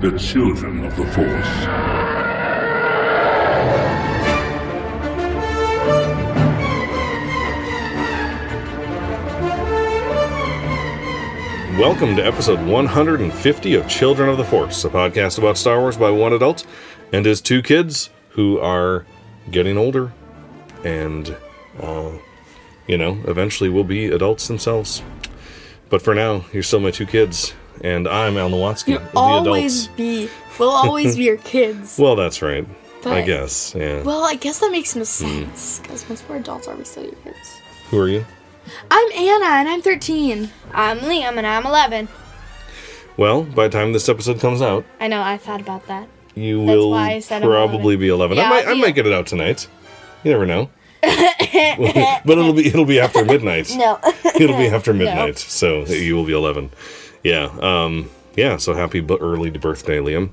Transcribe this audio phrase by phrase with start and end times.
[0.00, 1.66] the children of the Force.
[11.80, 16.10] Welcome to episode 150 of Children of the Force, a podcast about Star Wars by
[16.10, 16.66] one adult
[17.10, 19.06] and his two kids who are
[19.50, 20.12] getting older
[20.84, 21.34] and,
[21.80, 22.12] uh,
[22.86, 25.02] you know, eventually will be adults themselves.
[25.88, 29.84] But for now, you're still my two kids, and I'm Al Nowatzki, You'll the always
[29.84, 29.96] adults.
[29.96, 30.28] be.
[30.58, 31.98] We'll always be your kids.
[31.98, 32.66] Well, that's right.
[33.04, 34.02] I guess, yeah.
[34.02, 35.04] Well, I guess that makes no Hmm.
[35.04, 37.36] sense because once we're adults, are we still your kids?
[37.90, 38.24] Who are you?
[38.90, 40.50] I'm Anna and I'm 13.
[40.72, 42.08] I'm Liam and I'm 11.
[43.16, 46.08] Well, by the time this episode comes out, I know, I thought about that.
[46.34, 48.00] you That's will why I said I'm probably 11.
[48.00, 48.38] be 11.
[48.40, 49.68] I might, I I'll might get it out tonight.
[50.24, 50.68] You never know.
[51.02, 53.72] but it'll be it'll be after midnight.
[53.76, 54.00] No.
[54.34, 56.70] It'll be after midnight, so you will be 11.
[57.26, 57.46] Yeah.
[57.60, 58.10] Um.
[58.36, 58.56] Yeah.
[58.58, 60.30] So happy b- early birthday, Liam.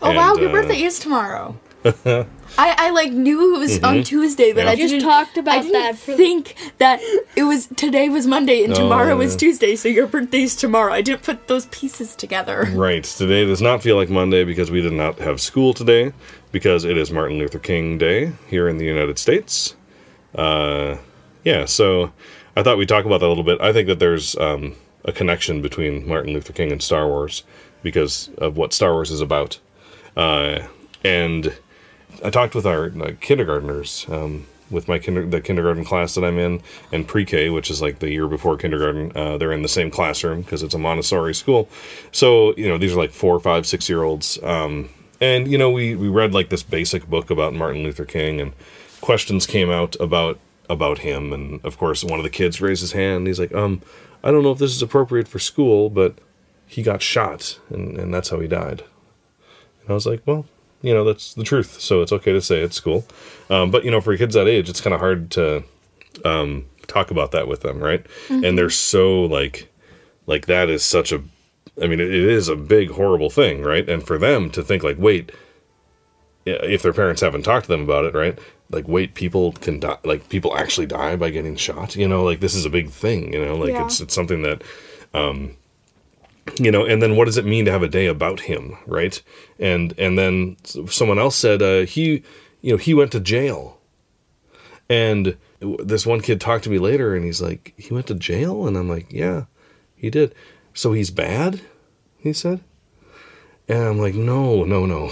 [0.00, 1.56] Oh wow, your uh, birthday is tomorrow.
[1.84, 2.26] I,
[2.86, 4.66] I like knew it was on Tuesday, but Mm-hmm.
[4.66, 4.72] Yeah.
[4.72, 7.00] I Just didn't talked about I didn't that for- think that
[7.34, 9.38] it was today was Monday and Oh, tomorrow was yeah.
[9.38, 10.92] Tuesday, so your birthday's tomorrow.
[10.92, 12.68] I didn't put those pieces together.
[12.72, 13.02] Right.
[13.04, 16.12] Today does not feel like Monday because we did not have school today
[16.52, 19.74] because it is Martin Luther King Day here in the United States.
[20.34, 20.98] Uh,
[21.44, 21.64] yeah.
[21.64, 22.12] So
[22.56, 23.60] I thought we'd talk about that a little bit.
[23.60, 27.42] I think that there's um, a connection between Martin Luther King and Star Wars
[27.82, 29.58] because of what Star Wars is about.
[30.16, 30.60] Uh,
[31.04, 31.56] and
[32.24, 36.38] I talked with our like, kindergartners, um, with my kinder- the kindergarten class that I'm
[36.38, 39.12] in, and pre-K, which is like the year before kindergarten.
[39.14, 41.68] Uh, they're in the same classroom because it's a Montessori school.
[42.10, 44.38] So you know these are like four, five, six year olds.
[44.42, 44.88] Um,
[45.20, 48.52] and you know we we read like this basic book about Martin Luther King, and
[49.00, 50.38] questions came out about
[50.70, 51.32] about him.
[51.32, 53.18] And of course, one of the kids raised his hand.
[53.18, 53.82] And he's like, um,
[54.22, 56.18] I don't know if this is appropriate for school, but
[56.66, 58.84] he got shot, and and that's how he died.
[59.80, 60.46] And I was like, well,
[60.82, 61.80] you know, that's the truth.
[61.80, 63.04] So it's okay to say at school.
[63.48, 65.64] Um, but, you know, for kids that age, it's kind of hard to
[66.24, 68.04] um, talk about that with them, right?
[68.44, 69.72] And they're so like,
[70.26, 71.22] like that is such a,
[71.80, 73.88] I mean, it, it is a big, horrible thing, right?
[73.88, 75.32] And for them to think like, wait,
[76.44, 78.38] if their parents haven't talked to them about it, right?
[78.72, 82.40] Like, wait, people can die, like people actually die by getting shot, you know, like
[82.40, 83.84] this is a big thing, you know, like Yeah.
[83.84, 84.62] it's, it's something that,
[85.14, 85.56] um
[86.58, 89.22] you know and then what does it mean to have a day about him right?
[89.60, 90.56] And and then
[90.88, 92.24] someone else said uh, he
[92.62, 93.78] you know he went to jail.
[94.88, 98.66] And this one kid talked to me later and he's like he went to jail?
[98.66, 99.44] And i'm like yeah
[99.94, 100.34] he did.
[100.74, 101.60] So he's bad
[102.18, 102.60] he said
[103.68, 105.10] and i'm like no no no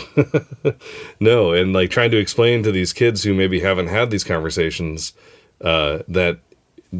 [1.20, 5.12] no and like trying to explain to these kids who maybe haven't had these conversations
[5.62, 6.38] uh, that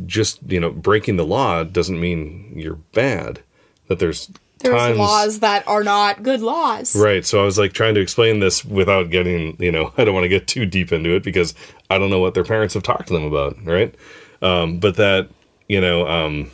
[0.06, 3.40] just you know breaking the law doesn't mean you're bad
[3.88, 6.94] that there's There's times laws that are not good laws.
[6.94, 10.14] right so i was like trying to explain this without getting you know i don't
[10.14, 11.54] want to get too deep into it because
[11.90, 13.94] i don't know what their parents have talked to them about right
[14.42, 15.28] um, but that
[15.68, 16.50] you know um,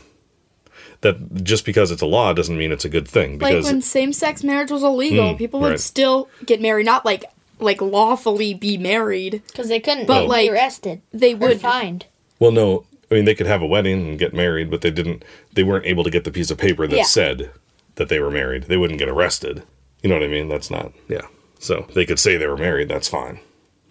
[1.12, 3.83] that just because it's a law doesn't mean it's a good thing Like because when
[3.83, 5.81] same-sex marriage was illegal, Mm, people would right.
[5.81, 7.25] still get married, not like
[7.59, 9.43] like lawfully be married.
[9.47, 11.00] Because they couldn't But, be like, arrested.
[11.12, 12.05] They Or would fined.
[12.39, 15.25] well no i mean they could have a wedding and get married but they didn't
[15.55, 17.05] they weren't able to get the piece of paper that Yeah.
[17.05, 17.50] said
[17.94, 19.62] that they were married they wouldn't get arrested
[20.03, 21.27] you know what i mean that's not yeah
[21.59, 23.38] so they could say they were married that's fine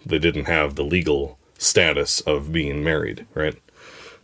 [0.04, 3.56] they didn't have the legal status of being married right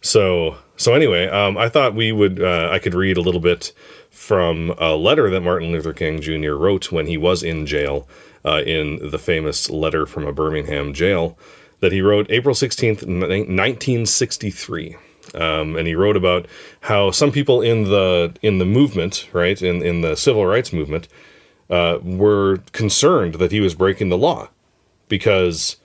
[0.03, 3.73] so so anyway um, i thought we would uh, i could read a little bit
[4.11, 8.07] from a letter that martin luther king jr wrote when he was in jail
[8.45, 11.39] uh, in the famous letter from a birmingham jail
[11.81, 14.97] that he wrote april 16th 1963
[15.35, 16.47] um, and he wrote about
[16.81, 21.07] how some people in the in the movement right in, in the civil rights movement
[21.71, 24.49] uh, were concerned that he was breaking the law
[25.09, 25.77] because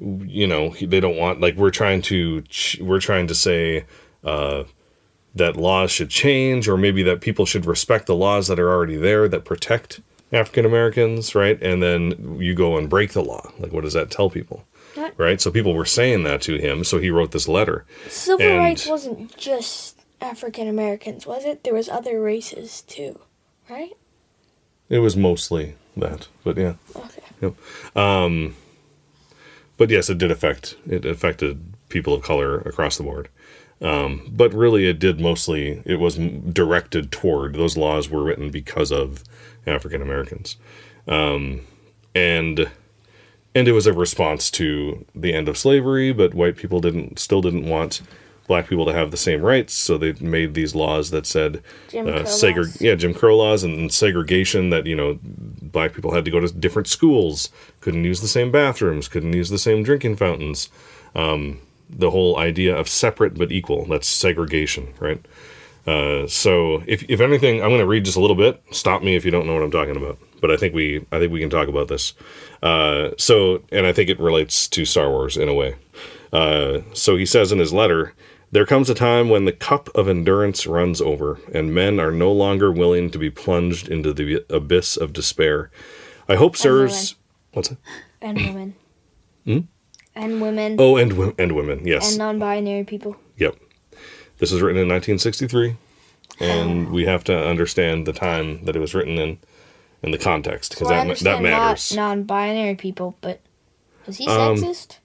[0.00, 3.84] you know they don't want like we're trying to ch- we're trying to say
[4.24, 4.64] uh,
[5.34, 8.96] that laws should change or maybe that people should respect the laws that are already
[8.96, 10.00] there that protect
[10.32, 14.10] African Americans right and then you go and break the law like what does that
[14.10, 14.64] tell people
[15.16, 18.58] right so people were saying that to him so he wrote this letter Civil And-
[18.58, 21.62] rights wasn't just African Americans, was it?
[21.62, 23.20] There was other races too,
[23.70, 23.92] right?
[24.88, 27.22] it was mostly that but yeah Okay.
[27.42, 27.54] Yep.
[27.96, 28.56] Um,
[29.78, 33.30] but yes, it did affect it affected people of color across the board.
[33.80, 35.82] Um, but really, it did mostly.
[35.86, 39.24] It was directed toward those laws were written because of
[39.66, 40.56] African Americans,
[41.06, 41.60] um,
[42.14, 42.68] and
[43.54, 46.12] and it was a response to the end of slavery.
[46.12, 48.02] But white people didn't still didn't want
[48.48, 52.08] black people to have the same rights, so they made these laws that said Jim
[52.08, 55.20] uh, Crow segre- yeah, Jim Crow laws and segregation that you know
[55.72, 57.50] black people had to go to different schools,
[57.80, 60.68] couldn't use the same bathrooms, couldn't use the same drinking fountains.
[61.14, 61.60] Um,
[61.90, 65.24] the whole idea of separate but equal that's segregation, right?
[65.86, 68.62] Uh, so if if anything, I'm going to read just a little bit.
[68.72, 70.18] Stop me if you don't know what I'm talking about.
[70.40, 72.12] But I think we I think we can talk about this.
[72.62, 75.76] Uh, so and I think it relates to Star Wars in a way.
[76.30, 78.12] Uh, so he says in his letter,
[78.50, 82.32] there comes a time when the cup of endurance runs over, and men are no
[82.32, 85.70] longer willing to be plunged into the abyss of despair.
[86.28, 87.14] I hope, sirs.
[87.52, 87.78] What's it?
[88.20, 88.74] And women.
[90.14, 90.74] And women.
[90.80, 91.86] Oh, and and women.
[91.86, 92.08] Yes.
[92.10, 93.16] And non-binary people.
[93.36, 93.54] Yep.
[94.38, 95.76] This was written in 1963,
[96.40, 99.38] and we have to understand the time that it was written in,
[100.02, 101.94] and the context because I that that matters.
[101.94, 103.40] Not non-binary people, but
[104.06, 104.96] Was he Um, sexist?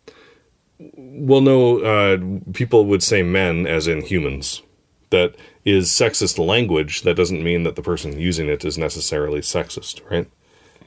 [0.95, 2.17] Well, no, uh,
[2.53, 4.61] people would say men as in humans.
[5.09, 7.03] That is sexist language.
[7.03, 10.27] That doesn't mean that the person using it is necessarily sexist, right?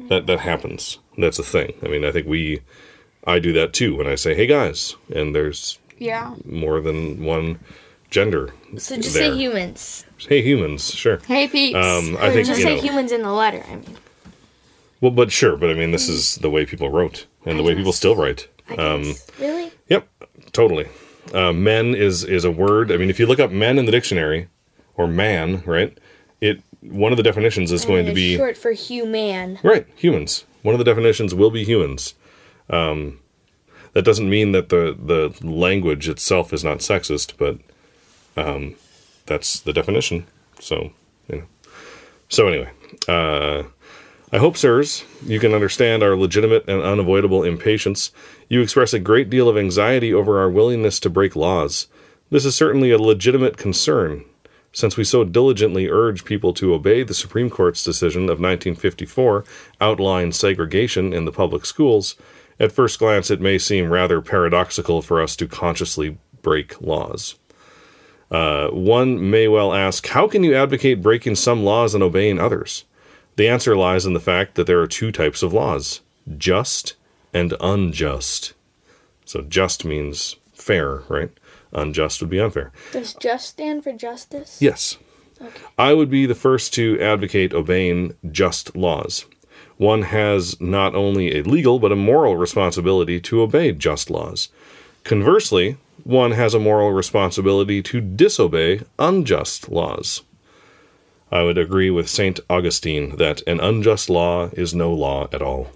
[0.09, 0.99] That that happens.
[1.17, 1.75] That's a thing.
[1.83, 2.61] I mean, I think we,
[3.27, 6.35] I do that too when I say, "Hey guys," and there's Yeah.
[6.45, 7.61] more than one
[8.11, 8.53] gender.
[8.77, 9.31] So just there.
[9.33, 10.05] say humans.
[10.29, 11.21] Hey humans, sure.
[11.27, 11.77] Hey, peeps.
[11.77, 12.83] Um, I Or think just you say know.
[12.83, 13.65] humans in the letter.
[13.71, 13.97] I mean,
[15.01, 17.75] Well, but sure, but I mean, this is the way people wrote, and the way
[17.75, 18.49] people still write.
[18.79, 19.71] Um, really?
[19.89, 20.09] Yep,
[20.53, 20.89] totally.
[21.33, 22.91] Uh, men is is a word.
[22.93, 24.49] I mean, if you look up men in the dictionary,
[24.97, 25.97] or man, right?
[26.41, 29.59] It one of the definitions is going to be short for human.
[29.63, 30.45] right humans.
[30.63, 32.15] One of the definitions will be humans.
[32.69, 33.21] Um,
[33.93, 37.59] that doesn't mean that the the language itself is not sexist, but
[38.37, 38.75] um,
[39.27, 40.27] that's the definition.
[40.61, 40.93] So
[41.29, 41.45] you know.
[42.29, 42.71] So anyway,
[43.09, 43.65] uh,
[44.37, 48.13] I hope, sirs, you can understand our legitimate and unavoidable impatience.
[48.51, 51.87] You express a great deal of anxiety over our willingness to break laws.
[52.29, 54.27] This is certainly a legitimate concern,
[54.75, 59.47] since we so diligently urge people to obey the Supreme Court's decision of 1954
[59.81, 62.15] outlawing segregation in the public schools.
[62.61, 67.37] At first glance, it may seem rather paradoxical for us to consciously break laws.
[68.31, 72.85] Uh, one may well ask, how can you advocate breaking some laws and obeying others?
[73.37, 76.01] The answer lies in the fact that there are two types of laws
[76.37, 76.95] just
[77.33, 78.55] and unjust.
[79.25, 81.31] So, just means fair, right?
[81.73, 82.73] Unjust would be unfair.
[82.93, 84.61] Does just stand for justice?
[84.61, 84.99] Yes.
[85.41, 85.63] Okay.
[85.77, 89.27] I would be the first to advocate obeying just laws.
[89.77, 94.49] One has not only a legal but a moral responsibility to obey just laws.
[95.05, 100.23] Conversely, one has a moral responsibility to disobey unjust laws.
[101.31, 102.39] I would agree with St.
[102.49, 105.71] Augustine that an unjust law is no law at all.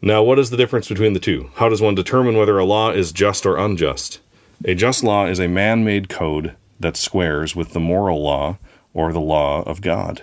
[0.00, 1.50] Now, what is the difference between the two?
[1.54, 4.20] How does one determine whether a law is just or unjust?
[4.64, 8.58] A just law is a man made code that squares with the moral law
[8.94, 10.22] or the law of God.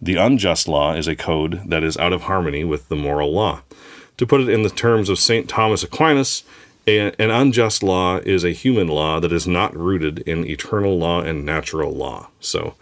[0.00, 3.62] The unjust law is a code that is out of harmony with the moral law.
[4.18, 5.48] To put it in the terms of St.
[5.48, 6.44] Thomas Aquinas,
[6.86, 11.20] a, an unjust law is a human law that is not rooted in eternal law
[11.20, 12.28] and natural law.
[12.40, 12.74] So,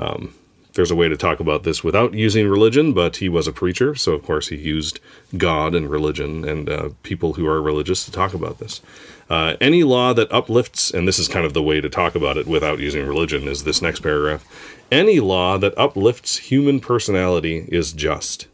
[0.00, 0.34] um,
[0.74, 3.94] there's a way to talk about this without using religion, but he was a preacher,
[3.94, 5.00] so of course he used
[5.36, 8.80] God and religion and uh, people who are religious to talk about this.
[9.28, 12.36] Uh, any law that uplifts, and this is kind of the way to talk about
[12.36, 14.44] it without using religion, is this next paragraph.
[14.90, 18.46] Any law that uplifts human personality is just.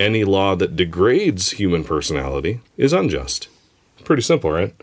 [0.00, 3.48] Any law that degrades human personality is unjust.
[4.04, 4.74] Pretty simple, right?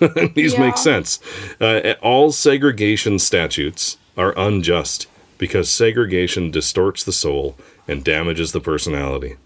[0.34, 0.60] These Yeah.
[0.60, 1.18] make sense.
[1.60, 9.36] Uh, all segregation statutes are unjust because segregation distorts the soul and damages the personality.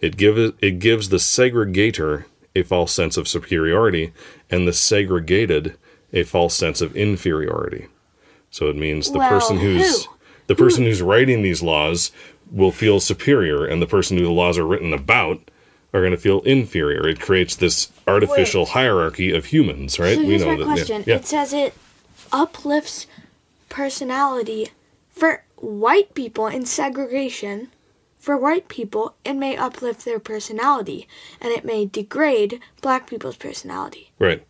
[0.00, 4.12] It gives it gives the segregator a false sense of superiority
[4.50, 5.76] and the segregated
[6.12, 7.88] a false sense of inferiority.
[8.50, 10.12] So it means the Well, person who's who?
[10.46, 12.12] the person who's writing these laws
[12.50, 15.50] will feel superior and the person who the laws are written about
[15.92, 17.06] are going to feel inferior.
[17.08, 20.16] It creates this artificial hierarchy of humans, right?
[20.16, 21.04] So here's my yeah, question.
[21.06, 21.16] Yeah.
[21.16, 21.74] It says it
[22.32, 23.06] uplifts
[23.68, 24.68] personality
[25.18, 27.68] for white people in segregation.
[28.18, 31.06] For white people, it may uplift their personality,
[31.40, 34.10] and it may degrade black people's personality.
[34.18, 34.44] Right.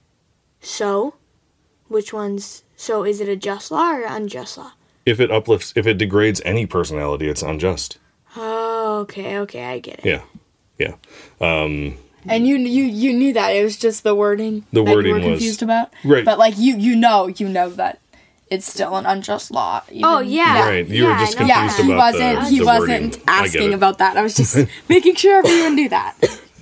[0.61, 1.15] So,
[1.89, 3.05] which one's so?
[3.05, 4.73] Is it a just law or unjust law?
[5.05, 7.99] If it uplifts, if it degrades any personality, it's unjust.
[8.37, 10.05] Oh, okay, okay, I get it.
[10.07, 10.23] Yeah.
[10.79, 10.95] Yeah.
[11.41, 15.09] Um, and you you you knew that it was just the wording The that wording
[15.09, 16.25] you were was- confused about, Right.
[16.25, 18.01] But like you you know you know that
[18.50, 19.83] it's still an unjust law.
[19.90, 22.49] even- Oh yeah, Right, you were yeah, just I know Yeah, confused he about wasn't.
[22.49, 23.23] he the wasn't wording.
[23.28, 24.17] Asking about that.
[24.17, 24.57] I was just
[24.88, 26.14] making sure everyone knew that.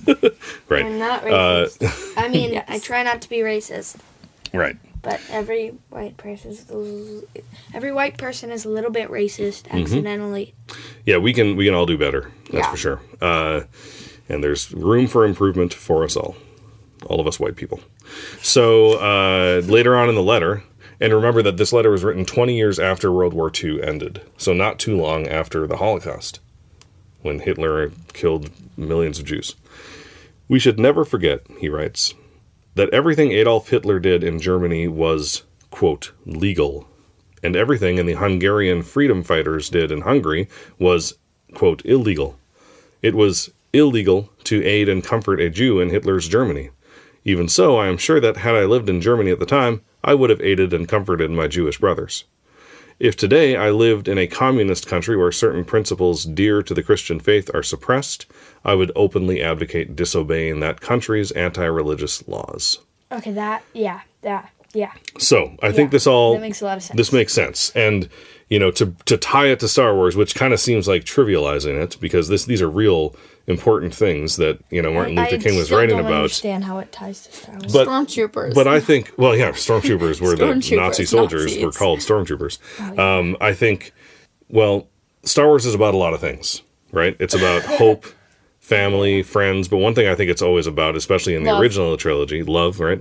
[0.69, 0.85] Right.
[0.87, 2.13] I'm not Uh, racist.
[2.17, 3.97] I mean, I try not to be racist.
[4.53, 4.77] Right.
[5.03, 6.65] but every white person is
[7.75, 9.79] every white person is a little bit racist Mm-hmm.
[9.83, 10.55] accidentally.
[11.05, 12.31] yeah, we can we can all do better.
[12.53, 12.71] That's Yeah.
[12.71, 13.01] for sure.
[13.21, 13.61] Uh,
[14.29, 16.37] and there's room for improvement for us all,
[17.07, 17.81] all of us white people.
[18.43, 20.63] So uh, later on in the letter,
[21.01, 24.53] and remember that this letter was written 20 years after World War II ended, so
[24.53, 26.41] not too long after the Holocaust,
[27.23, 29.55] when Hitler killed millions of Jews.
[30.49, 32.15] We should never forget, he writes,
[32.75, 36.87] that everything Adolf Hitler did in Germany was, quote, legal,
[37.43, 40.49] and everything in the Hungarian freedom fighters did in Hungary
[40.79, 41.15] was,
[41.55, 42.39] quote, illegal.
[43.03, 46.71] It was illegal to aid and comfort a Jew in Hitler's Germany.
[47.25, 50.15] Even so, I am sure that had I lived in Germany at the time, I
[50.15, 52.25] would have aided and comforted my Jewish brothers.
[52.99, 57.21] If today I lived in a communist country where certain principles dear to the Christian
[57.21, 58.25] faith are suppressed,
[58.65, 62.79] I would openly advocate disobeying that country's anti religious laws.
[63.13, 64.93] Okay, that yeah, that yeah.
[65.19, 66.97] So I think this all that makes a lot of sense.
[66.97, 68.09] This makes sense, and
[68.49, 71.83] you know to to tie it to Star Wars, which kind of seems like trivializing
[71.83, 73.15] it because this these are real
[73.47, 76.17] important things that you know Martin Luther I King was writing don't about.
[76.23, 77.73] understand how it ties to Star Wars.
[77.73, 78.55] But Stormtroopers.
[78.55, 81.65] but I think well yeah, stormtroopers were the Stormtroopers, Nazi soldiers Nazis.
[81.65, 82.59] were called stormtroopers.
[82.81, 83.93] Oh, um, I think
[84.49, 84.89] well,
[85.23, 86.63] Star Wars is about a lot of things,
[86.93, 87.17] right?
[87.21, 88.07] It's about hope.
[88.59, 91.63] Family, friends, but one thing I think it's always about, especially in the Love.
[91.63, 93.01] original trilogy, love, right?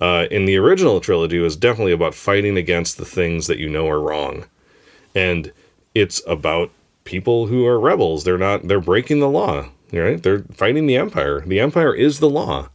[0.00, 3.68] Uh, in the original trilogy, it was definitely about fighting against the things that you
[3.68, 4.44] know are wrong
[5.12, 5.52] and
[5.96, 6.70] it's about
[7.02, 8.22] people who are rebels.
[8.22, 8.68] They're not.
[8.68, 9.70] They're breaking the law.
[9.92, 10.22] Right?
[10.22, 11.40] They're fighting the empire.
[11.40, 12.68] The empire is the law.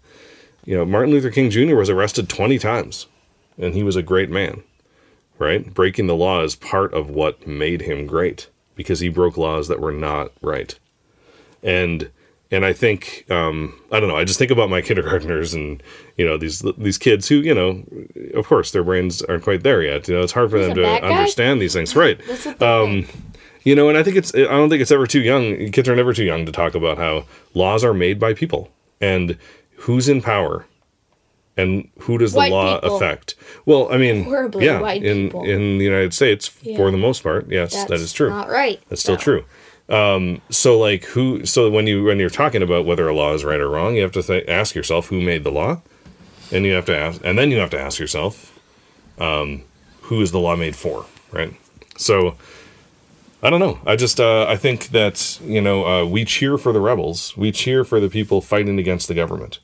[0.65, 1.75] You know, Martin Luther King Jr.
[1.75, 3.07] was arrested twenty times,
[3.57, 4.63] and he was a great man.
[5.38, 5.74] Right?
[5.74, 9.79] Breaking the law is part of what made him great because he broke laws that
[9.79, 10.77] were not right.
[11.63, 12.10] And
[12.51, 14.17] and I think um, I don't know.
[14.17, 15.81] I just think about my kindergartners and
[16.17, 17.84] you know these these kids who you know,
[18.34, 20.07] of course, their brains aren't quite there yet.
[20.07, 22.19] You know, it's hard for them to understand these things, right?
[22.27, 23.07] That's what they Um.
[23.65, 25.72] You know, and I think it's I don't think it's ever too young.
[25.72, 29.38] Kids are never too young to talk about how laws are made by people and
[29.79, 30.65] who's in power
[31.57, 32.95] and who does the White law people.
[32.98, 33.36] affect.
[33.65, 35.43] Well, I mean, Horribly yeah, white in people.
[35.45, 36.77] in the United States Yeah.
[36.77, 38.29] for the most part, yes, That's that is true.
[38.29, 38.79] Not right.
[38.89, 39.19] That's still No.
[39.22, 39.45] true.
[39.89, 41.45] Um, so like who?
[41.45, 44.01] So when you when you're talking about whether a law is right or wrong, you
[44.03, 45.81] have to th- ask yourself who made the law,
[46.51, 48.51] and you have to ask, and then you have to ask yourself,
[49.19, 49.63] um,
[50.01, 51.05] who is the law made for?
[51.31, 51.53] Right.
[51.98, 52.36] So
[53.45, 53.77] I don't know.
[53.85, 57.37] I just uh, I think that you know uh, we cheer for the rebels.
[57.37, 59.59] We cheer for the people fighting against the government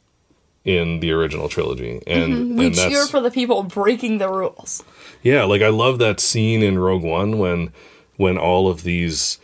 [0.63, 4.83] in the original trilogy, and we and cheer for the people breaking the rules.
[5.23, 7.73] yeah, like I love that scene in Rogue One when
[8.17, 9.39] when all of these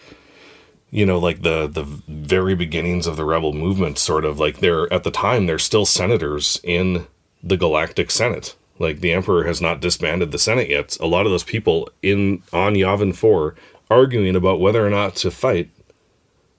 [0.92, 4.92] you know like the the very beginnings of the rebel movement sort of like they're
[4.94, 7.08] at the time they're still senators in
[7.44, 11.32] the galactic senate like the emperor has not disbanded the senate yet a lot of
[11.32, 13.56] those people in on yavin 4
[13.90, 15.70] arguing about whether or not to fight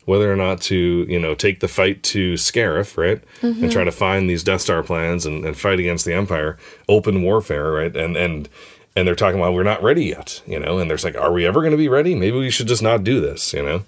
[0.08, 3.68] whether or not to you know take the fight to Scarif, right, and mm-hmm.
[3.68, 6.56] try to find these Death Star plans and, and fight against the Empire,
[6.88, 8.48] open warfare, right, and and
[8.96, 11.46] and they're talking about we're not ready yet, you know, and there's like, are we
[11.46, 12.14] ever going to be ready?
[12.14, 13.84] Maybe we should just not do this, you know,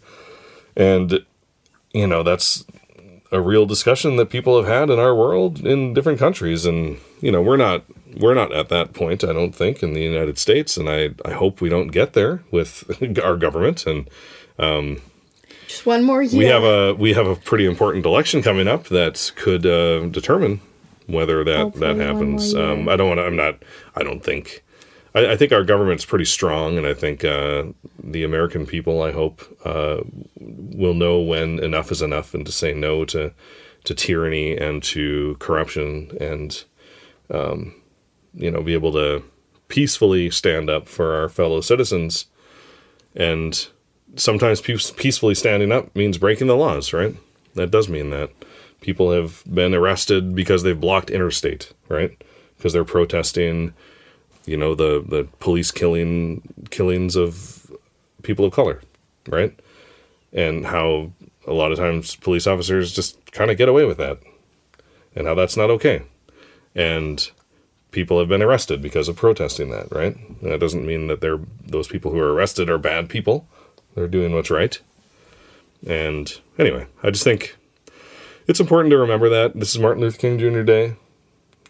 [0.76, 1.24] and
[1.94, 2.66] you know that's
[3.32, 7.32] a real discussion that people have had in our world in different countries, and you
[7.32, 7.82] know we're not
[8.18, 11.32] we're not at that point, I don't think, in the United States, and I I
[11.32, 14.08] hope we don't get there with our government and
[15.66, 16.38] Just one more year.
[16.38, 20.60] we have a we have a pretty important election coming up that could uh, determine
[21.06, 22.54] whether that Hopefully that happens.
[22.54, 23.24] Um, I don't want to.
[23.24, 23.62] I'm not.
[23.94, 24.64] I don't think.
[25.14, 27.64] I, I think our government's pretty strong, and I think uh,
[28.02, 29.02] the American people.
[29.02, 30.00] I hope uh,
[30.38, 33.32] will know when enough is enough, and to say no to
[33.84, 36.64] to tyranny and to corruption, and
[37.30, 37.74] um,
[38.34, 39.22] you know, be able to
[39.68, 42.26] peacefully stand up for our fellow citizens
[43.14, 43.68] and
[44.16, 47.14] sometimes peace, peacefully standing up means breaking the laws, right?
[47.54, 48.30] That does mean that
[48.80, 52.20] people have been arrested because they've blocked interstate, right?
[52.56, 53.74] Because they're protesting,
[54.46, 57.70] you know, the the police killing killings of
[58.22, 58.80] people of color,
[59.28, 59.58] right?
[60.32, 61.12] And how
[61.46, 64.18] a lot of times police officers just kind of get away with that,
[65.14, 66.02] and how that's not okay,
[66.74, 67.30] and
[67.90, 70.16] people have been arrested because of protesting that, right?
[70.42, 73.48] That doesn't mean that they're those people who are arrested are bad people.
[73.94, 74.78] They're doing what's right.
[75.86, 77.56] And anyway, I just think
[78.46, 80.62] it's important to remember that this is Martin Luther King Jr.
[80.62, 80.94] Day,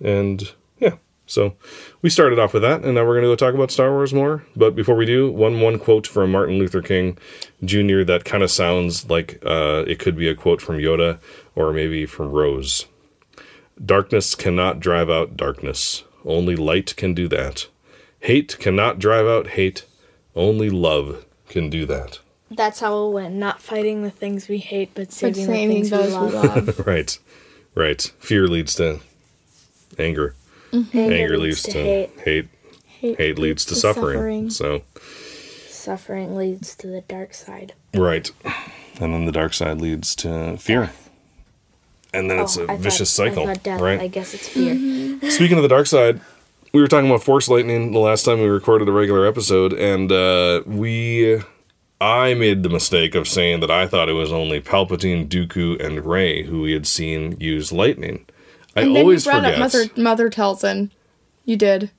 [0.02, 0.96] and yeah.
[1.26, 1.54] So
[2.02, 4.12] we started off with that, and now we're going to go talk about Star Wars
[4.12, 4.44] more.
[4.56, 7.18] But before we do, one one quote from Martin Luther King
[7.64, 8.02] Jr.
[8.02, 11.20] that kind of sounds like uh, it could be a quote from Yoda
[11.54, 12.86] or maybe from Rose.
[13.82, 16.02] Darkness cannot drive out darkness.
[16.24, 17.68] Only light can do that.
[18.20, 19.84] Hate cannot drive out hate.
[20.36, 22.18] Only love can do that.
[22.50, 23.38] That's how we'll win.
[23.38, 26.32] Not fighting the things we hate, but But saving, saving the things those we we
[26.32, 26.66] love.
[26.78, 26.78] love.
[26.86, 27.18] right.
[27.74, 28.02] Right.
[28.18, 29.00] Fear leads to
[29.98, 30.34] anger.
[30.72, 30.98] Mm-hmm.
[30.98, 32.10] Anger, leads, to, hate.
[32.24, 32.48] hate.
[32.84, 34.50] Hate, leads to, suffering.
[34.50, 34.82] So,
[35.68, 37.72] Suffering leads to the dark side.
[37.94, 38.30] right.
[39.00, 40.90] And then the dark side leads to fear.
[42.12, 43.46] And then it's Oh, a I vicious thought- cycle.
[43.48, 43.80] I death.
[43.80, 44.00] right.
[44.00, 44.74] I guess it's fear.
[45.30, 46.20] Speaking of the dark side,
[46.72, 50.10] we were talking about Force Lightning the last time we recorded a regular episode, and
[50.10, 51.40] uh, we.
[52.02, 56.06] I made the mistake of saying that I thought it was only Palpatine, Dooku, and
[56.06, 58.24] Rey who we had seen use lightning.
[58.74, 59.52] I And then you always brought forget.
[59.54, 60.90] up Mother Mother Talzin.
[61.44, 61.90] You did.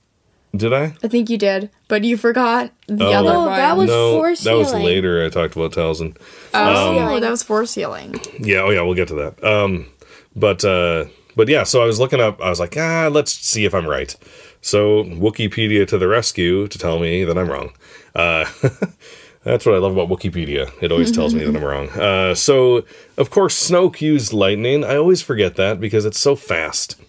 [0.56, 0.94] Did I?
[1.04, 3.12] I think you did, but you forgot the Oh.
[3.12, 3.56] other No, one.
[3.56, 5.24] that was no, force that was later.
[5.24, 6.16] I talked about Talzin.
[6.52, 7.20] oh, healing.
[7.20, 8.20] that was force healing.
[8.40, 9.44] Yeah, oh yeah, we'll get to that.
[9.44, 9.86] Um,
[10.36, 12.40] but uh, but yeah, so I was looking up.
[12.40, 14.14] I was like, ah, let's see if I'm right.
[14.60, 17.72] So Wikipedia to the rescue to tell me that I'm wrong.
[18.14, 18.44] Uh,
[19.44, 20.70] that's what I love about Wikipedia.
[20.80, 21.88] It always tells me that I'm wrong.
[21.90, 22.84] Uh, so
[23.16, 24.84] of course Snoke used lightning.
[24.84, 27.00] I always forget that because it's so fast.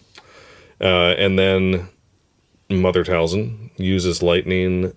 [0.80, 1.88] Uh, and then
[2.68, 4.92] Mother Talzin uses lightning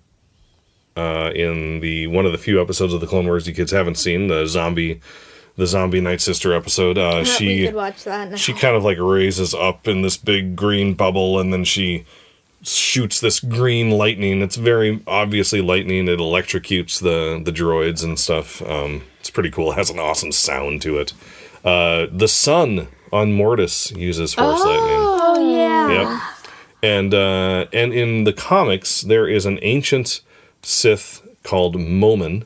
[0.96, 3.98] uh, in the one of the few episodes of the Clone Wars you kids haven't
[3.98, 5.00] seen, the zombie,
[5.58, 6.96] the zombie Night Sister episode.
[6.96, 8.36] Uh, she could watch that now.
[8.36, 12.04] she kind of like raises up in this big green bubble, and then she
[12.62, 14.40] shoots this green lightning.
[14.40, 16.08] It's very obviously lightning.
[16.08, 18.62] It electrocutes the the droids and stuff.
[18.62, 19.72] Um, it's pretty cool.
[19.72, 21.12] It has an awesome sound to it.
[21.64, 24.96] Uh, the Son on Mortis uses force lightning.
[25.00, 26.12] oh yeah.
[26.12, 26.22] Yep.
[26.84, 30.20] And uh, and in the comics, there is an ancient
[30.62, 32.44] Sith called Momin,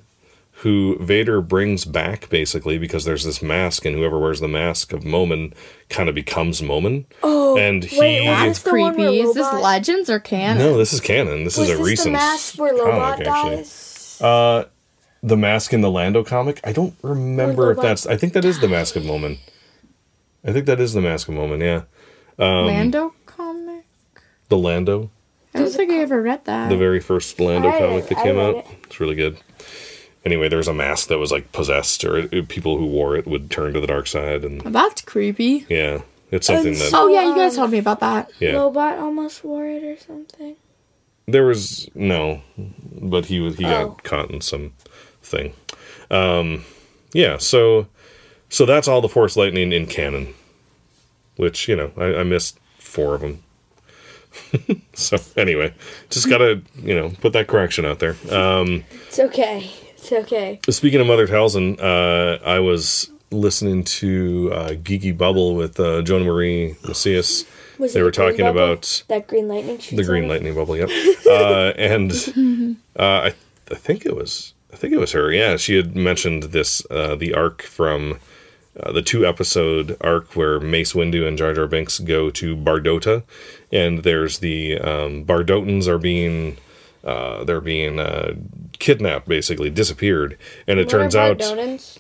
[0.63, 5.05] who Vader brings back basically because there's this mask, and whoever wears the mask of
[5.05, 5.53] Momin
[5.89, 7.05] kind of becomes Momin.
[7.23, 7.99] Oh, and he.
[7.99, 8.47] wait, what?
[8.47, 9.21] That's the one where creepy.
[9.21, 10.59] Is this legends or canon?
[10.59, 11.45] no, this is canon.
[11.45, 13.57] This Was is a this recent the mask where comic, Lobot actually.
[13.57, 14.19] dies?
[14.23, 14.65] Uh,
[15.25, 16.61] the mask in the Lando comic.
[16.65, 18.07] I don't remember if that's.
[18.07, 19.39] I think that is the mask of Momin.
[20.45, 21.61] I think that is the mask of Momin.
[21.61, 21.83] Yeah,
[22.39, 23.85] um, Lando comic.
[24.49, 25.11] the Lando.
[25.55, 26.69] I don't think I ever read that.
[26.71, 28.67] the very first Lando I- comic that I came read out.
[28.85, 29.39] It's really good.
[30.25, 33.27] Anyway, there's a mask that was like possessed, or it, it- people who wore it
[33.27, 35.67] would turn to the dark side, and That's creepy.
[35.69, 38.31] yeah, it's something And that Oh yeah, you guys told me about that.
[38.39, 38.53] yeah.
[38.53, 40.57] Lobot almost wore it or something.
[41.27, 42.43] There was no,
[43.01, 43.89] but he was he Oh.
[43.89, 44.73] got caught in some
[45.23, 45.55] thing.
[46.11, 46.65] Um,
[47.13, 47.87] yeah, so
[48.49, 50.35] so that's all the Force lightning in canon,
[51.37, 53.43] which you know I, I missed four of them.
[54.95, 55.75] so anyway,
[56.11, 58.17] just gotta you know put that correction out there.
[58.31, 59.71] Um, It's okay.
[60.13, 60.61] It's okay.
[60.69, 66.27] Speaking of Mother Talzin, uh, I was listening to uh, Geeky Bubble with uh, Jonah
[66.27, 67.47] Marie Macias.
[67.79, 68.63] Was They were talking bubble?
[68.63, 69.79] about that green lightning.
[69.91, 70.77] the green lightning bubble.
[70.77, 70.91] Yep.
[71.27, 72.13] uh, and
[72.99, 73.35] uh, I,
[73.71, 75.33] I think it was, I think it was her.
[75.33, 78.19] Yeah, she had mentioned this uh, the arc from
[78.79, 83.23] uh, the two episode arc where Mace Windu and Jar Jar Binks go to Bardota,
[83.73, 86.59] and there's the um, Bardotans are being.
[87.05, 88.35] Uh, they're being uh,
[88.79, 91.99] kidnapped, basically disappeared, and it What turns out Bardotans?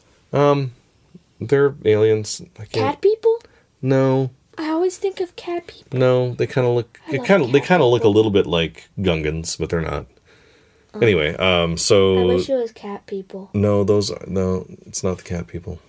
[1.40, 2.42] they're aliens.
[2.56, 2.70] I can't.
[2.72, 3.38] cat people.
[3.80, 5.98] No, I always think of cat people.
[5.98, 7.00] no, they kind of look.
[7.08, 7.52] I It love kind of.
[7.52, 10.06] They kind of look a little bit like Gungans, but they're not.
[11.00, 13.48] Anyway, um, so I wish it was cat people.
[13.54, 15.80] no, those no, it's not the cat people.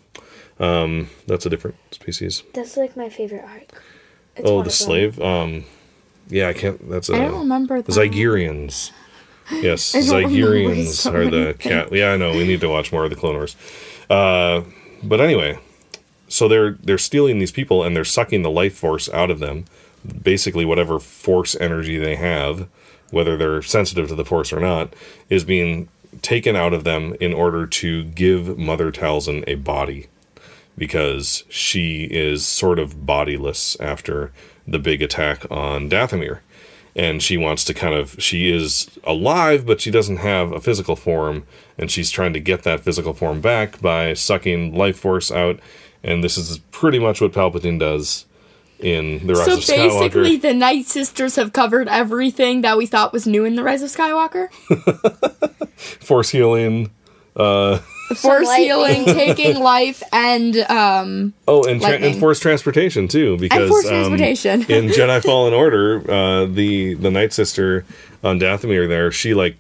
[0.60, 2.42] Um, that's a different species.
[2.54, 3.82] That's like my favorite arc.
[4.38, 4.88] It's oh, one the of them.
[4.88, 5.22] slave.
[5.22, 5.66] Um,
[6.30, 6.90] yeah, I can't.
[6.90, 8.00] That's a I don't remember the that.
[8.12, 8.92] Zygerians.
[9.52, 11.92] Yes, Zygerians are the cat.
[11.92, 12.32] Yeah, I know.
[12.32, 13.56] We need to watch more of the Clone Wars.
[14.10, 14.62] Uh,
[15.04, 15.60] but anyway,
[16.28, 19.66] so they're they're stealing these people and they're sucking the life force out of them.
[20.22, 22.68] Basically, whatever force energy they have,
[23.12, 24.94] whether they're sensitive to the force or not,
[25.30, 25.90] is being
[26.22, 30.08] taken out of them in order to give Mother Talzin a body
[30.78, 34.32] because she is sort of bodiless after
[34.68, 36.40] the big attack on Dathomir.
[36.96, 40.96] And she wants to kind of, she is alive, but she doesn't have a physical
[40.96, 41.46] form.
[41.78, 45.60] And she's trying to get that physical form back by sucking life force out.
[46.04, 48.26] And this is pretty much what Palpatine does
[48.80, 49.90] in The Rise So of Skywalker.
[49.90, 53.64] So basically, the Night Sisters have covered everything that we thought was new in the
[53.64, 54.52] Rise of Skywalker.
[55.78, 56.92] Force healing.
[57.36, 57.80] Uh,
[58.16, 62.12] Force light- healing, taking life, and um, Oh, and, tra- Lightning.
[62.14, 64.62] and force transportation too, because force um, transportation.
[64.70, 67.86] in Jedi Fallen Order, uh, the the Night Sister
[68.24, 69.56] on Dathomir, there she like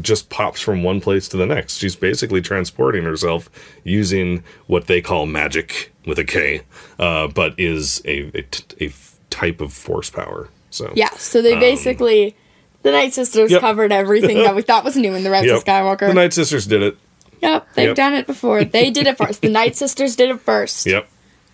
[0.00, 1.76] just pops from one place to the next.
[1.76, 3.50] She's basically transporting herself
[3.84, 6.62] using what they call magic with a K,
[6.98, 10.48] uh, but is a, a, t- a f- type of force power.
[10.70, 12.34] So Yeah, so they basically
[12.82, 13.60] the Night Sisters Um, Yep.
[13.60, 15.56] covered everything that we thought was new in the Rise Yep.
[15.58, 16.06] of Skywalker.
[16.08, 16.96] The Night Sisters did it.
[17.44, 17.96] Yep, they've Yep.
[17.96, 18.64] done it before.
[18.64, 19.42] They did it first.
[19.42, 20.86] The Night Sisters did it first.
[20.86, 21.08] Yep.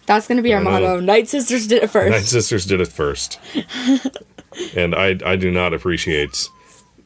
[0.06, 1.00] That's gonna be our uh, motto.
[1.00, 2.10] Night Sisters did it first.
[2.10, 3.38] Night Sisters did it first.
[4.76, 6.48] and I I do not appreciate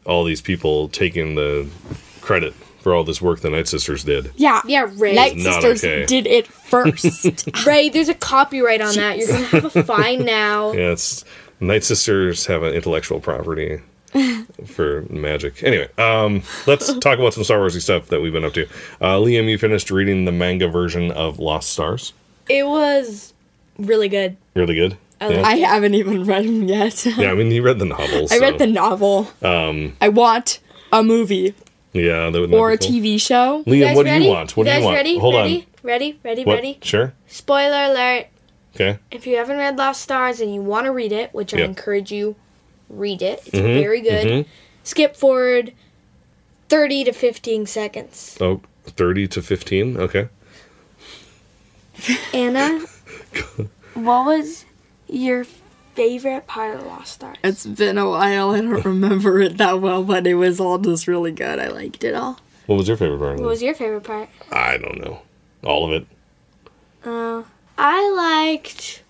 [0.06, 1.68] all these people taking the
[2.20, 4.30] credit for all this work the Night Sisters did.
[4.36, 5.14] Yeah, Yeah, Rey.
[5.14, 6.04] Night Not Sisters okay.
[6.06, 7.48] did it first.
[7.66, 9.16] Rey, there's a copyright on that.
[9.18, 10.72] You're gonna have a fine now.
[10.72, 11.24] Yeah, it's
[11.60, 13.80] Night Sisters have an intellectual property
[14.66, 15.62] for magic.
[15.62, 18.66] Anyway, um, let's talk about some Star Warsy stuff that we've been up to.
[19.00, 22.12] Uh, Liam, you finished reading the manga version of Lost Stars.
[22.48, 23.32] It was
[23.78, 24.36] really good.
[24.54, 24.96] Really good.
[25.20, 25.42] I yeah.
[25.42, 27.04] I haven't even read them yet.
[27.18, 28.32] yeah, I mean, you read the novels.
[28.32, 29.28] I read the novel.
[29.42, 30.60] Um, I want
[30.92, 31.54] a movie
[31.92, 32.88] Yeah, that would or a cool.
[32.90, 33.62] TV show.
[33.64, 34.18] Liam, You guys what ready?
[34.18, 34.56] do you want?
[34.56, 34.96] What you do guys you want?
[34.96, 35.18] ready?
[35.18, 35.56] Hold ready?
[35.60, 35.66] on.
[35.82, 36.20] Ready?
[36.24, 36.44] Ready?
[36.44, 36.54] What?
[36.54, 36.78] Ready?
[36.82, 37.14] Sure.
[37.26, 38.26] Spoiler alert.
[38.74, 38.98] Okay.
[39.10, 42.10] If you haven't read Lost Stars and you want to read it, which I encourage
[42.10, 42.34] you,
[42.88, 43.40] read it.
[43.46, 44.26] It's Mhm, very good.
[44.26, 44.46] mhm.
[44.82, 45.72] Skip forward
[46.68, 48.36] 30 to 15 seconds.
[48.40, 49.96] Oh, 30 to 15.
[49.96, 50.28] Okay.
[52.34, 52.80] Anna,
[53.94, 54.64] what was
[55.08, 55.44] your
[55.94, 57.36] favorite part of Lost Stars?
[57.44, 58.50] It's been a while.
[58.50, 61.58] I don't remember it that well, but it was all just really good.
[61.58, 62.40] I liked it all.
[62.66, 63.38] What was your favorite part?
[63.40, 64.28] What was your favorite part?
[64.50, 65.20] I don't know.
[65.62, 66.06] All of it.
[67.04, 67.44] Uh,
[67.78, 69.02] I liked.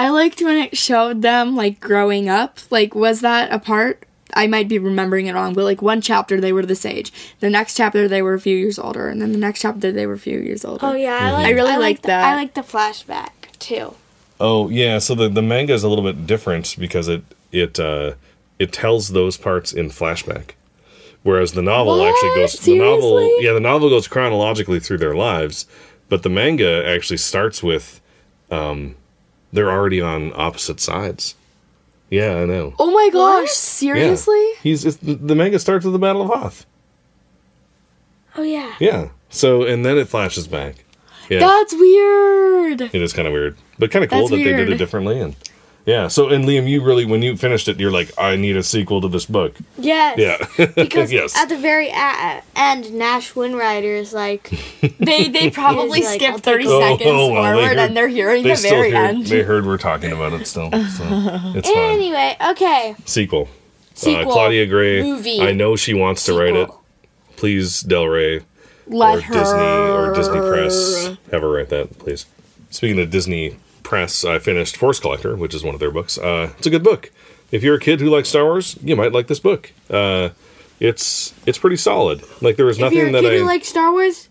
[0.00, 2.58] I liked when it showed them like growing up.
[2.70, 4.06] Like, was that a part?
[4.32, 7.50] I might be remembering it wrong, but like one chapter they were this age, the
[7.50, 10.14] next chapter they were a few years older, and then the next chapter they were
[10.14, 10.86] a few years older.
[10.86, 12.24] Oh yeah, I, liked, I really I liked the, that.
[12.24, 13.94] I like the flashback too.
[14.38, 18.14] Oh yeah, so the the manga is a little bit different because it it uh,
[18.58, 20.52] it tells those parts in flashback,
[21.24, 22.36] whereas the novel actually What?
[22.36, 25.66] goes the novel yeah the novel goes chronologically through their lives,
[26.08, 28.00] but the manga actually starts with
[28.50, 28.94] um,
[29.52, 31.34] they're already on opposite sides.
[32.08, 32.74] Yeah, I know.
[32.78, 33.40] Oh my gosh!
[33.40, 33.42] What?
[33.42, 33.52] Yeah.
[33.52, 34.52] Seriously?
[34.62, 36.66] He's it's, the the manga starts with the Battle of Hoth.
[38.36, 38.74] Oh yeah.
[38.80, 39.10] Yeah.
[39.28, 40.84] So and then it flashes back.
[41.28, 41.38] Yeah.
[41.38, 42.80] That's weird.
[42.80, 45.20] It is kind of weird, but kind of cool That's that they did it differently.
[45.20, 45.36] And
[45.86, 48.62] yeah, so and Liam, you really when you finished it, you're like, I need a
[48.62, 49.56] sequel to this book.
[49.78, 50.18] Yes.
[50.18, 54.50] Yeah, Because yes, at the very a- end, Nash Windrider is like,
[54.98, 58.08] They they probably like, skipped thirty Oh, seconds oh, well, they forward, heard- and they're
[58.08, 59.26] hearing they the still very heard, end.
[59.26, 60.70] they heard we're talking about it still.
[60.70, 60.78] So
[61.54, 61.76] it's fine.
[61.76, 62.94] anyway, okay.
[63.06, 63.48] Sequel.
[63.94, 64.30] Sequel.
[64.30, 65.02] Uh, Claudia Gray.
[65.02, 65.40] Movie.
[65.40, 66.70] I know she wants to write it.
[67.36, 68.40] Please, Del Rey
[68.86, 72.26] Let or her Disney or Disney Press have her write that, please.
[72.70, 76.18] Speaking of Disney Press, I finished Force Collector, which is one of their books.
[76.18, 77.10] Uh, it's a good book.
[77.50, 79.72] If you're a kid who likes Star Wars, you might like this book.
[79.88, 80.30] Uh,
[80.78, 82.22] it's it's pretty solid.
[82.40, 84.28] Like there was If you're nothing a that kid I who likes Star Wars,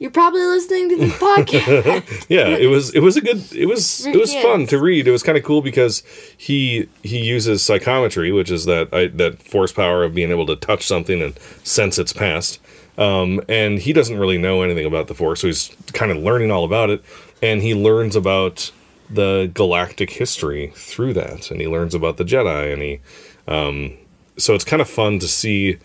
[0.00, 2.26] you're probably listening to this podcast.
[2.28, 5.12] yeah it was it was a good it was it was fun to read it
[5.12, 6.02] was kind of cool because
[6.36, 10.56] he he uses psychometry which is that I, that force power of being able to
[10.56, 12.58] touch something and sense its past
[12.98, 16.50] um, and he doesn't really know anything about the force so he's kind of learning
[16.50, 17.04] all about it
[17.42, 18.72] and he learns about
[19.08, 23.00] the galactic history through that and he learns about the jedi and he
[23.48, 23.96] um,
[24.36, 25.78] so it's kind of fun to see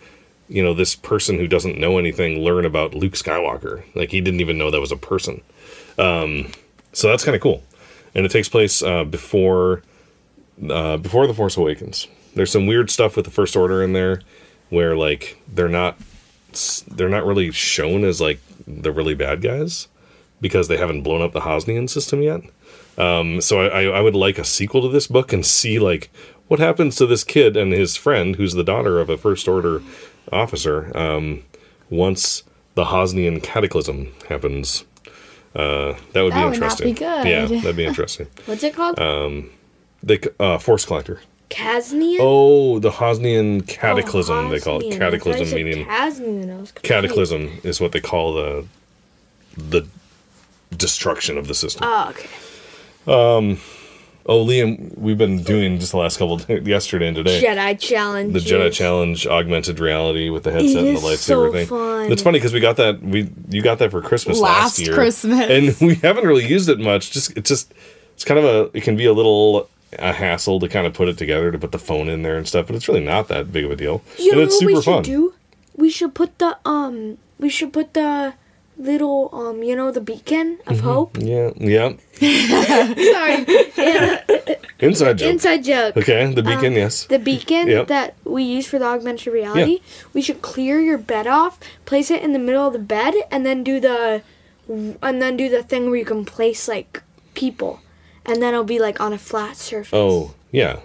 [0.48, 3.82] you know this person who doesn't know anything learn about luke skywalker.
[3.94, 5.42] Like he didn't even know that was a person.
[6.92, 7.62] So that's kind of cool,
[8.14, 9.82] and it takes place uh, before
[10.70, 12.08] uh, before the Force Awakens.
[12.34, 14.22] There's some weird stuff with the First Order in there,
[14.70, 15.98] where like they're not
[16.88, 19.88] they're not really shown as like the really bad guys
[20.40, 22.42] because they haven't blown up the Hosnian system yet.
[22.98, 26.10] Um, so I, I, would like a sequel to this book and see like
[26.48, 29.82] what happens to this kid and his friend, who's the daughter of a First Order
[30.32, 31.42] officer, um,
[31.90, 32.42] once
[32.74, 34.84] the Hosnian cataclysm happens.
[35.54, 36.86] Uh, that would That be would not interesting.
[36.88, 37.26] be good.
[37.26, 38.28] Yeah, that'd be interesting.
[38.46, 38.96] What's it called?
[40.02, 41.20] They c- uh, Force Collector.
[41.50, 42.18] Casnian?
[42.20, 44.50] Oh, the Hosnian cataclysm.
[44.50, 46.50] they call it cataclysm, I thought you meaning Casnian.
[46.50, 46.82] I was confused.
[46.82, 48.66] cataclysm is what they call the
[49.56, 49.86] the
[50.76, 51.82] destruction of the system.
[51.84, 52.28] Oh, okay.
[53.06, 53.58] Um,
[54.26, 57.40] oh, Liam, we've been doing just the last couple yesterday and today.
[57.42, 58.32] Jedi Challenge.
[58.32, 61.66] the Jedi Challenge augmented reality with the headset and the lightsaber so thing.
[61.66, 62.12] fun.
[62.12, 64.94] It's funny because we got that we you got that for Christmas last, Last year,
[64.94, 65.48] Christmas.
[65.50, 67.12] and we haven't really used it much.
[67.12, 67.72] Just it's just
[68.14, 71.08] it's kind of a it can be a little a hassle to kind of put
[71.08, 73.52] it together to put the phone in there and stuff, but it's really not that
[73.52, 75.02] big of a deal, You and know it's what super we should fun.
[75.04, 75.34] do?
[75.76, 77.18] We should put the um.
[77.38, 78.34] We should put the
[78.78, 79.62] little um.
[79.62, 80.86] You know the beacon of Mm-hmm.
[80.86, 81.16] hope.
[81.20, 81.92] Yeah, yeah.
[82.18, 83.44] Sorry,
[84.78, 85.28] Inside joke.
[85.30, 85.96] inside joke.
[85.96, 87.04] okay, the beacon, yes.
[87.06, 87.86] The beacon Yep.
[87.88, 89.80] that we use for the augmented reality.
[90.12, 93.44] We should clear your bed off, place it in the middle of the bed, and
[93.46, 94.22] then do the,
[94.68, 97.02] and then do the thing where you can place like
[97.34, 97.80] people,
[98.24, 99.90] and then it'll be like on a flat surface.
[99.94, 100.80] Oh, yeah.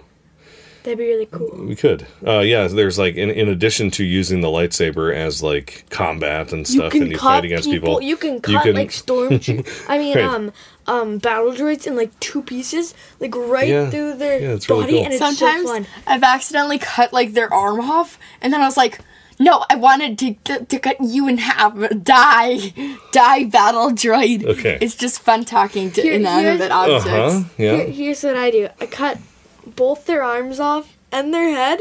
[0.84, 1.50] That'd be really cool.
[1.66, 2.06] We could.
[2.26, 6.66] Uh, yeah, there's like in, in addition to using the lightsaber as like combat and
[6.66, 8.02] stuff, and you fight against people.
[8.02, 9.34] You can cut can- like storm.
[9.88, 10.24] I mean, Right.
[10.24, 10.52] um,
[10.88, 13.90] um, battle droids in like two pieces, like right Yeah.
[13.90, 15.04] through their Yeah, it's really body, cool.
[15.04, 15.86] and it's Sometimes so fun.
[16.06, 18.98] I've accidentally cut like their arm off, and then I was like,
[19.38, 21.78] "No, I wanted to to, to cut you in half.
[22.02, 22.72] Die,
[23.12, 24.78] die, battle droid." Okay.
[24.80, 27.06] it's just fun talking to Here- inanimate here's- objects.
[27.06, 27.48] Uh huh.
[27.56, 27.76] Yeah.
[27.76, 29.18] Here, here's what I do: I cut
[29.66, 31.80] both their arms off and their head,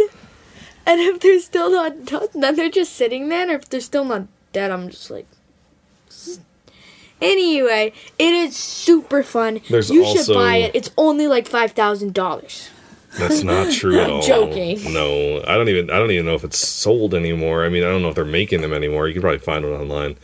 [0.86, 3.42] and if they're still not done, then they're just sitting there.
[3.44, 5.28] And if they're still not dead, I'm just like.
[7.22, 9.62] Anyway, it is super fun.
[9.70, 10.72] There's you also- should buy it.
[10.74, 12.70] It's only like five thousand dollars.
[13.20, 14.22] That's not true at all.
[14.24, 14.92] joking.
[14.92, 15.92] No, I don't even.
[15.92, 17.64] I don't even know if it's sold anymore.
[17.64, 19.08] I mean, I don't know if they're making them anymore.
[19.08, 20.16] You can probably find one online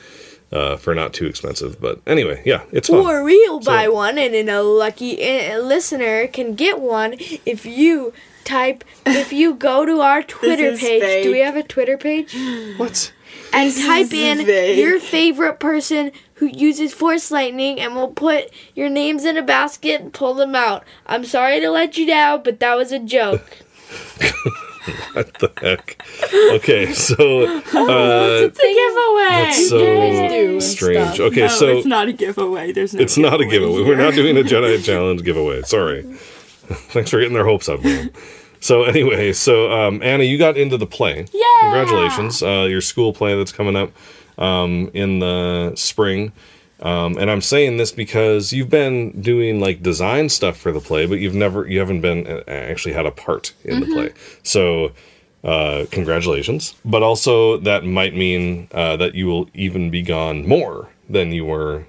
[0.52, 1.80] uh, for not too expensive.
[1.82, 3.00] But anyway, yeah, it's fun.
[3.06, 7.66] Or we'll So- buy one, and then a lucky uh, listener can get one if
[7.66, 8.84] you type.
[9.06, 11.02] If you go to our Twitter page.
[11.02, 11.24] fake.
[11.24, 12.36] Do we have a Twitter page?
[12.78, 13.12] What?
[13.54, 14.78] and type in vague.
[14.78, 20.02] your favorite person who uses force lightning and we'll put your names in a basket
[20.02, 20.84] and pull them out.
[21.06, 23.58] I'm sorry to let you down, but that was a joke.
[25.14, 26.02] What the heck?
[26.56, 27.16] Okay, so
[27.48, 27.60] uh,
[28.46, 29.30] It's a giveaway.
[29.30, 31.14] That's so Guys do and strange.
[31.16, 31.20] stuff.
[31.32, 32.72] Okay, no, so- it's not a giveaway.
[32.72, 33.02] There's no.
[33.02, 33.78] it's not a giveaway.
[33.84, 33.88] here.
[33.88, 35.62] We're not doing a Jedi Challenge giveaway.
[35.64, 36.04] Sorry.
[36.04, 38.12] Thanks for getting their hopes up, man.
[38.60, 41.26] So anyway, so um, Anna, you got into the play.
[41.32, 41.44] Yeah.
[41.62, 43.92] Congratulations, uh, your school play that's coming up
[44.38, 46.32] um, in the spring.
[46.82, 51.06] Um, and I'm saying this because you've been doing like design stuff for the play,
[51.08, 54.14] but you've never, you haven't been uh, actually had a part in the play.
[54.44, 54.92] So,
[55.44, 56.76] uh, congratulations.
[56.86, 61.46] But also that might mean uh, that you will even be gone more than you
[61.46, 61.86] were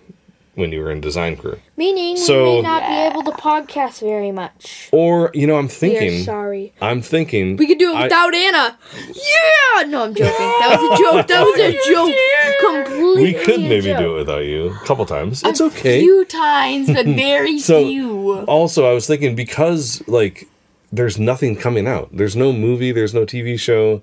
[0.54, 1.56] when you were in design crew.
[1.76, 4.88] Meaning So- we may not be able to podcast very much.
[4.90, 6.72] Or you know, I'm We are thinking, sorry.
[6.80, 8.76] I'm thinking We could do it I- without Anna.
[9.06, 9.82] Yeah!
[9.84, 10.32] No, I'm joking.
[10.32, 11.26] That was a joke.
[11.28, 12.14] That was a joke.
[13.14, 13.38] Completely.
[13.40, 13.98] we could a maybe joke.
[13.98, 15.42] do it without you a couple times.
[15.44, 16.00] It's okay.
[16.00, 18.40] few times, but very So- few.
[18.44, 20.46] also i was thinking because like
[20.92, 24.00] there's nothing coming out there's no movie there's no tv show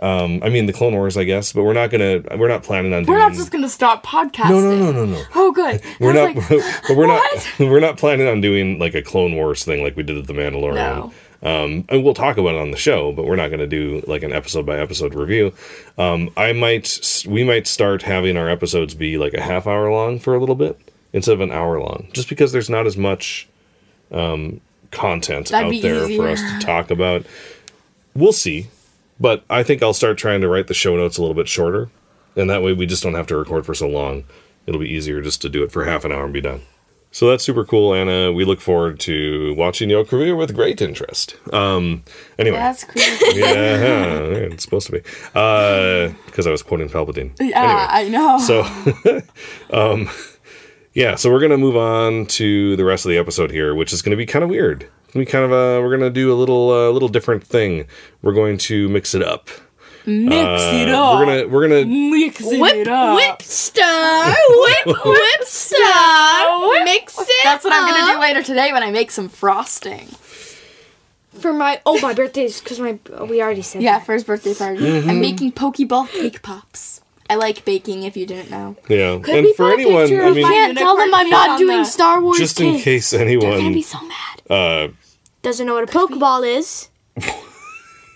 [0.00, 2.92] um i mean the clone wars i guess but we're not gonna we're not planning
[2.92, 4.50] on We're doing not just gonna stop podcasting.
[4.50, 5.80] no no no no no Oh, good.
[6.00, 7.46] we're not like, but we're what?
[7.58, 10.26] not we're not planning on doing like a clone wars thing like we did with
[10.26, 11.12] the mandalorian
[11.44, 14.02] um and we'll talk about it on the show but we're not going to do
[14.06, 15.52] like an episode by episode review.
[15.98, 20.18] Um i might we might start having our episodes be like a half hour long
[20.18, 20.78] for a little bit
[21.12, 23.48] instead of an hour long just because there's not as much
[24.10, 27.26] um content That'd out there for us to talk about.
[28.14, 28.68] We'll see
[29.20, 31.88] but i think i'll start trying to write the show notes a little bit shorter
[32.36, 34.24] and that way we just don't have to record for so long.
[34.66, 36.62] It'll be easier just to do it for half an hour and be done
[37.16, 41.36] so that's super cool anna we look forward to watching your career with great interest
[41.52, 42.02] um
[42.38, 43.38] anyway That's creepy.
[43.38, 44.18] yeah
[44.50, 45.02] it's supposed to be
[45.34, 48.38] uh because i was quoting palpatine Yeah, I know.
[48.38, 48.56] so,
[49.72, 50.08] um,
[50.92, 54.00] yeah, so we're gonna move on to the rest of the episode here, which is
[54.02, 54.88] gonna be kind of weird.
[55.12, 57.86] Be kind of a we're gonna do a little uh, little different thing.
[58.22, 59.48] We're going to mix it up.
[60.06, 61.18] Mix it Uh, up.
[61.18, 63.16] We're gonna we're gonna mix it Whip, up.
[63.16, 67.28] whip star, whip, whip star, mix it.
[67.42, 70.08] That's what I'm gonna do later today when I make some frosting.
[71.40, 71.80] for my.
[71.86, 72.98] Oh, my birthday's because my.
[73.28, 73.82] We already said.
[73.82, 74.06] Yeah, that.
[74.06, 74.80] first birthday party.
[74.80, 75.10] Mm-hmm.
[75.10, 77.00] I'm making Pokeball cake pops.
[77.30, 78.02] I like baking.
[78.02, 79.18] If you didn't know, yeah.
[79.22, 82.20] Could and for anyone, picture I mean, Can't tell them I'm not doing the- Star
[82.20, 82.36] Wars.
[82.38, 82.82] just in cake.
[82.84, 84.42] case They're gonna anyone be so mad.
[84.50, 84.88] uh,
[85.40, 86.88] doesn't know what a Pokeball is.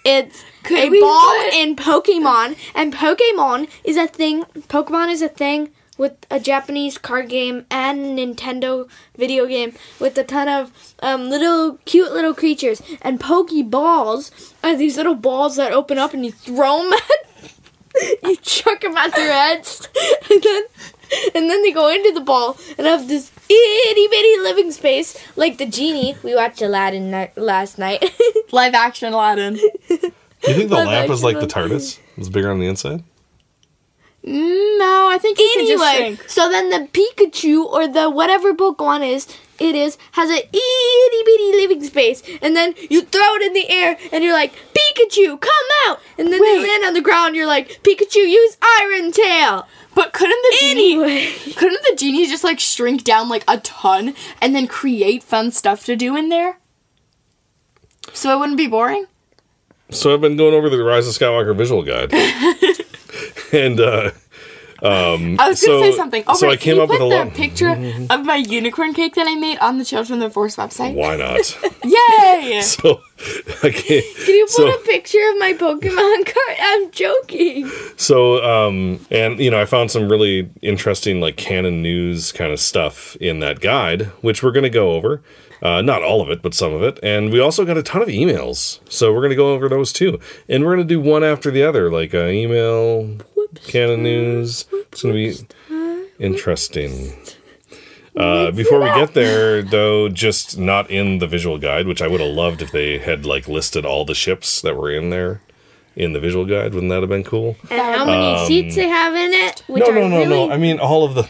[0.04, 4.44] It's Could a ball put- in Pokemon, and Pokemon is a thing.
[4.68, 10.22] Pokemon is a thing with a Japanese card game and Nintendo video game with a
[10.24, 12.80] ton of um, little cute little creatures.
[13.02, 18.36] And Pokeballs are these little balls that open up and you throw them at, you
[18.36, 19.88] chuck them at their heads,
[20.30, 20.62] and then
[21.34, 25.58] and then they go into the ball and have this itty bitty living space like
[25.58, 26.14] the genie.
[26.22, 28.04] We watched Aladdin ni- last night.
[28.52, 29.58] Live action Aladdin.
[30.46, 31.70] You think the lamp is like the action.
[31.70, 31.98] TARDIS?
[32.16, 33.02] It's bigger on the inside.
[34.24, 36.28] Mm, no, I think you can just anyway, shrink.
[36.28, 39.26] so then the Pikachu or the whatever Pokemon is,
[39.58, 43.70] it is has a itty bitty living space, and then you throw it in the
[43.70, 46.56] air, and you're like Pikachu, come out, and then Wait.
[46.56, 47.36] they land on the ground.
[47.36, 49.66] You're like Pikachu, use Iron Tail.
[49.94, 50.92] But couldn't the genie?
[50.92, 55.50] Anyway, Couldn't the genie just like shrink down like a ton and then create fun
[55.50, 56.58] stuff to do in there?
[58.12, 59.06] So it wouldn't be boring.
[59.90, 62.12] So I've been going over the Rise of Skywalker visual guide,
[63.52, 64.10] and uh,
[64.82, 66.24] um, I was so- gonna say something.
[66.26, 67.70] Oh, so right, I came can up with put a lot- picture
[68.10, 70.94] of my unicorn cake that I made on the Children of the Force website.
[70.94, 71.58] Why not?
[71.84, 72.60] Yay!
[72.62, 73.00] so
[73.62, 74.04] I can't.
[74.16, 76.56] Can you put so, a picture of my Pokemon card?
[76.60, 77.70] I'm joking.
[77.96, 82.60] So, um, and you know, I found some really interesting, like canon news kind of
[82.60, 85.22] stuff in that guide, which we're to go over.
[85.62, 86.98] Uh, not all of it, but some of it.
[87.02, 88.80] And we also got a ton of emails.
[88.90, 90.20] So we're going to go over those too.
[90.48, 93.18] And we're going to do one after the other, like uh, email,
[93.66, 94.66] canon news.
[94.72, 97.12] It's going to be interesting.
[98.16, 102.20] Uh, before we get there, though, just not in the visual guide, which I would
[102.20, 105.40] have loved if they had like listed all the ships that were in there
[105.98, 106.72] in the visual guide.
[106.74, 107.56] Wouldn't that have been cool?
[107.70, 109.62] And how many seats they have in it?
[109.66, 110.50] Which Um, no, no, no, really no.
[110.52, 111.28] I mean all of the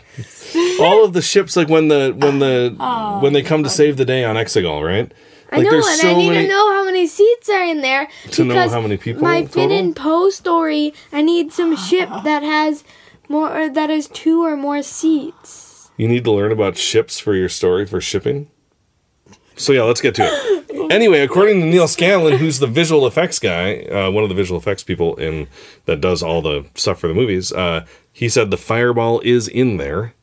[0.80, 2.76] all of the ships, like when the when the
[3.22, 5.10] when they come to save the day on Exegol, right?
[5.50, 6.42] I Like know, there's and so I need many.
[6.42, 9.48] to know how many seats are in there To know how many people My total?
[9.54, 10.92] Finn and Poe story.
[11.10, 12.84] I need some ship that has
[13.30, 15.90] more or that has two or more seats.
[15.96, 18.50] You need to learn about ships for your story for shipping.
[19.58, 20.54] So yeah, let's get to it.
[20.90, 24.58] Anyway, according to Neal Scanlan, who's the visual effects guy, uh, one of the visual
[24.58, 25.46] effects people in
[25.84, 29.76] that does all the stuff for the movies, uh, he said the Fireball is in
[29.76, 30.14] there,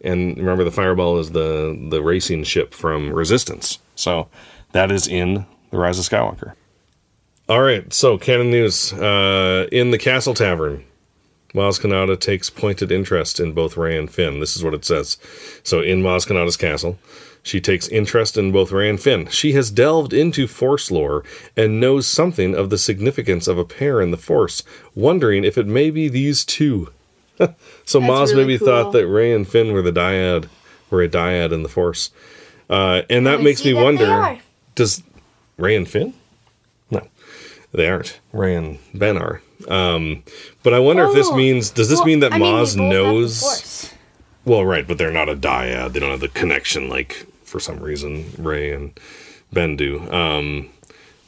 [0.00, 4.28] and remember the Fireball is the the racing ship from Resistance, so
[4.70, 6.52] that is in the Rise of Skywalker.
[7.48, 10.84] All right, so canon news uh, in the Castle Tavern.
[11.54, 14.40] Maz Kanata takes pointed interest in both Rey and Finn.
[14.40, 15.18] This is what it says.
[15.62, 16.98] So, in Maz Kanata's castle,
[17.44, 19.28] she takes interest in both Rey and Finn.
[19.28, 21.22] She has delved into Force lore
[21.56, 25.66] and knows something of the significance of a pair in the Force, wondering if it
[25.66, 26.90] may be these two.
[27.84, 28.66] so, Maz really maybe cool.
[28.66, 30.48] thought that Rey and Finn were the dyad,
[30.90, 32.10] were a dyad in the Force.
[32.70, 34.40] Uh, and that makes me that wonder
[34.74, 35.02] does
[35.58, 36.14] Rey and Finn?
[36.90, 37.06] No,
[37.72, 38.18] they aren't.
[38.32, 39.42] Rey and Ben are.
[39.68, 40.22] Um,
[40.62, 42.74] but I wonder if this Oh, means does this Well, mean that I mean, Maz
[42.76, 43.92] knows?
[44.46, 45.92] Well, right, but they're not a dyad.
[45.92, 48.98] They don't have the connection like for some reason Rey and
[49.52, 50.10] Ben do.
[50.10, 50.70] Um,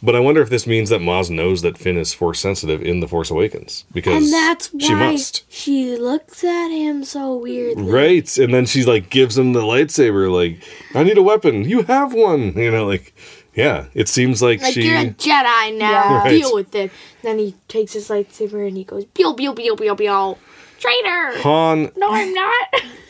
[0.02, 2.98] but I wonder if this means that Maz knows that Finn is force sensitive in
[2.98, 5.44] the Force Awakens because And that's why she must.
[5.52, 7.84] she looks at him so weirdly.
[7.88, 10.28] Right, and then she like gives him the lightsaber.
[10.32, 10.64] Like,
[10.96, 11.62] I need a weapon.
[11.64, 12.52] You have one.
[12.56, 13.14] You know, like,
[13.54, 13.86] yeah.
[13.94, 14.82] It seems like, Like she.
[14.88, 15.90] you're a Jedi now.
[15.92, 16.18] Yeah.
[16.18, 16.30] Right.
[16.30, 16.90] Deal with it.
[17.22, 20.36] Then he takes his lightsaber and he goes, pew pew pew pew pew.
[20.78, 21.38] Traitor.
[21.42, 22.66] Han No, I'm not.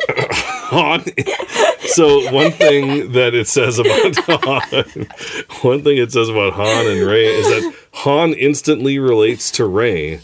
[0.69, 1.05] Han.
[1.81, 5.07] so one thing that it says about Han,
[5.63, 10.21] one thing it says about Han and Rey is that Han instantly relates to Rey,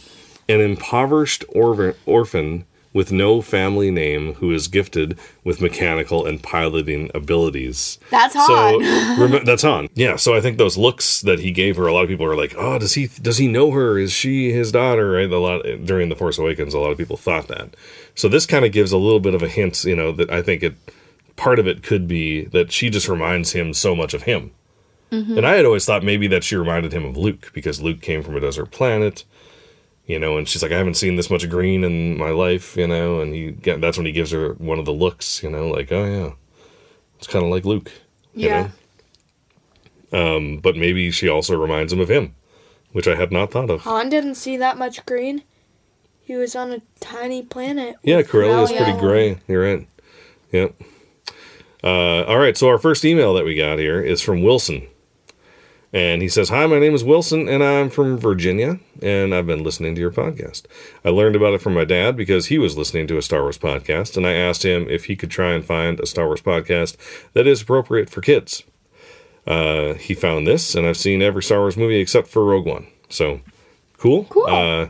[0.49, 7.11] an impoverished orphan, orphan with no family name who is gifted with mechanical and piloting
[7.15, 7.99] abilities.
[8.11, 8.81] That's So
[9.19, 9.89] rem- that's Han.
[9.95, 10.17] Yeah.
[10.17, 12.55] So I think those looks that he gave her, a lot of people are like,
[12.57, 13.99] "Oh, does he does he know her?
[13.99, 15.31] Is she his daughter?" Right.
[15.31, 17.77] A lot during the Force Awakens, a lot of people thought that.
[18.15, 20.43] So this kind of gives a little bit of a hint, you know, that I
[20.43, 20.75] think it
[21.37, 24.53] part of it could be that she just reminds him so much of him.
[25.11, 25.39] Mm-hmm.
[25.39, 28.23] And I had always thought maybe that she reminded him of Luke because Luke came
[28.23, 29.25] from a desert planet.
[30.07, 32.87] You know, and she's like, I haven't seen this much green in my life, you
[32.89, 35.93] know, and he that's when he gives her one of the looks, you know, like,
[35.93, 36.33] oh yeah,
[37.19, 37.91] it's kind of like Luke,
[38.35, 38.71] you Yeah.
[40.13, 40.37] know.
[40.37, 42.35] Um, but maybe she also reminds him of him,
[42.93, 43.83] which I had not thought of.
[43.83, 45.45] Han didn't see that much green.
[46.25, 47.97] He was on a tiny planet.
[48.03, 49.39] Yeah, Corellia is pretty gray.
[49.49, 49.89] You're right.
[50.53, 50.75] Yep.
[51.85, 54.87] Uh, all right, so our first email that we got here is from Wilson.
[55.93, 59.63] And he says, Hi, my name is Wilson, and I'm from Virginia, and I've been
[59.63, 60.63] listening to your podcast.
[61.05, 63.59] I learned about it from my dad because he was listening to a Star Wars
[63.59, 66.97] podcast, and I asked him if he could try and find a Star Wars podcast
[67.35, 68.63] that is appropriate for kids.
[69.47, 72.87] Uh, he found this, and I've seen every Star Wars movie except for Rogue One.
[73.11, 73.41] So,
[73.99, 74.25] cool.
[74.25, 74.47] Cool.
[74.47, 74.89] Uh,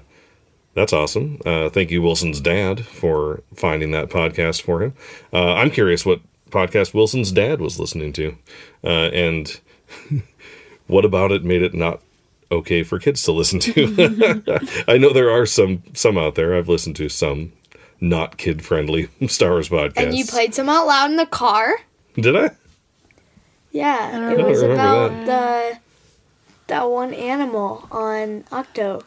[0.74, 1.40] that's awesome.
[1.44, 4.94] Uh, thank you, Wilson's dad, for finding that podcast for him.
[5.32, 8.36] Uh, I'm curious what podcast Wilson's dad was listening to,
[8.84, 9.60] uh, and
[10.92, 12.00] what about it made it not
[12.52, 14.84] okay for kids to listen to.
[14.88, 16.54] I know there are some some out there.
[16.54, 17.52] I've listened to some
[18.00, 19.96] not kid friendly Star Wars podcasts.
[19.96, 21.74] And you played some out loud in the car.
[22.14, 22.50] Did I?
[23.70, 25.78] Yeah, it was remember about the
[26.66, 29.02] that one animal on Ahch-To.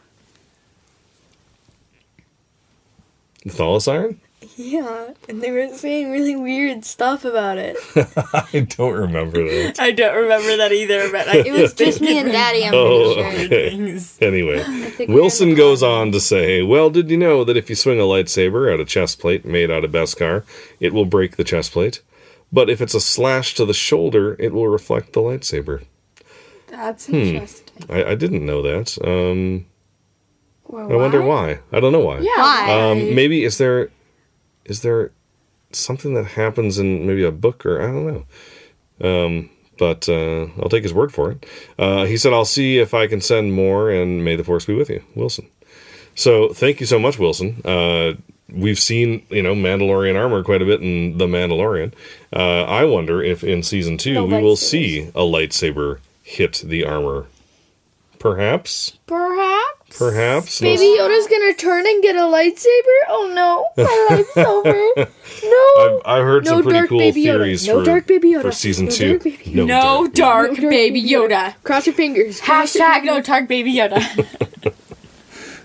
[3.44, 4.20] The thala-siren?
[4.56, 7.76] Yeah, and they were saying really weird stuff about it.
[8.52, 9.80] I don't remember that.
[9.80, 12.64] I don't remember that either, but I, It was just me and Daddy.
[12.64, 14.26] I'm Oh, pretty sure.
[14.26, 14.26] okay.
[14.26, 18.04] Anyway, Wilson goes on to say, Well, did you know that if you swing a
[18.04, 20.44] lightsaber at a chest plate made out of Beskar,
[20.80, 22.02] it will break the chest plate?
[22.52, 25.84] But if it's a slash to the shoulder, it will reflect the lightsaber.
[26.68, 27.14] That's Hmm.
[27.16, 27.86] interesting.
[27.88, 28.96] I, I didn't know that.
[29.04, 29.66] Um,
[30.68, 31.60] Well, I wonder why.
[31.72, 32.18] I don't know why.
[32.20, 32.36] Yeah.
[32.36, 32.90] Why?
[32.90, 33.90] Um, maybe is there
[34.66, 35.12] is there
[35.72, 38.06] something that happens in maybe a book or I don't
[39.00, 39.24] know.
[39.26, 41.44] Um, but uh, I'll take his word for it.
[41.78, 44.74] Uh, he said, "I'll see if I can send more, and may the force be
[44.74, 45.48] with you, Wilson."
[46.14, 47.60] So thank you so much, Wilson.
[47.62, 48.14] Uh,
[48.48, 51.92] we've seen you know Mandalorian armor quite a bit in the Mandalorian.
[52.32, 57.26] Uh, I wonder if in season two we will see a lightsaber hit the armor.
[58.18, 59.55] Perhaps, Perhaps.
[59.90, 60.60] Perhaps.
[60.60, 62.98] No- Baby Yoda's gonna turn and get a lightsaber?
[63.08, 64.72] Oh no, my life's over.
[65.44, 65.72] No.
[65.78, 67.24] I've, I've heard No some pretty dark cool Baby Yoda.
[67.24, 68.42] theories No for, dark Baby Yoda.
[68.42, 69.08] for season No two.
[69.18, 71.54] dark Baby No dark dark, No dark baby Yoda.
[71.62, 72.40] Cross your fingers.
[72.40, 74.02] Cross your Hashtag no dark baby Yoda.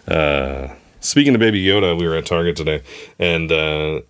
[1.03, 2.83] Speaking of Baby Yoda, we were at Target today,
[3.17, 4.01] and uh,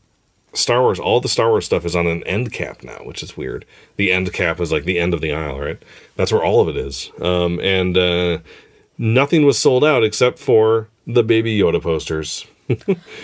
[0.54, 3.38] Star Wars, all the Star Wars stuff is on an end cap now, which is
[3.38, 3.64] weird.
[3.96, 5.82] The end cap is like the end of the aisle, right?
[6.18, 7.10] That's where all of it is.
[7.22, 8.40] Um, and uh,
[9.02, 12.46] nothing was sold out except for the Baby Yoda posters,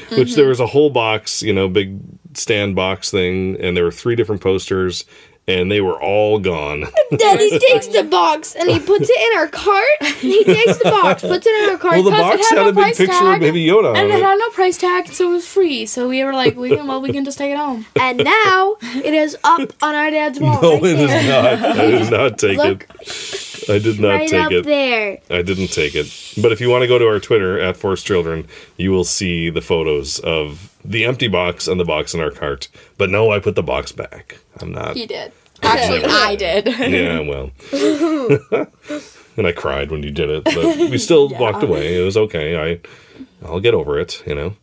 [0.10, 2.00] which there was a whole box, you know, big
[2.34, 5.06] stand box thing, and there were three different posters,
[5.48, 6.82] and they were all gone.
[7.18, 10.04] Daddy takes the box and he puts it in our cart.
[10.18, 11.94] He takes the box, puts it in our cart.
[11.94, 14.12] well, the box had had no a big price picture tag, of Baby Yoda and
[14.12, 14.22] it it.
[14.24, 15.86] had no price tag, so it was free.
[15.86, 17.86] So we were like, we can, well, we can just take it home.
[18.00, 20.62] and now it is up on our dad's wall.
[20.62, 21.58] No, right it is there.
[21.60, 21.78] not.
[21.78, 22.58] It is not taken.
[22.58, 23.47] Look, it.
[23.70, 24.66] I did not right take up it.
[24.66, 25.20] there.
[25.30, 26.08] I didn't take it.
[26.42, 28.48] But if you want to go to our Twitter at Force Children,
[28.78, 32.70] you will see the photos of the empty box and the box in our cart.
[32.98, 34.40] But no, I put the box back.
[34.60, 34.96] I'm not.
[34.96, 35.32] He did.
[35.62, 36.68] Actually, I did.
[36.88, 37.52] Yeah, well.
[39.38, 42.00] and I cried when you did it, but we still walked away.
[42.00, 42.58] It was okay.
[42.58, 42.80] I,
[43.46, 44.24] I'll get over it.
[44.26, 44.56] You know.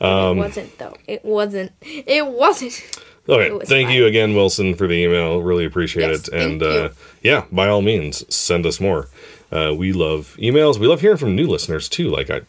[0.00, 0.96] it um, wasn't though.
[1.06, 1.72] It wasn't.
[1.82, 2.95] It wasn't.
[3.28, 3.96] Okay, thank fine.
[3.96, 5.42] you again, Wilson, for the email.
[5.42, 6.34] Really appreciate Yes, it.
[6.34, 6.90] And uh,
[7.22, 9.08] yeah, by all means, send us more.
[9.50, 10.78] Uh, we love emails.
[10.78, 12.08] We love hearing from new listeners too.
[12.08, 12.42] Like I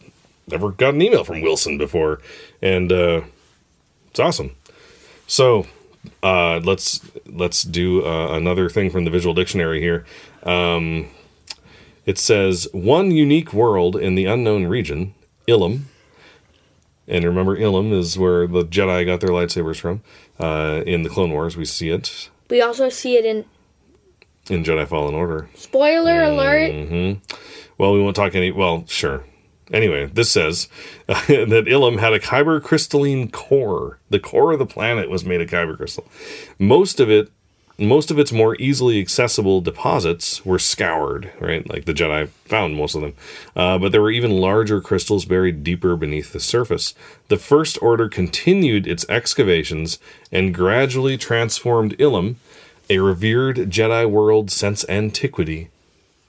[0.46, 2.20] never got an email from Wilson before,
[2.62, 3.22] and uh,
[4.10, 4.54] it's awesome.
[5.26, 5.66] So
[6.22, 10.04] uh, let's let's do uh, another thing from the Visual Dictionary here.
[10.44, 11.08] Um,
[12.06, 15.14] it says one unique world in the unknown region,
[15.46, 15.82] Ilum.
[17.08, 20.02] And remember, Ilum is where the Jedi got their lightsabers from.
[20.38, 23.44] Uh, in the Clone Wars, we see it We also see it in
[24.50, 25.48] in Jedi Fallen Order.
[25.54, 26.32] spoiler Mm.
[26.32, 27.18] alert.
[27.78, 28.50] Well, we won't talk any.
[28.52, 29.24] Well, sure.
[29.72, 30.68] Anyway, this says
[31.06, 33.98] that Ilum had a kyber crystalline core.
[34.10, 36.06] The core of the planet was made of kyber crystal.
[36.58, 37.30] Most of it,
[37.78, 41.32] most of its more easily accessible deposits were scoured.
[41.40, 43.14] Right, like the Jedi found most of them.
[43.54, 46.94] Uh, but there were even larger crystals buried deeper beneath the surface.
[47.28, 49.98] The First Order continued its excavations
[50.32, 52.36] and gradually transformed Ilum,
[52.90, 55.70] a revered Jedi world since antiquity,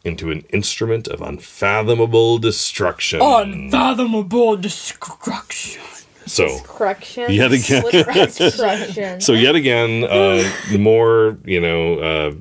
[0.03, 3.21] into an instrument of unfathomable destruction.
[3.21, 5.81] Unfathomable destruction.
[6.29, 7.31] So, Correction.
[7.31, 8.29] yet again,
[9.21, 10.43] so yet again, uh,
[10.77, 12.33] more you know uh,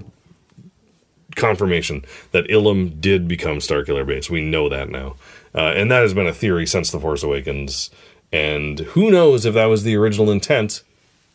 [1.36, 4.28] confirmation that Ilum did become Starkiller Base.
[4.28, 5.16] We know that now,
[5.54, 7.90] uh, and that has been a theory since the Force Awakens.
[8.30, 10.82] And who knows if that was the original intent?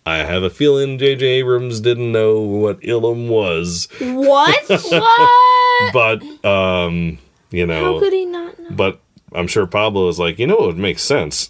[0.05, 1.25] I have a feeling J.J.
[1.25, 4.63] Abrams didn't know what Ilum was, what?
[4.69, 5.93] what?
[5.93, 7.17] but um,
[7.51, 8.69] you know, How could he not know?
[8.71, 8.99] But
[9.33, 11.49] I'm sure Pablo is like, you know, it would make sense.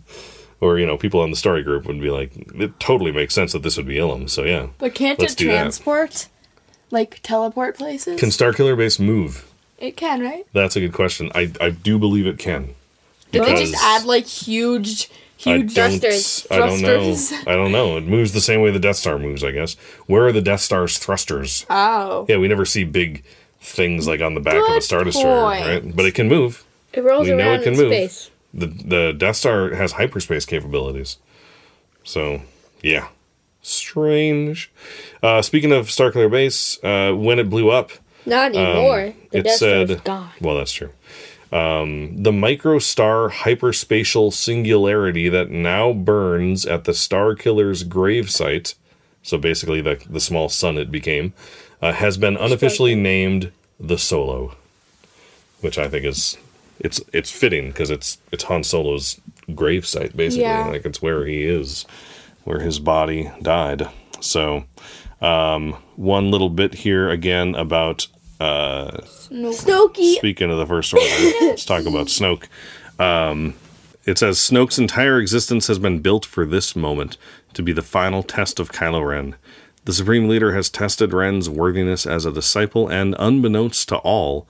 [0.60, 3.52] or, you know, people on the story group would be like, it totally makes sense
[3.52, 4.28] that this would be Ilum.
[4.30, 4.68] So, yeah.
[4.78, 5.60] But can't Let's it do that.
[5.60, 6.28] transport?
[6.90, 8.20] Like teleport places?
[8.20, 9.48] Can Starkiller Base move?
[9.78, 10.46] it can, right?
[10.52, 11.32] That's a good question.
[11.34, 12.74] I, I do believe it can.
[13.32, 15.10] Did they just add like huge,
[15.44, 16.46] I huge don't, thrusters.
[16.50, 17.16] I don't know.
[17.48, 17.96] I don't know.
[17.96, 19.74] It moves the same way the Death Star moves, I guess.
[20.06, 21.66] Where are the Death Star's thrusters?
[21.70, 22.26] Oh.
[22.28, 23.24] Yeah, we never see big
[23.60, 25.66] things like on the back of a Star Destroyer, point.
[25.66, 25.96] right?
[25.96, 26.64] But it can move.
[26.92, 27.90] It rolls We know it can in move.
[27.90, 28.30] space.
[28.54, 31.18] The the Death Star has hyperspace capabilities.
[32.04, 32.42] So
[32.82, 33.08] yeah,
[33.62, 34.70] strange.
[35.22, 37.92] Uh, speaking of Starkiller Base, uh, when it blew up,
[38.26, 39.00] Not anymore.
[39.00, 40.30] the Um, it Death said, gone.
[40.40, 40.90] "Well, that's true."
[41.52, 48.74] Um, the microstar hyperspatial singularity that now burns at the Star Killer's grave site,
[49.22, 51.34] so basically the the small sun it became,
[51.82, 54.56] uh, has been unofficially named the Solo,
[55.60, 56.38] which I think is
[56.82, 59.20] it's it's fitting because it's it's Han Solo's
[59.54, 60.66] grave site basically, Yeah.
[60.68, 61.86] like it's where he is,
[62.44, 63.88] where his body died.
[64.20, 64.64] So,
[65.20, 68.06] um, one little bit here again about
[69.52, 70.14] Snooky.
[70.16, 71.06] Speaking of the First Order,
[71.42, 72.44] let's talk about Snoke.
[72.98, 73.54] Um,
[74.04, 77.16] it says Snoke's entire existence has been built for this moment
[77.54, 79.36] to be the final test of Kylo Ren.
[79.84, 84.46] The Supreme Leader has tested Ren's worthiness as a disciple and, unbeknownst to all,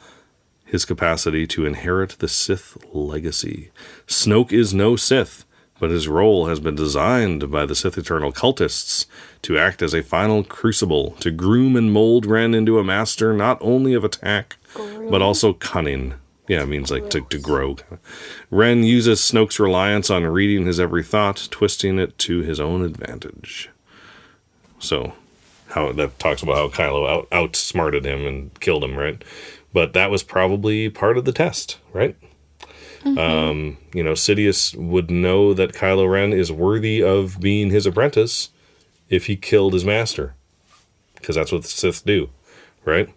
[0.73, 3.71] his capacity to inherit the Sith legacy.
[4.07, 5.45] Snoke is no Sith,
[5.79, 9.05] but his role has been designed by the Sith Eternal cultists
[9.43, 13.59] to act as a final crucible to groom and mold Ren into a master not
[13.61, 14.57] only of attack,
[15.11, 16.15] but also cunning.
[16.49, 17.77] Yeah, it means like to, to grow.
[18.51, 23.69] Ren uses Snoke's reliance on reading his every thought, twisting it to his own advantage.
[24.79, 25.13] So,
[25.69, 29.23] how that talks about how Kylo out, outsmarted him and killed him, right?
[29.73, 32.17] But that was probably part of the test, right?
[33.05, 38.51] Um, you know, Sidious would know that Kylo Ren is worthy of being his apprentice
[39.09, 40.35] if he killed his master,
[41.17, 42.31] because that's what the Sith do,
[42.85, 43.09] right?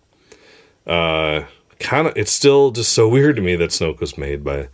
[0.88, 1.44] Uh,
[1.80, 2.18] kind of.
[2.18, 4.70] It's still just so weird to me that Snoke was made by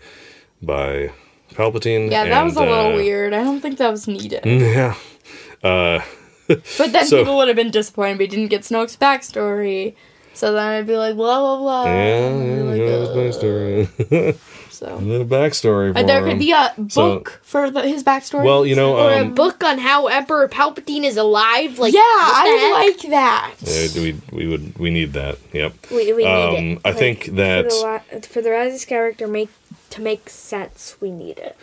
[0.62, 1.12] by
[1.54, 2.10] Palpatine.
[2.10, 3.34] Yeah, that was a little uh, weird.
[3.34, 4.46] I don't think that was needed.
[4.46, 4.96] Yeah.
[5.64, 6.02] Uh,
[6.78, 9.96] But then So- people would have been disappointed we didn't get Snoke's backstory.
[10.34, 11.84] So then I'd be like, blah, blah, blah.
[11.86, 13.16] Yeah, I'd be yeah, like, you know, his "Ugh."
[14.36, 14.40] backstory.
[14.72, 14.96] So.
[14.96, 16.30] a little backstory for And there him.
[16.30, 18.44] could be a So- book for the, his backstory.
[18.44, 21.78] Well, you know, Or a um, book on how Emperor Palpatine is alive.
[21.78, 23.04] Like yeah, I heck?
[23.04, 23.54] like that.
[23.62, 25.38] uh, we we would we need that.
[25.54, 25.74] Yep.
[25.92, 26.80] We, we need Um, it.
[26.84, 29.50] I Like, think that- for the, li- for the Rise of Skywalker make
[29.92, 31.56] to make sense, we need it.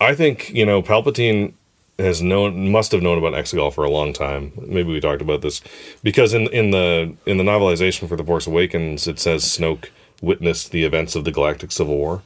[0.00, 1.54] I think you know Palpatine
[2.02, 4.52] has known must have known about Exegol for a long time.
[4.56, 5.60] Maybe we talked about this
[6.02, 9.88] because in in the in the novelization for The Force Awakens, it says Snoke
[10.20, 12.22] witnessed the events of the Galactic Civil War.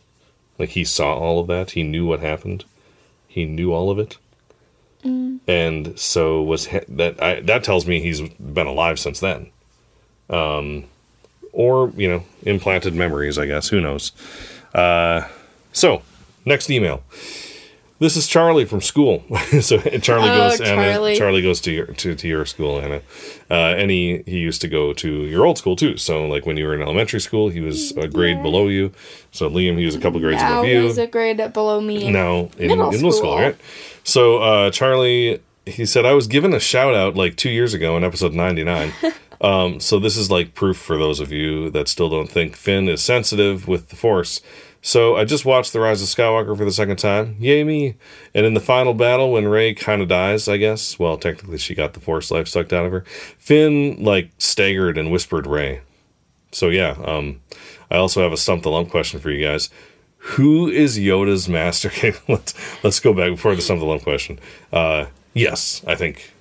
[0.59, 1.73] Like he saw all of that.
[1.73, 2.65] He knew what happened.
[3.29, 4.17] He knew all of it.
[5.47, 7.23] And so was he- that.
[7.23, 9.51] I, that tells me he's been alive since then.
[10.29, 10.85] Um,
[11.53, 13.39] or you know, implanted memories.
[13.39, 14.11] I guess who knows.
[14.75, 15.29] Uh,
[15.73, 16.03] so
[16.45, 17.05] next email.
[17.99, 19.25] This is Charlie from school.
[19.63, 20.93] so Charlie Oh, goes Anna.
[20.93, 21.17] Charlie.
[21.17, 23.01] Charlie goes to your to, to your school, Anna.
[23.51, 25.97] Uh, and he, he used to go to your old school too.
[25.97, 28.93] So like when you were in elementary school, he was a grade below you.
[29.33, 30.83] So Liam, he was a couple grades Now above you.
[30.83, 32.11] he's a grade below me.
[32.11, 33.39] now in middle in middle school, school.
[33.39, 33.57] right?
[34.05, 37.97] So uh, Charlie, he said I was given a shout out like two years ago
[37.97, 38.93] in episode ninety nine.
[39.41, 42.89] um, so this is like proof for those of you that still don't think Finn
[42.91, 44.43] is sensitive with the Force.
[44.87, 47.35] So I just watched The Rise of Skywalker for the second time.
[47.41, 47.97] Yay me!
[48.33, 50.97] And in the final battle, when Rey kind of dies, I guess.
[50.97, 53.01] Well, technically she got the Force life sucked out of her.
[53.37, 55.81] Finn like staggered and whispered Rey.
[56.53, 57.41] So yeah, um,
[57.91, 59.71] I also have a stump the lump question for you guys.
[60.19, 61.91] Who is Yoda's master?
[62.29, 64.39] Let's let's go back before the stump the lump question.
[64.73, 66.33] Uh, yes, I think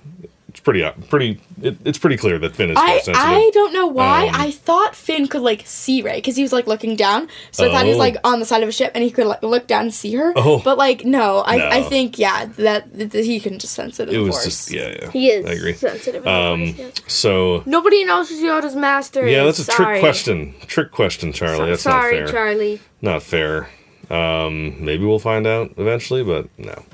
[0.66, 1.40] pretty uh, pretty.
[1.62, 3.16] It, it's pretty clear that Finn is I, sensitive.
[3.18, 4.26] I don't know why.
[4.28, 7.28] Um, I thought Finn could like see Rey because he was like looking down.
[7.52, 8.00] So I thought he was Oh.
[8.00, 10.12] like on the side of a ship and he could like look down and see
[10.16, 10.32] her.
[10.36, 10.60] Oh.
[10.62, 11.68] But like no, I, No.
[11.68, 14.10] I think yeah that, that he can just sense it.
[14.10, 14.44] It was force.
[14.44, 15.10] just yeah, yeah.
[15.12, 15.72] He is I agree.
[15.72, 16.26] sensitive.
[16.26, 17.00] Um, Force, yes.
[17.06, 19.56] so Nobody knows who Yoda's master yeah, is.
[19.58, 19.94] that's a Sorry.
[19.94, 20.54] trick question.
[20.66, 21.56] Trick question, Charlie.
[21.58, 22.34] So- that's sorry, not fair.
[22.36, 22.80] Charlie.
[23.00, 23.68] Not fair.
[24.10, 26.84] Um, maybe we'll find out eventually, but no.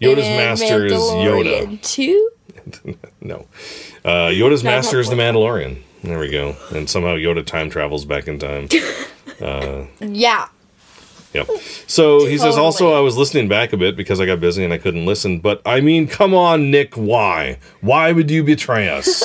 [0.00, 1.44] Yoda's And master is Yoda.
[1.44, 2.30] Mandalorian Two.
[3.20, 3.46] No.
[4.04, 5.14] Uh, Yoda's master is the.
[5.14, 5.82] Mandalorian.
[6.02, 6.56] There we go.
[6.74, 8.68] And somehow Yoda time travels back in time.
[10.00, 10.48] Yeah.
[11.32, 11.48] Yep.
[11.86, 14.72] So he says, also, I was listening back a bit because I got busy and
[14.72, 15.38] I couldn't listen.
[15.38, 17.58] But I mean, come on, Nick, why?
[17.80, 19.22] Why would you betray us?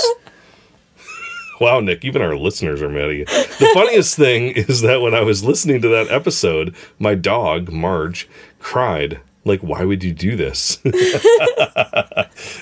[1.59, 3.25] wow, Nick, even our listeners are mad at you.
[3.25, 8.29] The funniest thing is that when I was listening to that episode, my dog, Marge,
[8.59, 9.19] cried.
[9.45, 10.79] Like, why would you do this?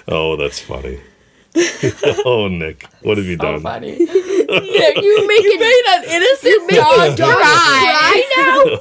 [0.07, 0.99] oh, that's funny.
[2.25, 3.61] oh, Nick, what have you So done?
[3.61, 4.07] funny.
[4.53, 7.95] Yeah, you making you made an innocent dog cry.
[8.03, 8.77] I know.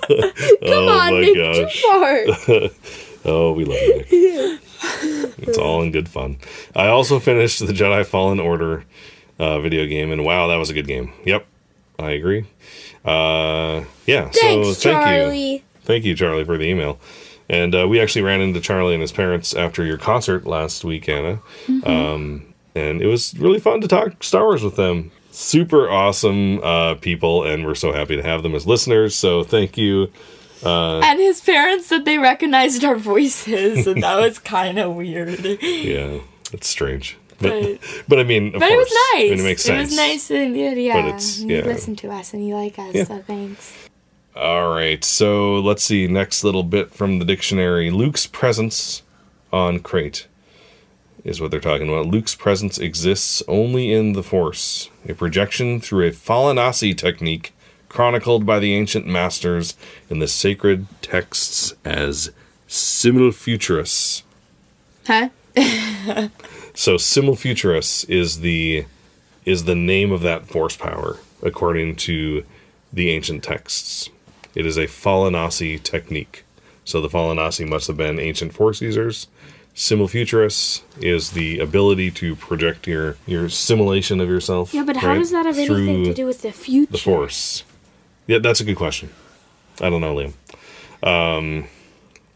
[0.69, 1.83] Come oh on, my Nick, gosh.
[1.83, 2.71] too far.
[3.25, 4.07] Oh, we love you, Nick.
[5.39, 6.37] it's all in good fun.
[6.75, 8.85] I also finished the Jedi Fallen Order
[9.39, 11.13] uh, video game, and wow, that was a good game.
[11.25, 11.47] Yep,
[11.99, 12.45] I agree.
[13.05, 14.81] Uh, yeah, Thanks, so thank you.
[15.23, 15.65] Charlie.
[15.85, 16.99] Thank you, Charlie, for the email.
[17.53, 21.07] And uh, we actually ran into Charlie and his parents after your concert last week,
[21.07, 21.39] Anna.
[21.85, 25.13] Um, and it was really fun to talk Star Wars with them.
[25.31, 29.15] Super awesome uh, people, and we're so happy to have them as listeners.
[29.15, 30.11] So thank you.
[30.65, 35.41] And his parents said they recognized our voices, and that was kind of weird.
[35.63, 36.21] Yeah,
[36.53, 37.19] it's strange.
[37.39, 37.79] But, But-
[38.09, 39.27] but I mean, of But it was nice.
[39.27, 39.79] I mean, it makes sense.
[39.79, 41.07] It was nice and yeah, yeah.
[41.09, 41.65] it's- you yeah.
[41.65, 43.05] listen to us and you like us, Yeah.
[43.05, 43.75] so thanks.
[44.35, 46.07] All right, so let's see.
[46.07, 49.03] Next little bit from the dictionary: Luke's presence
[49.53, 50.27] on Crait
[51.25, 52.07] is what they're talking about.
[52.07, 57.53] Luke's presence exists only in the Force, a projection through a Fallanassi technique
[57.89, 59.77] chronicled by the ancient masters
[60.09, 62.31] in the sacred texts as
[62.69, 64.23] simulfuturus.
[65.07, 65.29] Huh?
[66.75, 68.87] So simulfuturus is the
[69.45, 72.45] is the name of that force power according to
[72.93, 74.09] the ancient texts.
[74.55, 76.45] It is a Fallanassi technique.
[76.85, 79.29] So the Fallanassi must have been ancient force users.
[79.75, 84.75] Simulfuturus is the ability to project your your simulation of yourself.
[84.75, 86.93] Yeah, but how right, does that have anything to do with the future?
[86.93, 87.65] the force?
[88.27, 89.11] Yeah, that's a good question.
[89.81, 90.35] I don't know, Liam.
[91.03, 91.69] Um,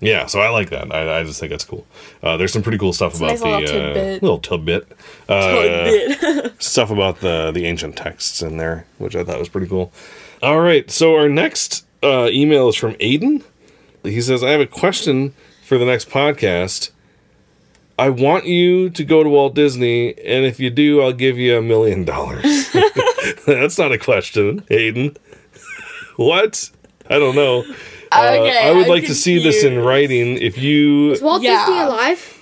[0.01, 0.93] yeah, so I like that.
[0.95, 1.87] I, I just think that's cool.
[2.23, 4.23] Uh, there's some pretty cool stuff a about nice the little uh, tidbit.
[4.23, 4.93] little tidbit,
[5.29, 9.93] uh, stuff about the the ancient texts in there, which I thought was pretty cool.
[10.43, 13.43] All right, so our next uh, email is from Aiden.
[14.03, 15.35] He says, "I have a question
[15.65, 16.91] for the next podcast.
[17.99, 21.57] I want you to go to Walt Disney, and if you do, I'll give you
[21.57, 22.71] a million dollars."
[23.47, 25.17] That's not a question, Aiden.
[26.17, 26.71] what?
[27.09, 27.65] I don't know.
[28.13, 30.37] Uh, Okay, I would I'm like to see this in writing.
[30.39, 31.65] If you, Is Walt Yeah.
[31.67, 32.36] Disney alive?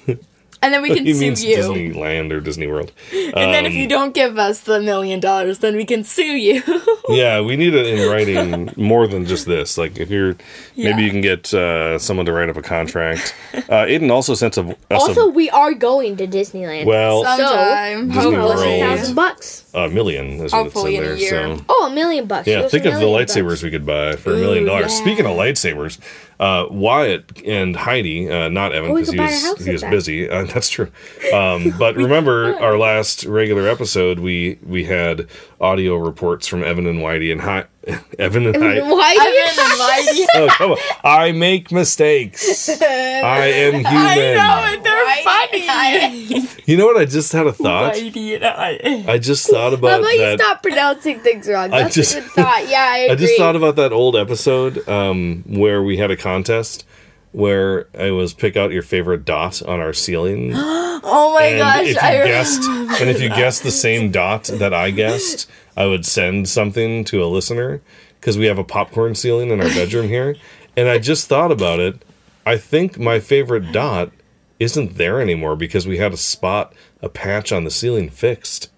[0.65, 1.57] And then we can he sue means you.
[1.59, 2.91] Disneyland or Disney World.
[3.13, 6.23] And then if Um, you don't give us the million dollars, then we can sue
[6.49, 6.63] you.
[7.11, 9.77] Yeah, we need it in writing more than just this.
[9.77, 10.37] Like, if you're,
[10.75, 10.89] Yeah.
[10.91, 13.35] maybe you can get uh, someone to write up a contract.
[13.53, 16.87] Uh, Aiden also sent a, us Also, we are going to Disneyland.
[16.87, 18.51] well, Sometime, Disney Give us World.
[18.51, 18.81] a hopefully.
[18.81, 19.65] thousand bucks.
[19.75, 21.49] a million is what Hopefully it's in in a there.
[21.49, 21.57] year.
[21.59, 21.65] So.
[21.69, 22.47] Oh, a million bucks.
[22.49, 23.63] Yeah, think of the lightsabers bucks.
[23.63, 24.93] we could buy for a million dollars.
[24.97, 25.99] Speaking of lightsabers,
[26.41, 29.91] uh, Wyatt and Heidi, uh, not Evan Oh, because could he was he was that.
[29.91, 30.29] busy.
[30.29, 30.91] Uh, that's true.
[31.33, 35.29] Um, but remember our last regular episode, we we had
[35.61, 37.67] audio reports from Evan and Whitey and Hi-
[38.19, 38.81] Evan and I.
[38.81, 39.13] Why?
[39.21, 40.27] Evan and Whitey.
[40.37, 40.79] Oh, come on.
[41.05, 42.69] I make mistakes.
[42.81, 43.87] I am human.
[43.87, 44.83] I know it.
[44.85, 46.51] They're funny.
[46.67, 46.97] You know what?
[46.97, 47.95] I just had a thought.
[47.95, 49.13] Whitey and I.
[49.13, 50.41] I just thought How about about you that.
[50.41, 51.73] stop pronouncing things wrong?
[51.75, 52.69] I That's just- a good thought.
[52.69, 53.13] Yeah, I agree.
[53.13, 56.87] I just thought about that old episode um, where we had a contest
[57.33, 60.53] where it was pick out your favorite dot on our ceiling.
[61.07, 61.87] Oh my and gosh.
[61.89, 65.87] if you I guessed and if you guessed the same dot that I guessed, I
[65.87, 67.81] would send something to a listener
[68.21, 70.37] because we have a popcorn ceiling in our bedroom here.
[70.77, 72.05] And I just thought about it.
[72.47, 74.13] I think my favorite dot
[74.61, 78.71] isn't there anymore because we had a spot, a patch on the ceiling fixed.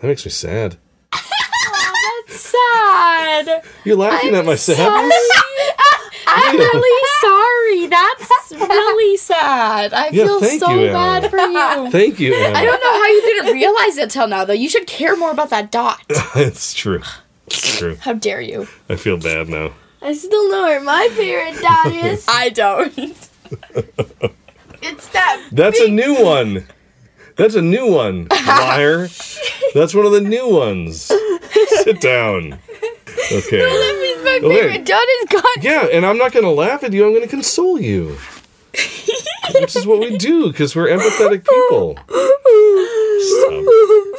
[0.00, 0.76] That makes me sad.
[1.12, 3.64] That's sad.
[3.84, 5.42] You're laughing at my sadness.
[6.36, 7.86] I'm really sorry.
[7.86, 9.92] That's really sad.
[9.92, 11.90] I Yeah, feel so you, bad for you.
[11.90, 12.34] Thank you.
[12.34, 14.52] I don't know how you didn't realize it till now, though.
[14.52, 16.00] You should care more about that dot.
[16.36, 17.02] it's true.
[17.46, 17.96] It's true.
[17.96, 18.68] How dare you?
[18.88, 19.72] I feel bad now.
[20.02, 22.24] I still know where my favorite dot is.
[22.28, 22.96] I don't.
[24.82, 25.42] it's that.
[25.52, 26.66] That's a new one.
[27.36, 29.08] That's a new one, liar.
[29.74, 31.10] That's one of the new ones.
[31.82, 32.58] Sit down.
[33.32, 33.58] Okay.
[33.60, 34.56] My Okay.
[34.62, 35.42] favorite dot is gone.
[35.62, 37.04] Yeah, and I'm not going to laugh at you.
[37.06, 38.16] I'm going to console you.
[39.60, 41.96] Which is what we do because we're empathetic people.
[43.18, 43.64] Stop.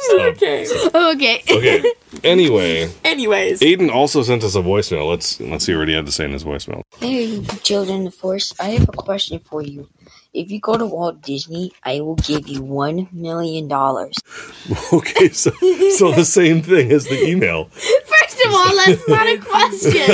[0.00, 0.34] Stop.
[0.34, 0.66] Okay.
[1.10, 1.42] Okay.
[1.50, 1.92] Okay.
[2.24, 3.60] Anyway, Anyways.
[3.60, 5.08] Aiden also sent us a voicemail.
[5.08, 6.82] Let's let's see what he had to say in his voicemail.
[6.98, 8.52] Hey, children of the force.
[8.58, 9.88] I have a question for you.
[10.34, 14.14] If you go to Walt Disney, I will give you one million dollars.
[14.92, 15.50] Okay, so
[15.96, 17.70] so the same thing as the email.
[18.28, 20.08] First of all, that's not a question.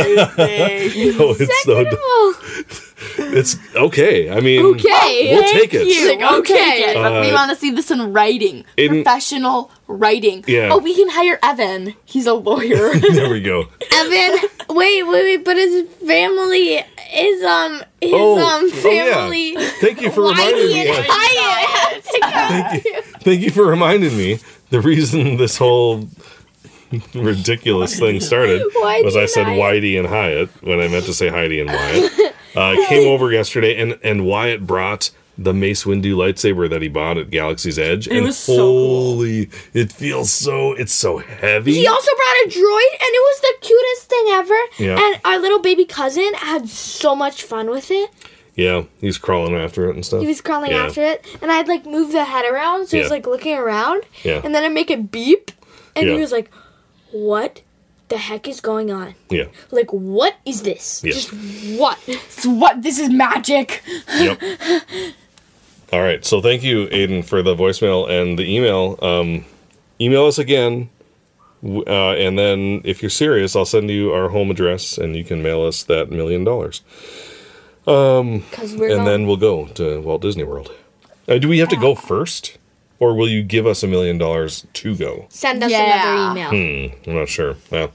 [1.21, 1.95] Oh, it's so dumb.
[1.99, 2.62] oh,
[3.19, 4.31] It's okay.
[4.31, 5.87] I mean, Okay, we'll take it.
[5.87, 6.17] You.
[6.19, 6.55] We'll Okay.
[6.55, 8.65] take it, but we Uh, want to see this in writing.
[8.77, 10.45] in- Professional writing.
[10.47, 10.71] Yeah.
[10.73, 11.95] Oh, we can hire Evan.
[12.05, 12.93] He's a lawyer.
[13.15, 13.67] There we go.
[13.93, 14.39] Evan.
[14.71, 15.45] Wait, wait, wait.
[15.45, 16.85] But his family
[17.17, 19.15] is um his Oh, um oh, yeah.
[19.15, 19.55] family.
[19.81, 20.89] Thank you for reminding me.
[20.89, 22.29] and Hyatt have to go.
[22.31, 23.03] Thank you.
[23.27, 24.39] Thank you for reminding me.
[24.71, 26.09] The reason this whole
[27.14, 29.61] ridiculous thing started Whitey was I said Hyatt.
[29.61, 32.12] Whitey and Hyatt when I meant to say Heidi and Wyatt.
[32.55, 37.18] Uh, came over yesterday and and Wyatt brought the Mace Windu lightsaber that he bought
[37.18, 38.07] at Galaxy's Edge.
[38.07, 39.14] and was so cool.
[39.16, 41.74] holy, it feels so it's so heavy.
[41.74, 44.59] He also brought a droid, and it was the cutest thing ever.
[44.78, 45.05] Yeah.
[45.05, 48.09] And our little baby cousin had so much fun with it.
[48.55, 50.20] yeah, he's crawling after it and stuff.
[50.20, 50.84] He was crawling Yeah.
[50.86, 54.05] after it, and I'd like move the head around, so he was like looking around,
[54.22, 54.40] Yeah.
[54.45, 55.51] and then I'd make it beep,
[55.97, 56.14] and Yeah.
[56.14, 56.53] he was like,
[57.15, 57.62] "What
[58.09, 59.15] the heck is going on?
[59.31, 59.45] Yeah.
[59.71, 61.01] Like, what is this?
[61.05, 61.12] Yeah.
[61.12, 61.31] Just
[61.79, 62.83] what?" It's what?
[62.83, 63.83] This is magic.
[64.19, 64.43] Yep.
[65.93, 66.25] All right.
[66.25, 68.99] So thank you, Aiden, for the voicemail and the email.
[69.01, 69.45] Um,
[70.01, 70.91] email us again.
[71.65, 75.43] Uh, and then, if you're serious, I'll send you our home address and you can
[75.43, 76.83] mail us that million dollars.
[77.85, 79.05] Because we're And going.
[79.05, 80.73] then we'll go to Walt Disney World.
[81.29, 82.59] Uh, do we have to go first?
[83.01, 85.26] Or will you give us a million dollars to go?
[85.28, 86.32] Send us Yeah.
[86.32, 86.95] another email.
[87.03, 87.57] Hmm, I'm not sure.
[87.70, 87.90] Well,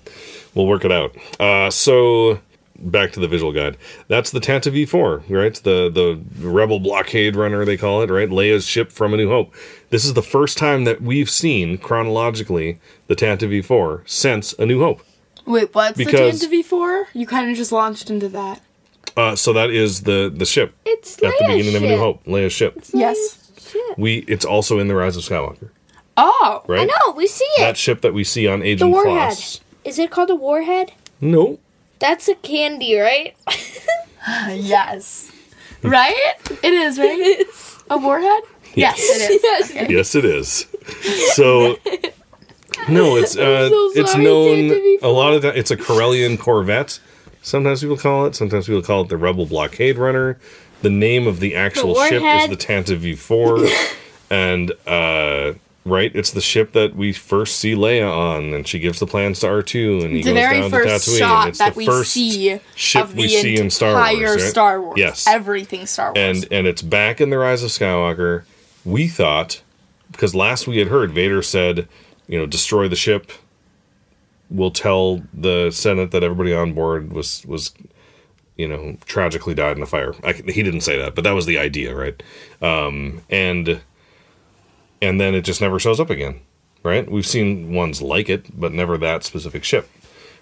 [0.54, 1.16] we'll work it out.
[1.40, 2.40] Uh, so
[2.78, 3.78] back to the visual guide.
[4.08, 5.54] That's the Tantive IV, right?
[5.56, 8.30] The the rebel blockade runner they call it, right?
[8.30, 9.54] Leia's ship from A New Hope.
[9.90, 14.80] This is the first time that we've seen chronologically the Tantive IV since A New
[14.80, 15.02] Hope.
[15.46, 17.08] Wait, what's Because- the Tantive IV?
[17.14, 18.62] You kind of just launched into that.
[19.18, 21.92] Uh, so that is the the ship It's at the Leia's beginning of A New
[21.94, 22.00] ship.
[22.00, 22.80] Hope, Leia's ship.
[22.94, 23.39] Yes.
[23.72, 23.98] Shit.
[23.98, 25.70] We it's also in the Rise of Skywalker,
[26.18, 26.64] Oh.
[26.68, 26.82] right?
[26.82, 27.62] I know, we see it.
[27.62, 29.32] That ship that we see on Agent the Agent warhead.
[29.34, 29.60] Kloss.
[29.86, 30.92] Is it called a warhead?
[31.22, 31.60] No,
[32.00, 33.36] That's a candy, right?
[34.50, 35.32] Yes.
[35.82, 36.34] Right?
[36.62, 37.18] It is, right?
[37.18, 37.84] It is.
[37.90, 38.44] A warhead?
[38.76, 39.42] Yes, it is.
[39.44, 39.72] Yes.
[39.72, 39.88] Okay.
[39.90, 40.68] yes, it is.
[41.36, 41.78] So.
[42.88, 45.58] No, it's uh, so it's known Santa a lot of that.
[45.58, 47.00] It's a Corellian Corvette.
[47.42, 48.36] Sometimes people call it.
[48.36, 50.38] Sometimes people call it the Rebel Blockade Runner.
[50.82, 53.98] The name of the actual ship is the Tantive IV,
[54.30, 55.54] and uh,
[55.86, 59.42] right, it's the ship that we first see Leia on, and she gives the plans
[59.42, 61.48] to R two, and he The goes down to Tatooine.
[61.50, 64.42] it's that the first see ship of the we see in Star Wars.
[64.42, 64.42] right?
[64.42, 64.98] Star Wars.
[64.98, 66.18] Yes, Everything Star Wars.
[66.18, 68.44] and and it's back in the Rise of Skywalker.
[68.86, 69.62] We thought
[70.12, 71.88] because last we had heard Vader said,
[72.28, 73.32] you know, destroy the ship.
[74.50, 77.72] We'll tell the Senate that everybody on board was was,
[78.60, 80.14] you know, tragically died in a fire.
[80.22, 82.22] I, he didn't say that, but that was the idea, right?
[82.62, 83.80] Um, and
[85.02, 86.42] and then it just never shows up again,
[86.84, 87.10] right?
[87.10, 89.90] We've seen ones like it, but never that specific ship.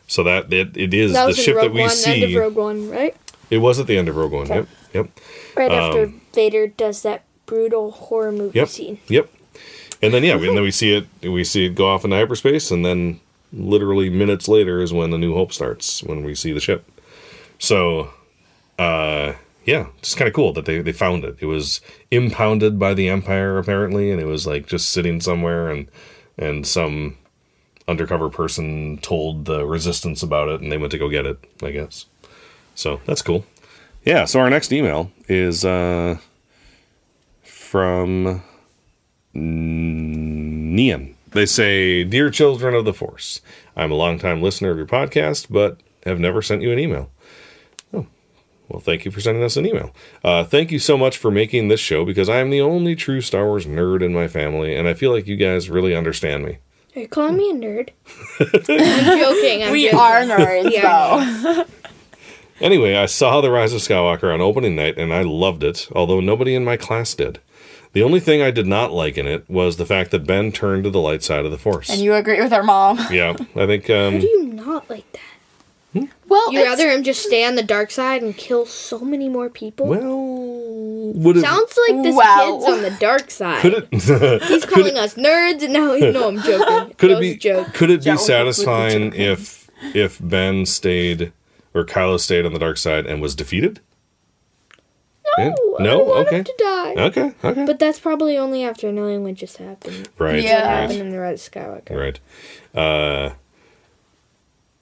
[0.07, 2.23] So that it, it is That the ship Rogue that we One, see.
[2.23, 3.15] end of Rogue One, right?
[3.51, 4.47] it was at the end of Rogue One.
[4.47, 5.09] Yep, yep.
[5.55, 8.67] Right after Um, Vader does that brutal horror movie Yep.
[8.69, 8.99] scene.
[9.09, 9.29] Yep.
[10.01, 12.71] And then yeah, and then we see it we see it go off into hyperspace
[12.71, 13.19] and then
[13.53, 16.83] literally minutes later is when the new hope starts when we see the ship.
[17.59, 18.11] So
[18.79, 19.33] uh
[19.65, 21.37] yeah, just kind of cool that they they found it.
[21.39, 21.81] It was
[22.11, 25.89] impounded by the empire apparently and it was like just sitting somewhere and
[26.37, 27.17] and some
[27.87, 31.71] undercover person told the resistance about it and they went to go get it, I
[31.71, 32.05] guess.
[32.75, 33.45] So, that's cool.
[34.03, 36.17] Yeah, so our next email is uh
[37.43, 38.43] from
[39.35, 41.15] Nian.
[41.31, 43.41] They say, Dear children of the Force,
[43.75, 47.11] I'm a longtime listener of your podcast, but have never sent you an email.
[48.69, 49.91] Well, thank you for sending us an email.
[50.23, 53.21] Uh, thank you so much for making this show because I am the only true
[53.21, 56.57] Star Wars nerd in my family, and I feel like you guys really understand me.
[56.95, 57.89] Are you calling me a nerd?
[58.39, 59.63] I'm joking.
[59.63, 59.99] I'm we joking.
[59.99, 61.43] are nerds, Yeah.
[61.43, 61.65] though.
[62.59, 66.19] Anyway, I saw The Rise of Skywalker on opening night and I loved it, although
[66.19, 67.39] nobody in my class did.
[67.93, 70.83] The only thing I did not like in it was the fact that Ben turned
[70.85, 71.87] to the light side of the Force.
[71.89, 72.97] And you agree with our mom.
[73.11, 75.21] yeah, I think um, How do you not like that?
[76.29, 79.29] Well, You it's- rather him just stay on the dark side and kill so many
[79.29, 79.87] more people?
[79.87, 82.59] well, would it Sounds like this Well.
[82.59, 83.61] kid's on the dark side.
[83.61, 83.87] could it
[84.43, 86.27] He's calling us nerds, and now he's no.
[86.27, 86.93] I'm joking.
[86.97, 87.73] could it be joke?
[87.73, 91.31] could it be Joke with the satisfying if if Ben stayed
[91.73, 93.79] or Kylo stayed on the dark side and was defeated?
[95.37, 95.49] No, Yeah?
[95.79, 95.89] I No?
[95.99, 96.37] don't want Okay.
[96.39, 96.93] him to die.
[96.97, 100.09] Okay, okay, But that's probably only after knowing what just happened.
[100.17, 100.55] right, Yeah.
[100.55, 100.81] What right.
[100.81, 101.95] happened in the Rise of Skywalker.
[101.95, 102.19] Right.
[102.75, 103.29] Uh,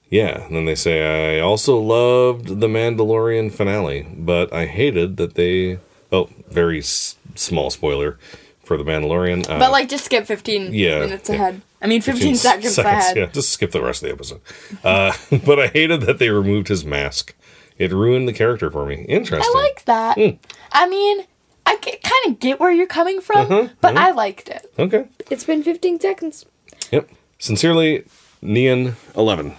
[0.10, 5.36] yeah, and then they say, I also loved the Mandalorian finale, but I hated that
[5.36, 5.80] they.
[6.12, 8.18] Oh, very s- small spoiler
[8.64, 9.50] for the Mandalorian.
[9.50, 11.36] Uh, But, like, just skip 15 Yeah, minutes yeah.
[11.36, 11.62] ahead.
[11.82, 13.18] I mean, 15, seconds, ahead.
[13.18, 14.42] Yeah, just skip the rest of the episode.
[14.84, 15.12] Uh,
[15.46, 17.34] but I hated that they removed his mask.
[17.78, 19.04] It ruined the character for me.
[19.10, 19.52] Interesting.
[19.56, 20.18] I like that.
[20.18, 20.38] Hmm.
[20.72, 21.26] I mean,
[21.66, 24.72] I kind of get where you're coming from, Uh-huh, but I liked it.
[24.80, 25.08] Okay.
[25.30, 26.46] It's been 15 seconds.
[26.92, 27.10] Yep.
[27.40, 28.06] Sincerely,
[28.42, 29.50] Neon11.
[29.52, 29.56] P-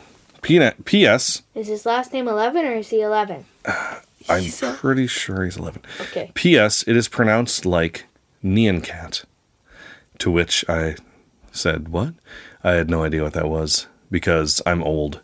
[0.46, 1.42] P.S.
[1.54, 3.44] Is his last name 11 or is he 11?
[4.28, 4.44] I'm
[4.76, 5.82] pretty sure he's 11.
[6.00, 6.30] Okay.
[6.34, 6.82] P.S.
[6.86, 8.04] It is pronounced like
[8.44, 9.24] Nyan Cat.
[10.18, 10.96] To which I
[11.52, 12.14] said, What?
[12.64, 15.20] I had no idea what that was because I'm old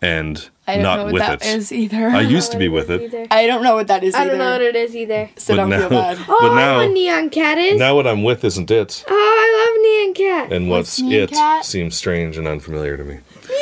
[0.00, 1.56] and I don't not know what with that it.
[1.56, 2.06] is either.
[2.08, 3.26] I used to be with it, Either.
[3.32, 4.30] I don't know what that is I either.
[4.30, 5.28] don't know what it is either.
[5.36, 6.18] so but don't now, feel bad.
[6.28, 7.78] Oh, but I know what now, Nyan Cat is.
[7.78, 10.52] now what I'm with isn't it, Oh, I love Nyan Cat.
[10.52, 11.64] and what's, What's Neon it Cat?
[11.64, 13.18] seems strange and unfamiliar to me.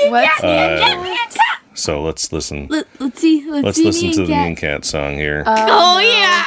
[0.09, 0.97] What's Uh,
[1.75, 2.67] So let's listen.
[2.69, 3.45] Let, us see.
[3.51, 5.43] Let's, Let's see listen to the Neon Nyan Cat song here.
[5.47, 6.45] oh, yeah.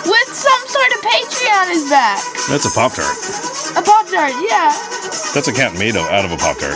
[0.06, 2.18] With some sort of Patreon on his back.
[2.48, 3.14] That's a Pop Tart.
[3.76, 4.72] A Pop Tart, yeah.
[5.34, 6.74] That's a cat made of, out of a Pop Tart.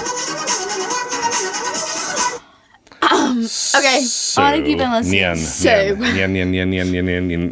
[3.47, 5.21] Okay, So, I want to keep on listening.
[5.21, 7.51] Nyan, so, nyan, nyan, nyan, nyan, nyan, nyan, nyan,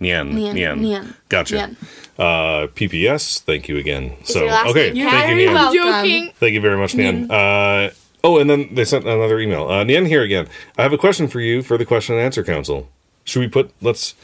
[0.00, 0.78] Nyan, nyan.
[0.80, 1.54] nyan, Gotcha.
[1.56, 1.76] nyan.
[2.18, 4.16] Uh, PPS, thank you again.
[4.24, 5.54] so, your last okay, name thank you, You're Nyan.
[5.54, 6.02] welcome.
[6.02, 6.32] joking.
[6.40, 7.30] Thank you very much, Nyan.
[7.30, 7.90] Uh,
[8.24, 9.68] oh, and then they sent another email.
[9.68, 10.48] Uh, Nyan here again.
[10.76, 12.88] I have a question for you for the question and answer council.
[13.24, 14.14] Should we put, let's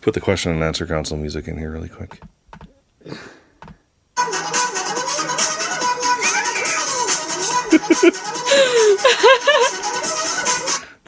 [0.00, 2.20] put the question and answer council music in here really quick.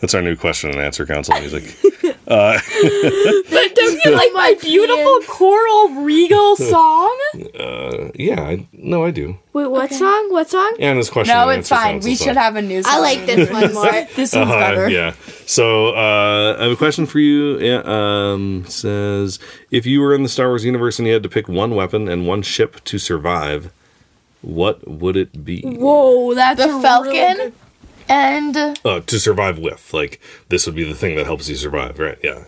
[0.05, 1.65] That's our new question and answer council music.
[2.27, 2.63] But
[3.75, 7.19] don't you like my beautiful choral regal song?
[7.59, 9.39] Uh, yeah, I, no, I do.
[9.55, 10.31] Wait, what song?
[10.31, 10.77] What song?
[10.79, 11.35] And this question.
[11.35, 11.93] No, and it's answer fine.
[11.95, 12.27] council We song.
[12.29, 12.93] should have a new song.
[12.95, 13.85] I like this one more.
[14.15, 14.89] This one's Uh-huh, better.
[14.91, 15.15] Yeah.
[15.47, 17.59] So uh, I have a question for you.
[17.61, 19.39] Yeah, Um, says
[19.71, 22.09] if you were in the Star Wars universe and you had to pick one weapon
[22.09, 23.73] and one ship to survive,
[24.43, 25.63] what would it be?
[25.63, 27.11] Whoa, that's The a Falcon?
[27.13, 27.53] really good-
[28.09, 31.99] and Uh, to survive with, like this would be the thing that helps you survive,
[31.99, 32.19] right?
[32.23, 32.45] Yeah.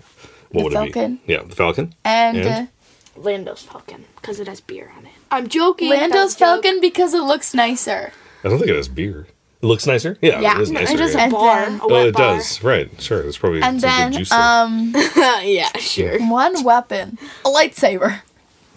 [0.50, 1.12] What The would Falcon.
[1.22, 1.32] it be?
[1.34, 1.94] Yeah, the Falcon.
[2.04, 2.68] and, And?
[2.68, 5.12] uh, Lando's Falcon because it has beer on it.
[5.30, 5.90] I'm joking.
[5.90, 6.62] Lando's that's a joke.
[6.64, 8.12] Falcon because it looks nicer.
[8.44, 9.26] I don't think it has beer.
[9.62, 10.18] It looks nicer.
[10.20, 10.94] Yeah, Yeah, it is nicer.
[10.94, 11.26] It has yeah.
[11.26, 11.64] a bar.
[11.66, 12.36] then- a Oh, wet it bar.
[12.36, 12.62] does.
[12.62, 12.90] Right.
[13.00, 13.22] Sure.
[13.22, 14.92] It's probably And then juice um
[15.42, 16.18] yeah, sure.
[16.28, 18.20] one weapon, a lightsaber.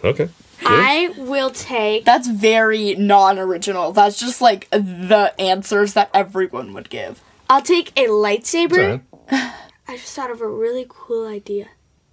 [0.03, 0.29] okay.
[0.61, 0.67] Yeah.
[0.71, 2.05] I will take.
[2.05, 3.91] That's very non-original.
[3.93, 7.21] That's just like the answers that everyone would give.
[7.49, 9.01] I'll take a lightsaber.
[9.29, 9.31] It's.
[9.87, 11.67] I just thought of a really cool idea.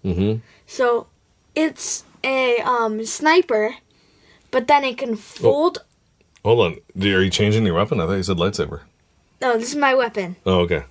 [0.05, 0.41] Mhm.
[0.67, 1.09] So,
[1.55, 3.75] it's a um sniper,
[4.51, 5.79] but then it can fold.
[6.45, 6.73] Hold on.
[7.03, 8.01] Are you changing your weapon?
[8.01, 8.81] I thought you said lightsaber.
[9.43, 10.37] No, this is my weapon.
[10.47, 10.85] Oh, okay.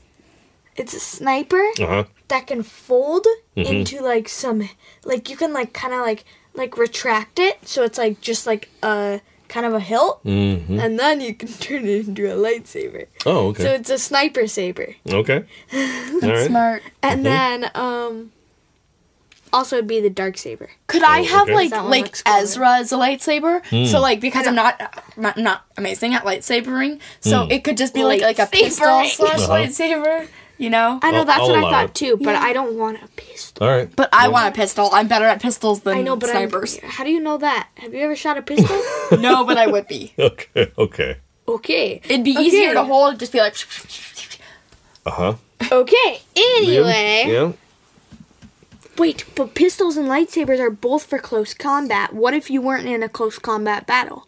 [0.76, 2.04] It's a sniper Uh huh.
[2.28, 3.26] that can fold
[3.56, 3.74] Mm-hmm.
[3.74, 4.68] into like some
[5.06, 6.26] like you can like kind of like
[6.56, 10.80] like retract it so it's like just like a kind of a hilt Mm-hmm.
[10.80, 13.08] and then you can turn it into a lightsaber.
[13.26, 13.64] Oh, okay.
[13.64, 14.96] So it's a sniper saber.
[15.08, 15.44] okay.
[15.74, 16.48] All right.
[16.48, 16.84] Smart.
[17.04, 17.62] And Mm-hmm.
[17.62, 18.32] then um
[19.54, 20.70] also it'd be the dark saber.
[20.88, 21.54] Could I Oh, have okay.
[21.56, 22.24] like like looks.
[22.26, 23.64] Ezra as a lightsaber?
[23.68, 23.86] Hmm.
[23.86, 24.82] So like because I'm not
[25.16, 27.52] not, not amazing at lightsabering, so Hmm.
[27.52, 29.10] it could just be like like a pistol Lightsabering.
[29.16, 29.54] slash Uh-huh.
[29.54, 30.28] lightsaber.
[30.58, 31.00] You know.
[31.02, 31.96] I know I'll- that's I'll what I allow thought it.
[31.96, 33.68] too, but I don't want a pistol.
[33.68, 33.94] All right.
[33.96, 34.90] But I want a pistol.
[34.94, 36.80] I'm better at pistols than I know, but I'm, snipers.
[36.82, 37.68] how do you know that?
[37.76, 38.76] Have you ever shot a pistol?
[39.20, 40.14] no, but I would be.
[40.20, 40.72] Okay.
[40.78, 41.18] Okay.
[41.48, 42.02] okay.
[42.06, 42.44] It'd be Okay.
[42.46, 43.20] easier to hold.
[43.20, 43.56] Just be like.
[45.06, 45.34] Uh huh.
[45.72, 46.22] Okay.
[46.36, 47.26] Anyway.
[47.28, 47.52] Yeah.
[48.98, 52.14] Wait, but pistols and lightsabers are both for close combat.
[52.14, 54.26] What if you weren't in a close combat battle?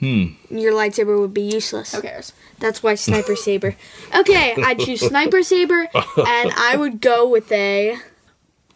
[0.00, 0.26] Hmm.
[0.50, 1.92] Your lightsaber would be useless.
[1.94, 2.32] Who cares?
[2.60, 3.76] That's why sniper saber.
[4.14, 7.96] Okay, I'd choose sniper saber, and I would go with a.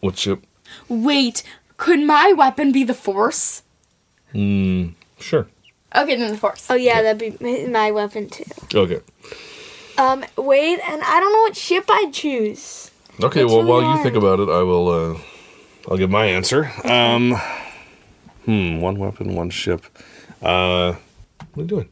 [0.01, 0.43] What ship?
[0.89, 1.43] Wait,
[1.77, 3.63] could my weapon be the Force?
[4.33, 4.89] Hmm.
[5.19, 5.47] Sure.
[5.95, 6.67] Okay, then the Force.
[6.69, 8.43] Oh yeah, that'd be my weapon too.
[8.73, 8.99] Okay.
[9.97, 12.91] Um, wait, and I don't know what ship I'd choose.
[13.21, 13.43] Okay.
[13.43, 14.89] It's well, really while you think about it, I will.
[14.89, 15.19] uh
[15.87, 16.71] I'll give my answer.
[16.83, 17.35] Um.
[18.45, 18.79] Hmm.
[18.79, 19.85] One weapon, one ship.
[20.41, 20.95] Uh.
[21.53, 21.89] What are you doing?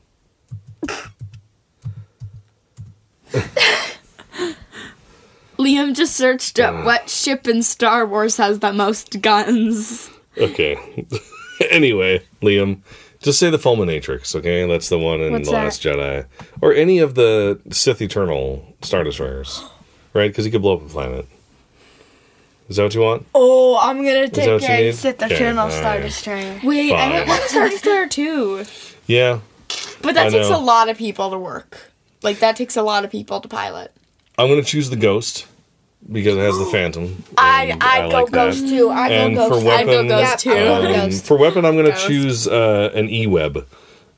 [5.57, 6.63] Liam just searched Uh.
[6.63, 10.09] up what ship in Star Wars has the most guns.
[10.37, 10.77] Okay.
[11.71, 12.79] anyway, Liam,
[13.21, 14.65] just say the Fulminatrix, okay?
[14.67, 15.63] That's the one in What's The that?
[15.65, 16.25] Last Jedi.
[16.61, 19.63] Or any of the Sith Eternal Star Destroyers.
[20.13, 20.29] Right?
[20.29, 21.25] Because he could blow up a planet.
[22.67, 23.25] Is that what you want?
[23.35, 24.95] Oh, I'm gonna take what you need?
[24.95, 25.77] Sit Okay, Eternal alright.
[25.77, 26.59] Star Destroyer.
[26.63, 27.27] Wait, I Fine.
[27.27, 28.65] want a Star Destroyer too.
[29.07, 29.39] Yeah.
[30.01, 30.57] But that I takes know.
[30.59, 31.91] a lot of people to work.
[32.23, 33.91] Like that takes a lot of people to pilot.
[34.37, 35.47] I'm going to choose the Ghost
[36.11, 37.23] because it has the Phantom.
[37.37, 38.31] I I'd go like that.
[38.31, 38.89] Ghost too.
[38.89, 39.67] I'd And go for Ghost.
[39.67, 40.51] I'd go Ghost too.
[40.51, 41.25] um, Ghost.
[41.25, 42.07] for weapon, I'm going to Ghost.
[42.07, 43.67] choose uh, an E-web,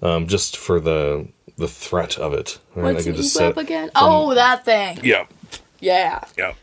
[0.02, 1.28] um, just for the
[1.58, 2.58] the threat of it.
[2.76, 2.94] Right?
[2.96, 3.92] What's I an just E-web set- again?
[3.96, 5.00] Oh, that thing.
[5.04, 5.26] Yeah.
[5.80, 6.24] Yeah.
[6.38, 6.54] Yeah.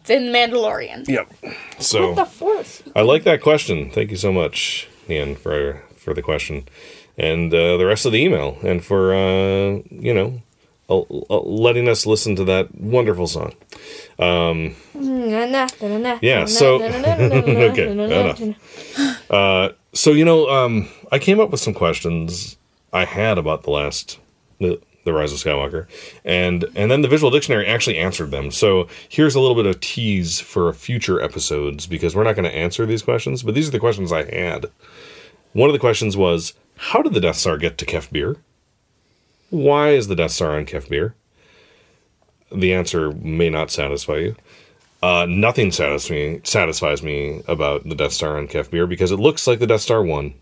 [0.00, 1.06] It's in Mandalorian.
[1.08, 1.32] Yep.
[1.78, 2.82] So what the Force.
[2.96, 3.90] I like that question.
[3.90, 6.66] Thank you so much, Ian, for for the question,
[7.20, 10.40] and uh, the rest of the email, and for uh, you know
[10.88, 13.54] letting us listen to that wonderful song.
[16.22, 16.46] Yeah.
[16.46, 17.90] So okay.
[17.90, 18.40] Enough.
[19.30, 22.56] Uh, so you know, um, I came up with some questions
[22.92, 24.18] I had about the last
[24.58, 25.86] the, the Rise of Skywalker,
[26.24, 28.50] and and then the Visual Dictionary actually answered them.
[28.50, 32.54] So here's a little bit of tease for future episodes because we're not going to
[32.54, 34.66] answer these questions, but these are the questions I had.
[35.52, 38.36] One of the questions was, how did the Death Star get to Kef Bir?
[39.50, 41.14] Why is the Death Star on Kef Bir?
[42.50, 44.36] The answer may not satisfy you.
[45.02, 49.20] Uh, nothing satisfies me, satisfies me about the Death Star on Kef Bir because it
[49.20, 50.32] looks like the Death Star 1.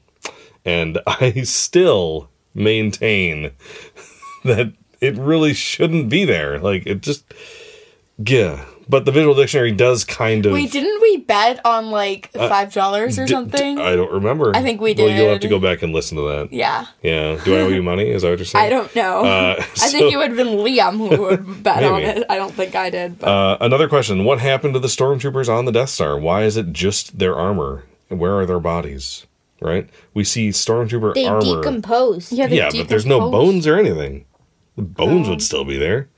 [0.64, 3.50] And I still maintain
[4.44, 6.60] that it really shouldn't be there.
[6.60, 7.24] Like, it just.
[8.16, 8.64] Yeah.
[8.90, 10.52] But the Visual Dictionary does kind of.
[10.52, 13.78] Wait, didn't we bet on like five dollars or Uh, D- d- something?
[13.78, 14.52] I don't remember.
[14.56, 15.04] I think we did.
[15.04, 16.52] Well, you'll have to go back and listen to that.
[16.52, 16.86] yeah.
[17.02, 17.38] Yeah.
[17.44, 18.08] Do I owe you money?
[18.08, 18.64] Is that what you're saying?
[18.66, 19.24] I don't know.
[19.24, 22.24] Uh, I think it would have been Liam who would bet on it.
[22.30, 23.18] I don't think I did.
[23.18, 26.18] But Uh, another question: What happened to the stormtroopers on the Death Star?
[26.18, 27.84] Why is it just their armor?
[28.08, 29.26] Where are their bodies?
[29.60, 29.90] Right?
[30.14, 31.56] We see stormtrooper They armor.
[31.60, 32.32] decompose.
[32.32, 34.24] yeah, they yeah, but there's no bones or anything.
[34.76, 36.08] The bones would still be there.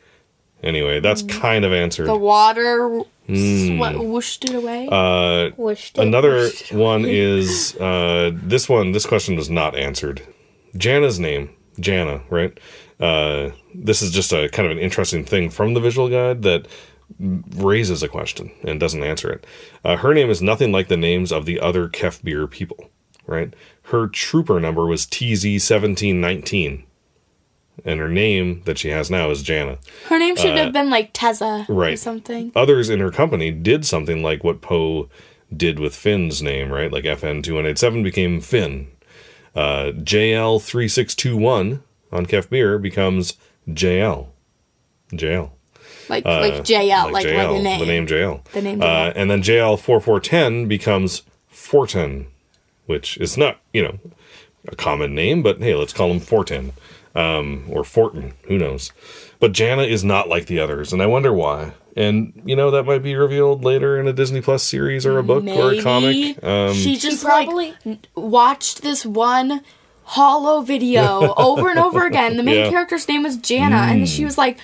[0.63, 2.07] Anyway, that's kind of answered.
[2.07, 4.89] The water what whooshed it away.
[4.91, 6.03] Uh, Wished it.
[6.03, 8.93] another one is uh, this one.
[8.93, 10.23] This question was not answered.
[10.77, 12.59] Jana's name, Jana, right?
[12.99, 16.67] Uh, this is just a kind of an interesting thing from the visual guide that
[17.57, 19.47] raises a question and doesn't answer it.
[19.85, 22.91] Uh, her name is nothing like the names of the other Kef Bir people,
[23.27, 23.55] right?
[23.85, 26.85] Her trooper number was TZ seventeen nineteen,
[27.85, 29.79] and her name that she has now is Jana.
[30.07, 31.99] Her name should have been like Tessa or uh, right.
[31.99, 32.53] something.
[32.55, 35.09] Others in her company did something like what Poe
[35.55, 36.93] did with Finn's name, right?
[36.93, 38.89] Like FN two one eight seven became Finn.
[39.55, 43.35] Uh, JL three six two one on Kef Bir becomes
[43.69, 44.29] JL.
[45.13, 45.51] JL.
[46.09, 47.81] Like like JL, like, like, JL, the name.
[47.81, 48.45] The name JL.
[48.53, 49.13] The name Uh, JL.
[49.17, 51.23] and then JL four four ten becomes
[51.53, 52.27] Forten,
[52.87, 53.99] which is not you know
[54.69, 56.73] a common name, but hey, let's call him Forten
[57.15, 58.35] um, or Fortin.
[58.45, 58.93] Who knows?
[59.39, 61.73] But Jana is not like the others, and I wonder why.
[61.97, 65.23] And you know that might be revealed later in a Disney Plus series or a
[65.23, 66.43] book or a comic.
[66.43, 69.63] Um, she just probably- like watched this one
[70.05, 72.37] holo video over and over again.
[72.37, 72.67] The main Yeah.
[72.67, 72.71] Mm.
[72.71, 74.59] character's name was Jana, and she was like,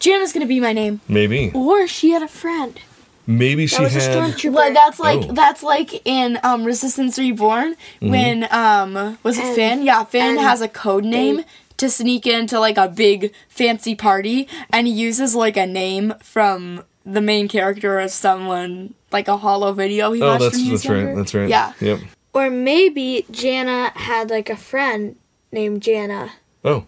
[0.00, 2.78] "Jana's gonna be my name." maybe, Or she had a friend.
[3.26, 4.16] maybe she That was a had.
[4.34, 4.52] stormtrooper.
[4.52, 5.32] Well, that's like Oh.
[5.32, 8.10] that's like in um, Resistance Reborn Mm-hmm.
[8.10, 9.82] when um was it And- Finn?
[9.84, 11.44] Yeah, Finn has a code name
[11.82, 16.84] to sneak into like a big fancy party, and he uses like a name from
[17.04, 20.70] the main character as someone like a holo video he Oh, watched that's when he
[20.70, 21.16] was that's right.
[21.16, 21.48] That's right.
[21.48, 21.72] Yeah.
[21.80, 22.00] Yep.
[22.32, 25.16] Or maybe Jana had like a friend
[25.50, 26.30] named Jana.
[26.64, 26.86] Oh.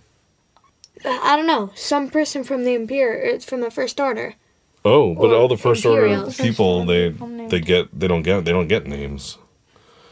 [1.04, 1.72] I don't know.
[1.74, 4.36] Some person from the Imperial, it's er, from the First Order.
[4.84, 6.36] Oh, but Or all the first order Imperials.
[6.36, 7.08] people they
[7.48, 9.38] they get they don't get they don't get names.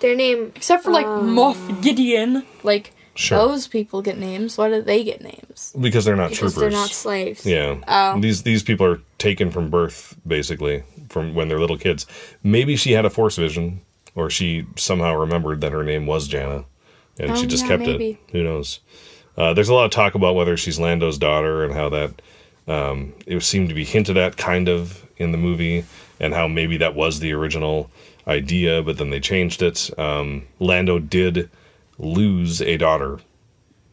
[0.00, 0.50] Their name.
[0.56, 3.38] Except for like um, Moff Gideon, like Sure.
[3.38, 4.56] those people get names.
[4.56, 5.74] Why do they get names?
[5.78, 6.60] Because they're not Because troopers.
[6.60, 7.44] they're not slaves.
[7.44, 7.76] Yeah.
[7.86, 8.20] Oh.
[8.20, 12.06] These these people are taken from birth, basically, from when they're little kids.
[12.42, 13.82] Maybe she had a force vision,
[14.14, 16.64] or she somehow remembered that her name was Jana,
[17.18, 18.10] and Oh, she just yeah, kept maybe.
[18.26, 18.32] it.
[18.32, 18.80] Who knows?
[19.36, 22.20] Uh, there's a lot of talk about whether she's Lando's daughter and how that
[22.68, 25.84] um, it seemed to be hinted at, kind of, in the movie,
[26.20, 27.90] and how maybe that was the original
[28.26, 29.90] idea, but then they changed it.
[29.98, 31.50] Um, Lando did
[32.02, 33.18] lose a daughter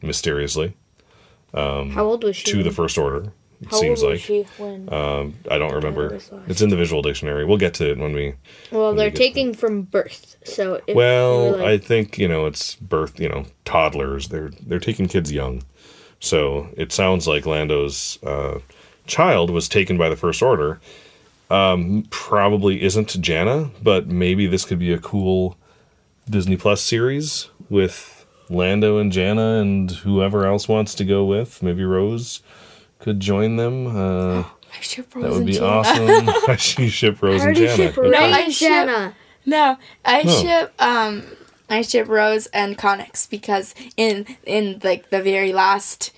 [0.02, 0.74] mysteriously
[1.54, 2.50] How old was she?
[2.52, 3.32] to the First Order.
[3.62, 4.18] It How seems old like.
[4.20, 4.92] was she when?
[4.92, 6.18] Um, I don't remember.
[6.46, 7.44] It's in the visual dictionary.
[7.44, 8.34] We'll get to it when we.
[8.72, 10.80] well, they're get to- taking from birth, so.
[10.88, 13.20] Well, were, I think you know it's birth.
[13.20, 14.28] You know, toddlers.
[14.28, 15.62] They're they're taking kids young,
[16.20, 18.60] so it sounds like Lando's uh,
[19.06, 20.80] child was taken by the First Order.
[21.50, 25.58] Um, probably isn't Jana, but maybe this could be a cool
[26.30, 31.62] Disney Plus series with Lando and Jana and whoever else wants to go with.
[31.62, 32.42] Maybe Rose
[32.98, 33.86] could join them.
[33.86, 34.40] Uh,
[34.76, 35.66] I ship That Rose would and be Jana.
[35.66, 36.56] awesome.
[36.58, 37.76] she ship Rose I and already Jana.
[37.76, 38.08] ship Okay.
[38.10, 39.14] Rey I and ship- Jana.
[39.46, 40.42] No, I Oh.
[40.42, 41.22] ship um
[41.70, 46.10] I ship Rose and Connix because in in like the very last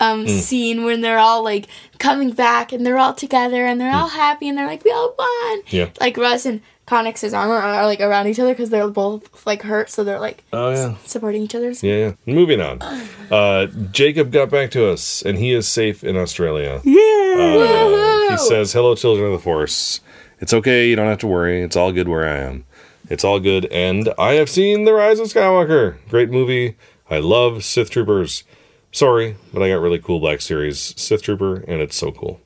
[0.00, 0.28] um Hmm.
[0.28, 1.66] scene when they're all like
[1.98, 5.14] coming back and they're all together and they're all happy and they're like we all
[5.18, 5.62] won.
[5.70, 5.88] Yeah.
[6.00, 9.90] Like Rose and Connix's armor are like around each other because they're both like hurt,
[9.90, 10.94] so they're like Oh yeah.
[11.04, 11.70] supporting each other.
[11.82, 12.12] Yeah, yeah.
[12.26, 12.80] Moving on.
[13.28, 16.80] Uh, Jacob got back to us, and he is safe in Australia.
[16.82, 18.30] Yeah.
[18.30, 20.00] He says, "Hello, children of the Force.
[20.40, 20.88] It's okay.
[20.88, 21.60] You don't have to worry.
[21.62, 22.64] It's all good where I am.
[23.10, 23.66] It's all good.
[23.66, 25.96] And I have seen The Rise of Skywalker.
[26.08, 26.76] Great movie.
[27.10, 28.44] I love Sith Troopers.
[28.92, 32.40] Sorry, but I got really cool Black Series Sith Trooper, and it's so cool.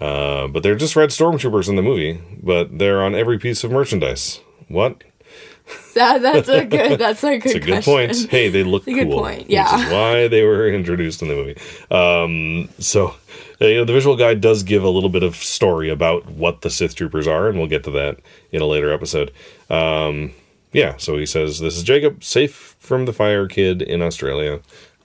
[0.00, 3.70] Uh, but they're just red stormtroopers in the movie, but they're on every piece of
[3.70, 4.40] merchandise.
[4.68, 5.02] What?
[5.94, 6.98] That, that's a good.
[6.98, 7.46] That's a good.
[7.46, 7.92] It's a good question.
[8.24, 8.30] point.
[8.30, 9.20] Hey, they look a good cool.
[9.20, 9.76] point, yeah.
[9.76, 11.56] Which is why they were introduced in the movie.
[11.90, 13.14] Um, so,
[13.60, 16.62] uh, you know, the visual guide does give a little bit of story about what
[16.62, 18.18] the Sith troopers are, and we'll get to that
[18.50, 19.32] in a later episode.
[19.68, 20.32] Um,
[20.72, 24.60] yeah, so he says, This is Jacob, safe from the fire kid in Australia.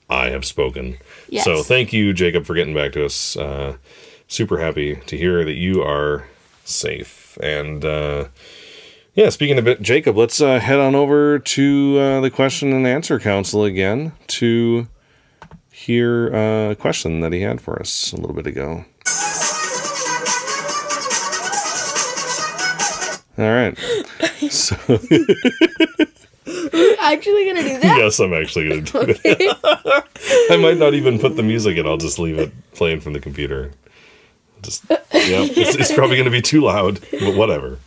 [0.10, 0.98] I have spoken.
[1.30, 1.46] Yes.
[1.46, 3.36] So, thank you, Jacob, for getting back to us.
[3.36, 3.78] Uh,
[4.28, 6.28] super happy to hear that you are
[6.64, 7.38] safe.
[7.42, 8.26] And, uh,
[9.14, 12.86] yeah, speaking of it, Jacob, let's uh, head on over to uh, the question and
[12.88, 14.88] answer council again to
[15.72, 18.86] hear uh, a question that he had for us a little bit ago.
[23.38, 23.78] All right.
[24.50, 24.76] So,
[27.00, 27.96] Actually, gonna do that.
[27.98, 30.04] yes, I'm actually going to do that.
[30.52, 31.88] I might not even put the music in.
[31.88, 33.72] I'll just leave it playing from the computer.
[34.66, 37.80] Just, yeah, it's, it's probably going to be too loud, but whatever.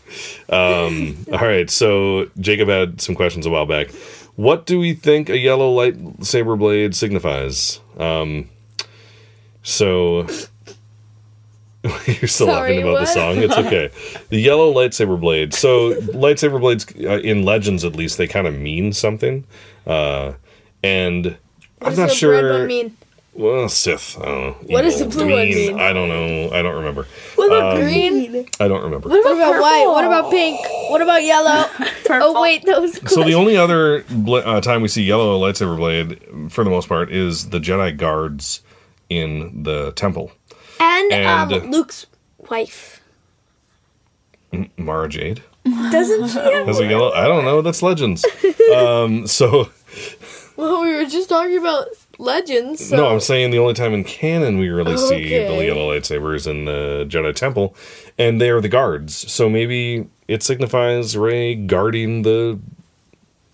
[0.48, 3.90] Um, all right, so Jacob had some questions a while back.
[4.36, 7.80] What do we think a yellow lightsaber blade signifies?
[7.98, 8.48] Um,
[9.62, 10.26] so
[12.06, 13.36] You're still Sorry, laughing about the song.
[13.38, 13.90] It's okay.
[14.30, 15.54] the yellow lightsaber blade.
[15.54, 19.44] So lightsaber blades, uh, in legends at least, they kind of mean something.
[19.86, 20.32] Uh,
[20.82, 21.38] and
[21.80, 22.68] I'm not sure.
[23.38, 23.44] Red?
[23.44, 24.18] Well, Sith.
[24.20, 24.52] I don't know.
[24.74, 25.80] What does the blue one mean, mean?
[25.80, 26.50] I don't know.
[26.52, 27.06] I don't remember.
[27.36, 28.46] What about Um, green?
[28.60, 29.08] I don't remember.
[29.08, 29.84] What about white?
[29.86, 30.60] What about pink?
[30.90, 31.66] What about yellow?
[32.10, 35.76] oh wait, that was So the only other bla- uh, time we see yellow lightsaber
[35.76, 36.20] blade,
[36.50, 38.60] for the most part, is the Jedi guards
[39.08, 40.32] in the temple.
[40.80, 42.06] and, and- um, Luke's
[42.50, 43.00] wife.
[44.78, 46.38] Mara Jade Doesn't she?
[46.38, 47.12] Have- has a yellow.
[47.12, 47.60] I don't know.
[47.62, 48.24] That's legends.
[48.74, 49.68] um, so
[50.56, 51.86] well, we were just talking about
[52.18, 52.88] legends.
[52.88, 52.96] So.
[52.96, 55.66] no, I'm saying the only time in canon we really see the Okay.
[55.66, 57.74] yellow lightsabers in the Jedi temple,
[58.18, 59.30] and they are the guards.
[59.32, 62.58] So maybe it signifies Rey guarding the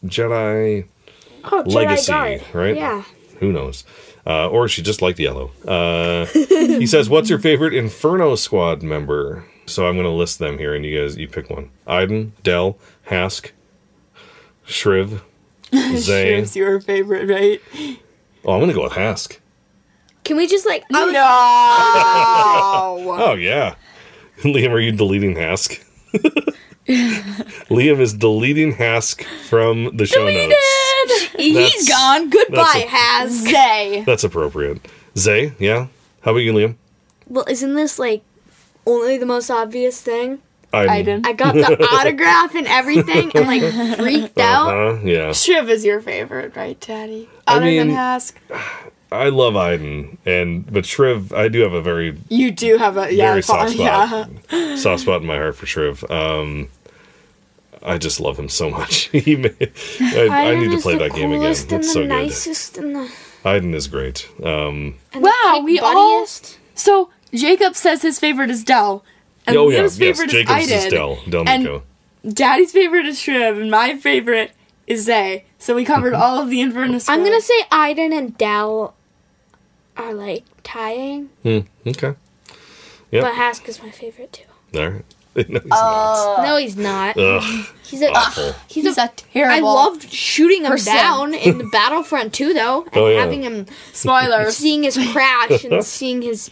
[0.05, 0.87] Jedi
[1.45, 2.43] oh, Jedi legacy, Guard.
[2.53, 2.77] right?
[2.77, 3.05] Yeah.
[3.41, 3.85] Who knows?
[4.27, 5.51] Uh, or she just liked yellow.
[5.67, 10.59] Uh, he says, "What's your favorite Inferno Squad member?" So I'm going to list them
[10.59, 13.53] here, and you guys, you pick one: Iden, Dell, Hask,
[14.67, 15.21] Shriv,
[15.97, 16.41] Zay.
[16.41, 17.99] Shiv's your favorite, right?
[18.45, 19.41] Oh, I'm going to go with Hask.
[20.25, 20.85] Can we just like?
[20.93, 21.13] Oh, I was-
[23.07, 23.15] No.
[23.27, 23.75] Oh yeah,
[24.43, 25.83] Liam, are you deleting Hask?
[26.87, 30.55] Liam is deleting Hask from the show notes.
[31.37, 32.31] he's gone.
[32.31, 33.33] Goodbye, a- Has.
[33.43, 34.03] Zay.
[34.07, 34.87] That's appropriate.
[35.17, 35.87] Zay, yeah.
[36.23, 36.77] How about you, Liam?
[37.27, 38.23] well, isn't this like
[38.87, 40.41] only the most obvious thing?
[40.75, 41.23] Iden.
[41.25, 44.69] I got the autograph and everything, and like freaked out.
[44.69, 45.33] Uh, yeah.
[45.33, 47.29] Shiv is your favorite, right, Daddy?
[47.47, 48.39] I Other than mean- Hask.
[49.13, 53.15] I love Iden, and but Shriv, I do have a very You do have a
[53.15, 54.07] yeah, very soft fine, yeah.
[54.09, 54.31] spot,
[54.79, 56.11] soft spot in my heart for Shriv.
[56.11, 56.69] Um,
[57.81, 58.95] I just love him so much.
[59.13, 59.55] he may,
[60.01, 61.43] I, I need to play that game again.
[61.43, 62.09] And It's the so good.
[62.09, 63.13] nicest and the
[63.45, 64.29] Iden is great.
[64.43, 66.27] Um, and Wow, the we big all-
[66.75, 69.05] So Jacob says his favorite is Dell,
[69.47, 70.87] and oh yeah, Liam's yes, favorite Jacob's is Iden.
[70.87, 74.53] is Del Del and Daddy's favorite is Shriv, and my favorite
[74.87, 75.45] is Zay.
[75.59, 78.95] So we covered all of the Inferno I'm gonna say Iden and Dell
[79.97, 82.15] are like tying, Hmm, okay,
[83.11, 83.23] Yep.
[83.23, 84.79] but Hask is my favorite too.
[84.79, 85.05] all right.
[85.49, 86.43] no, he's not.
[86.45, 87.17] no, he's not.
[87.17, 87.43] not.
[87.43, 88.53] Ugh, He's a awful.
[88.69, 89.03] he's, He's a.
[89.03, 89.69] a terrible.
[89.69, 90.95] I loved shooting him person.
[90.95, 93.19] down in the Battlefront too, though, and Oh, yeah.
[93.21, 94.57] having him spoilers.
[94.57, 96.51] seeing his crash and seeing his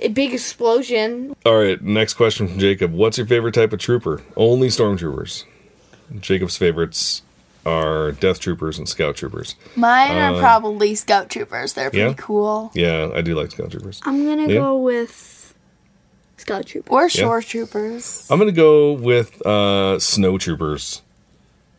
[0.00, 1.34] a big explosion.
[1.46, 2.92] All right, next question from Jacob.
[2.92, 4.22] What's your favorite type of trooper?
[4.36, 5.44] Only stormtroopers.
[6.20, 7.22] Jacob's favorites
[7.66, 9.54] are death troopers and scout troopers.
[9.76, 11.74] Mine are probably Scout Troopers.
[11.74, 12.14] They're pretty Uh, yeah?
[12.16, 12.70] cool.
[12.74, 14.00] Yeah, I do like scout troopers.
[14.04, 14.60] I'm gonna Yeah.
[14.60, 15.54] go with
[16.38, 16.90] Scout Trooper.
[16.90, 18.26] Or Shore Troopers.
[18.30, 21.02] I'm gonna go with uh, snow troopers,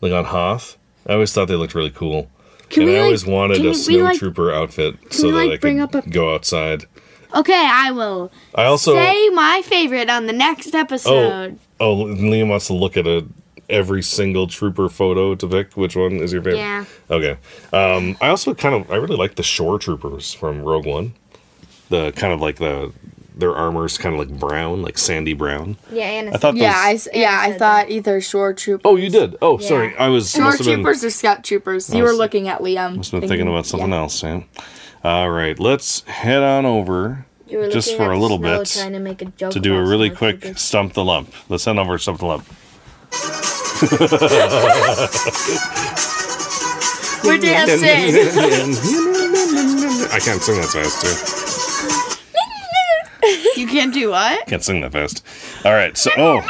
[0.01, 0.77] like on Hoth.
[1.07, 2.29] I always thought they looked really cool,
[2.69, 5.31] Can and we, I like- always wanted a we, snow like- trooper outfit so we,
[5.31, 6.85] that like, I could up a- go outside.
[7.33, 11.57] Okay, I will I also say my favorite on the next episode.
[11.79, 13.25] oh oh Liam wants to look at a
[13.69, 16.59] every single trooper photo to pick which one is your favorite.
[16.59, 16.85] Yeah.
[17.09, 17.37] Okay.
[17.71, 21.13] Um, I also kind of I really like the shore troopers from Rogue One.
[21.89, 22.91] The kind of like the
[23.35, 25.77] their armor's kind of like brown, like sandy brown.
[25.91, 26.77] Yeah, and I thought Yeah, those.
[26.77, 28.81] I, s- yeah, I said thought either Shore Troopers.
[28.85, 29.37] oh, you did.
[29.41, 29.95] Oh, sorry.
[29.97, 31.93] I was Shore must have been, Troopers or Scout Troopers.
[31.93, 32.97] You I were looking at Liam.
[32.97, 33.97] must have been thinking about something yeah.
[33.97, 34.45] else, Sam.
[35.03, 39.51] All right, let's head on over just for a little bit to make a joke
[39.51, 40.61] to do a really quick troopers.
[40.61, 41.33] stump the lump.
[41.49, 42.45] Let's head over to stump the lump.
[47.23, 47.89] We're dancing.
[50.11, 51.01] I can't sing that fast,
[53.55, 53.59] too.
[53.59, 54.45] you can't do what?
[54.47, 55.25] Can't sing that fast.
[55.65, 56.41] All right, so oh,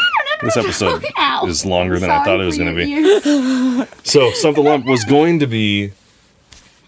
[0.42, 1.06] this episode
[1.46, 3.86] is longer than I thought it was going to be.
[4.04, 5.92] So, Stump the Lump was going to be,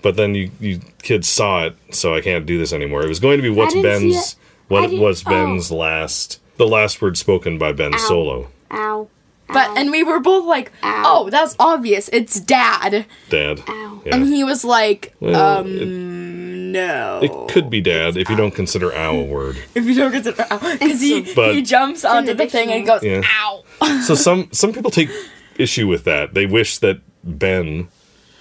[0.04, 3.02] but then you you kids saw it, so I can't do this anymore.
[3.02, 4.36] It was going to be what's Ben's
[4.68, 5.30] what I didn't- was oh.
[5.32, 9.08] Ben's last the last word spoken by Ben Solo, Ow.
[9.48, 11.04] But and we were both like, Ow.
[11.06, 12.10] "Oh, that's obvious.
[12.14, 13.62] It's Dad." Dad.
[13.68, 14.02] Ow.
[14.06, 14.16] Yeah.
[14.16, 18.54] And he was like, Well, um, it, "No." it could be Dad if you don't
[18.56, 19.58] consider "ow" a word.
[19.76, 22.86] if you don't consider "ow," because he But- he jumps onto the thing and he
[22.86, 23.22] goes, Yeah.
[23.42, 23.64] "Ow."
[24.08, 25.10] So some some people take
[25.58, 26.34] issue with that.
[26.34, 27.90] They wish that Ben,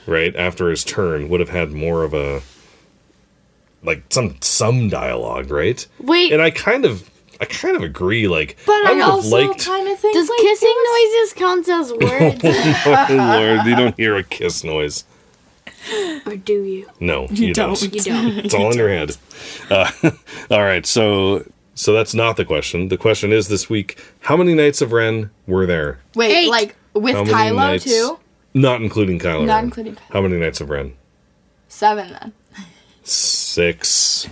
[0.06, 2.42] right after his turn, would have had more of a
[3.82, 5.86] like some some dialogue, right?
[5.98, 7.08] Wait, And I kind of
[7.40, 8.28] I kind of agree.
[8.28, 9.64] Like, But I, would have also liked.
[9.64, 11.92] kind of think does like, kissing was- noises count as
[12.40, 12.40] words,
[12.86, 15.04] oh Lord, you don't hear a kiss noise.
[16.26, 16.88] or do you?
[17.00, 17.70] No, you, don't.
[17.80, 17.92] don't.
[17.92, 18.38] You don't.
[18.44, 19.16] It's all in your head.
[19.68, 19.90] Uh,
[20.50, 22.86] all right, so so that's not the question.
[22.86, 25.98] The question is this week: How many Knights of Ren were there?
[26.14, 26.50] Wait, Eight.
[26.50, 28.18] like with How many Kylo knights- too?
[28.54, 29.46] Not including Kylo.
[29.46, 29.64] Not Ren.
[29.64, 30.12] including Kylo.
[30.12, 30.94] How many Knights of Ren?
[31.68, 32.32] Seven then.
[33.02, 34.28] Six.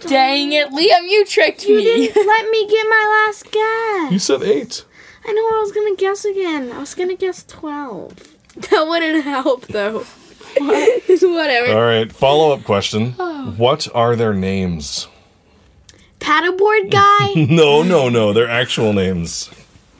[0.00, 1.84] Dang it, Liam, you tricked You me.
[1.84, 4.12] didn't let me get my last guess.
[4.12, 4.84] You said eight.
[5.26, 6.70] I know what I was gonna guess again.
[6.72, 8.14] I was gonna guess twelve.
[8.70, 10.00] That wouldn't help though.
[10.58, 11.72] Whatever.
[11.72, 12.12] All right.
[12.12, 13.14] Follow up question.
[13.18, 13.52] Oh.
[13.56, 15.08] What are their names?
[16.20, 18.32] Paddleboard guy, No, no, no.
[18.32, 19.50] Their actual names.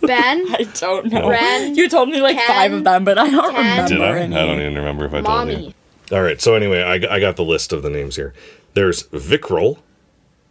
[0.07, 1.29] Ben, I don't know.
[1.29, 3.89] Ren, you told me like Ken, five of them, but I don't Ken.
[3.89, 4.23] Did remember I?
[4.23, 4.37] any.
[4.37, 5.75] I don't even remember if I told you.
[6.13, 6.41] All right.
[6.41, 8.35] So anyway, I, I got the list of the names here.
[8.75, 9.79] There's Vicrul.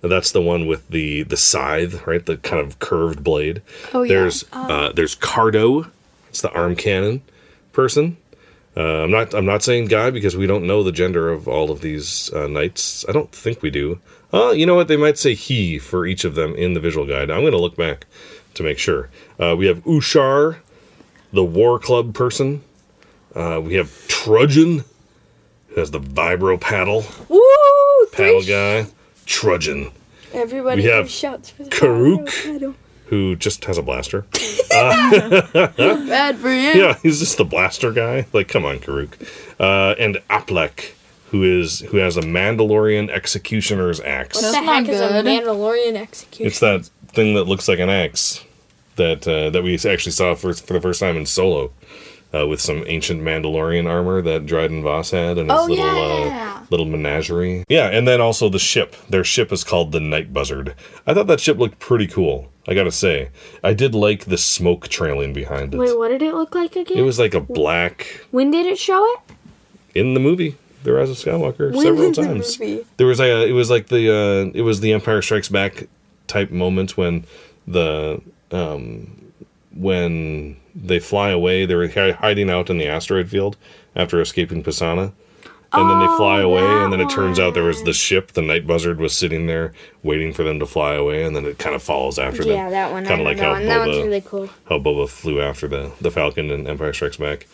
[0.02, 2.26] That's the one with the the scythe, right?
[2.26, 3.62] The kind of curved blade.
[3.94, 4.10] Oh, yeah.
[4.10, 5.90] There's uh, there's Cardo.
[6.30, 7.22] It's the arm cannon
[7.72, 8.18] person.
[8.76, 11.72] Uh, I'm not I'm not saying guy because we don't know the gender of all
[11.72, 13.06] of these uh, knights.
[13.08, 14.00] I don't think we do.
[14.34, 14.88] Uh, you know what?
[14.88, 17.30] They might say he for each of them in the visual guide.
[17.30, 18.08] I'm going to look back
[18.56, 19.10] to make sure.
[19.40, 20.58] Uh, we have Ushar,
[21.32, 22.64] the war club person.
[23.36, 24.84] Uh, we have Trudgen,
[25.70, 27.40] who has the vibro paddle Woo!
[28.12, 28.88] paddle Three guy.
[29.26, 29.92] Trudgen,
[30.34, 32.44] Everybody We have shouts for the Kuruk.
[32.44, 32.76] paddle.
[33.08, 34.26] who just has a blaster.
[34.70, 36.72] Bad for you.
[36.74, 38.26] Yeah, he's just the blaster guy.
[38.34, 39.14] Like, come on, Kuruk.
[39.60, 40.92] Uh, and Ap'lek,
[41.32, 44.36] who is who has a Mandalorian executioner's axe.
[44.36, 45.26] What the That's not heck is a good.
[45.26, 46.48] Mandalorian execution?
[46.48, 48.44] It's that thing that looks like an axe
[48.96, 51.72] that uh, that we actually saw for for the first time in Solo.
[52.36, 56.62] Uh, with some ancient Mandalorian armor that Dryden Voss had and his Oh, little yeah.
[56.64, 57.64] uh, little menagerie.
[57.70, 58.96] Yeah, and then also the ship.
[59.08, 60.74] Their ship is called the Night Buzzard.
[61.06, 62.50] I thought that ship looked pretty cool.
[62.68, 63.30] I gotta say,
[63.64, 65.78] I did like the smoke trailing behind it.
[65.78, 66.98] Wait, what did it look like again?
[66.98, 69.20] It was like a black when did it show it?
[69.94, 72.60] in the movie The Rise of Skywalker When several the times.
[72.60, 72.84] movie?
[72.98, 75.88] There was a it was like the uh, it was the Empire Strikes Back
[76.28, 77.26] type moments when
[77.68, 78.22] the
[78.52, 79.32] um,
[79.76, 81.66] when they fly away.
[81.66, 83.58] They were hiding out in the asteroid field
[83.96, 85.14] after escaping Pasaana.
[85.76, 88.34] And then they fly Oh, away, and then it turns out there was the ship.
[88.34, 89.74] The Night Buzzard was sitting there
[90.04, 92.54] waiting for them to fly away, and then it kind of follows after them.
[92.54, 93.04] Yeah, that one.
[93.08, 93.64] Kind of like how one.
[93.64, 94.50] Boba really cool.
[94.70, 97.48] how Boba flew after the, the Falcon in Empire Strikes Back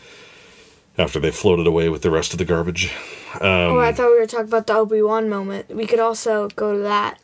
[0.97, 2.91] after they floated away with the rest of the garbage.
[3.39, 5.69] oh, I thought we were talking about the Obi Wan moment.
[5.73, 7.19] We could also go to that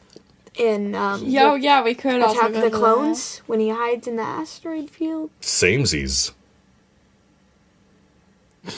[0.58, 3.70] in um, Yo, the yeah, we could also Attack go the to Clones when he
[3.70, 5.30] hides in the asteroid field.
[5.42, 6.32] Samesies.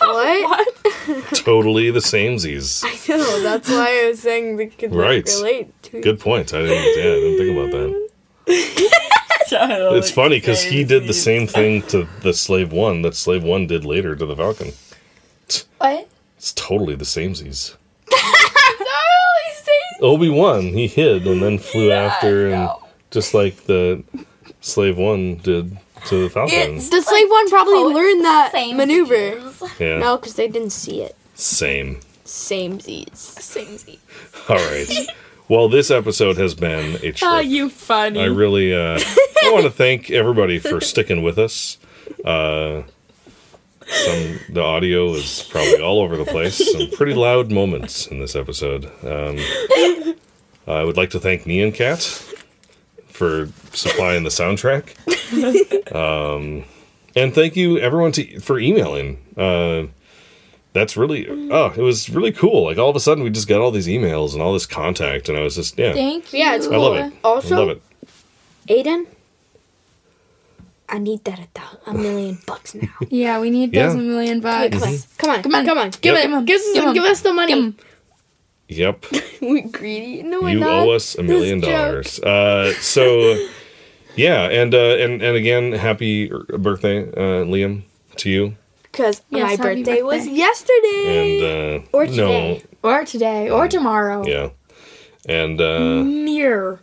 [0.00, 0.74] What?
[1.34, 2.82] totally the samesies.
[2.84, 3.42] I know.
[3.42, 5.30] That's why I was saying they could like, Right.
[5.36, 6.00] relate to.
[6.00, 6.52] Good point.
[6.54, 8.08] I didn't, yeah, I didn't think about that.
[9.50, 9.92] that.
[9.96, 13.66] It's funny because he did the same thing to the Slave One that Slave One
[13.66, 14.72] did later to the Falcon.
[15.78, 16.08] What?
[16.38, 17.76] It's totally the samesies.
[20.02, 22.68] Really say- Obi Wan, he hid and then flew after, and
[23.10, 24.02] just like the
[24.60, 25.76] Slave One did
[26.06, 26.76] to the Falcon.
[26.76, 29.40] the slave one probably learned that same maneuver.
[29.78, 31.16] yeah, No, because they didn't see it.
[31.34, 32.00] same.
[32.24, 33.08] Same Z's.
[33.18, 33.98] Same Z.
[34.48, 34.88] All right.
[35.48, 37.22] Well, this episode has been a trip.
[37.30, 38.20] Oh, you funny.
[38.20, 38.98] I really, uh,
[39.44, 41.78] I want to thank everybody for sticking with us.
[42.24, 42.82] Uh,
[43.86, 46.56] some the audio is probably all over the place.
[46.72, 48.86] Some pretty loud moments in this episode.
[49.04, 49.38] Um,
[50.66, 52.02] I would like to thank Nyan Cat
[53.08, 54.96] for supplying the soundtrack.
[55.94, 56.64] Um,
[57.14, 59.18] and thank you everyone to, for emailing.
[59.36, 59.92] Uh,
[60.72, 62.64] that's really oh, it was really cool.
[62.64, 65.28] Like all of a sudden, we just got all these emails and all this contact,
[65.28, 66.38] and I was just yeah, Thank you.
[66.38, 67.12] Yeah, it's I love it.
[67.22, 67.82] Also, I love it.
[68.68, 69.06] Aiden,
[70.94, 72.88] I need that at the, a million bucks now.
[73.08, 73.86] Yeah, we need Yeah.
[73.86, 74.76] those a million bucks.
[74.76, 75.64] Come on, come on, Come on.
[75.66, 76.24] come on, give Yep.
[76.24, 76.44] it, Give 'em.
[76.44, 76.94] give us, Give 'em.
[76.94, 77.54] give us the money.
[77.54, 77.76] Give 'em.
[78.68, 79.06] Yep.
[79.40, 80.22] we greedy?
[80.22, 80.70] No, we're you not.
[80.86, 81.70] owe us a million joke.
[81.70, 82.20] dollars.
[82.20, 83.04] Uh, so,
[84.16, 87.82] yeah, and uh, and and again, happy birthday, uh, Liam,
[88.16, 88.54] to you.
[88.82, 90.36] Because Yes, my happy birthday, was birthday.
[90.36, 91.04] yesterday.
[91.40, 92.62] And uh, Or no, today.
[92.82, 94.24] Or today, or tomorrow.
[94.26, 94.50] yeah,
[95.28, 96.80] and uh, Near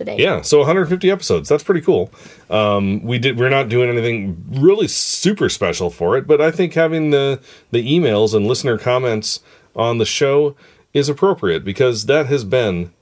[0.00, 0.16] the day.
[0.18, 0.40] yeah.
[0.40, 1.48] So 150 episodes.
[1.48, 2.10] That's pretty cool.
[2.48, 3.38] Um, we did.
[3.38, 7.40] We're not doing anything really super special for it, but I think having the
[7.70, 9.40] the emails and listener comments
[9.76, 10.56] on the show
[10.92, 12.92] is appropriate because that has been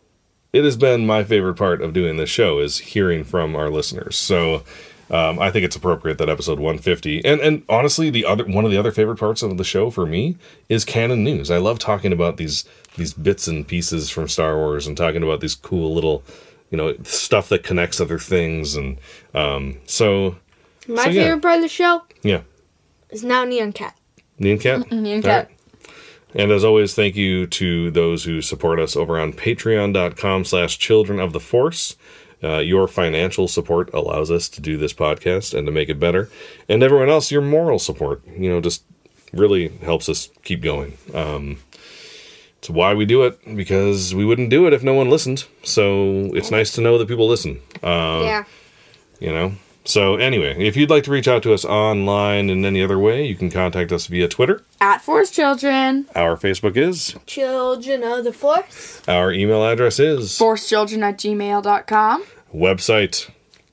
[0.52, 4.16] it has been my favorite part of doing this show is hearing from our listeners.
[4.16, 4.64] So
[5.10, 8.70] um, I think it's appropriate that episode 150, and and honestly, the other one of
[8.70, 10.36] the other favorite parts of the show for me
[10.68, 11.50] is canon news.
[11.50, 12.64] I love talking about these
[12.96, 16.22] these bits and pieces from Star Wars and talking about these cool little
[16.70, 18.98] you know stuff that connects other things, and
[19.34, 20.36] um, so
[20.86, 21.22] My So, yeah.
[21.24, 22.42] favorite part of the show yeah,
[23.10, 23.96] is now Nyan Cat.
[24.40, 24.80] Nyan Cat.
[24.90, 25.50] Nyan All Cat.
[26.34, 31.18] And as always, thank you to those who support us over on patreon.com slash children
[31.18, 31.96] of the force.
[32.44, 36.28] Uh, your financial support allows us to do this podcast and to make it better.
[36.68, 38.84] And everyone else, your moral support, you know, just
[39.32, 40.96] really helps us keep going.
[41.14, 41.58] Um,
[42.58, 45.44] It's why we do it because we wouldn't do it if no one listened.
[45.62, 47.60] So it's nice to know that people listen.
[47.82, 48.44] Uh, yeah.
[49.20, 49.52] you know.
[49.84, 53.24] So anyway, if you'd like to reach out to us online in any other way,
[53.24, 54.62] you can contact us via Twitter.
[54.82, 56.06] At Force Children.
[56.14, 57.16] Our Facebook is.
[57.24, 59.00] Children of the Force.
[59.08, 60.38] Our email address is.
[60.38, 62.24] ForceChildren at gmail.com.
[62.54, 63.30] Website.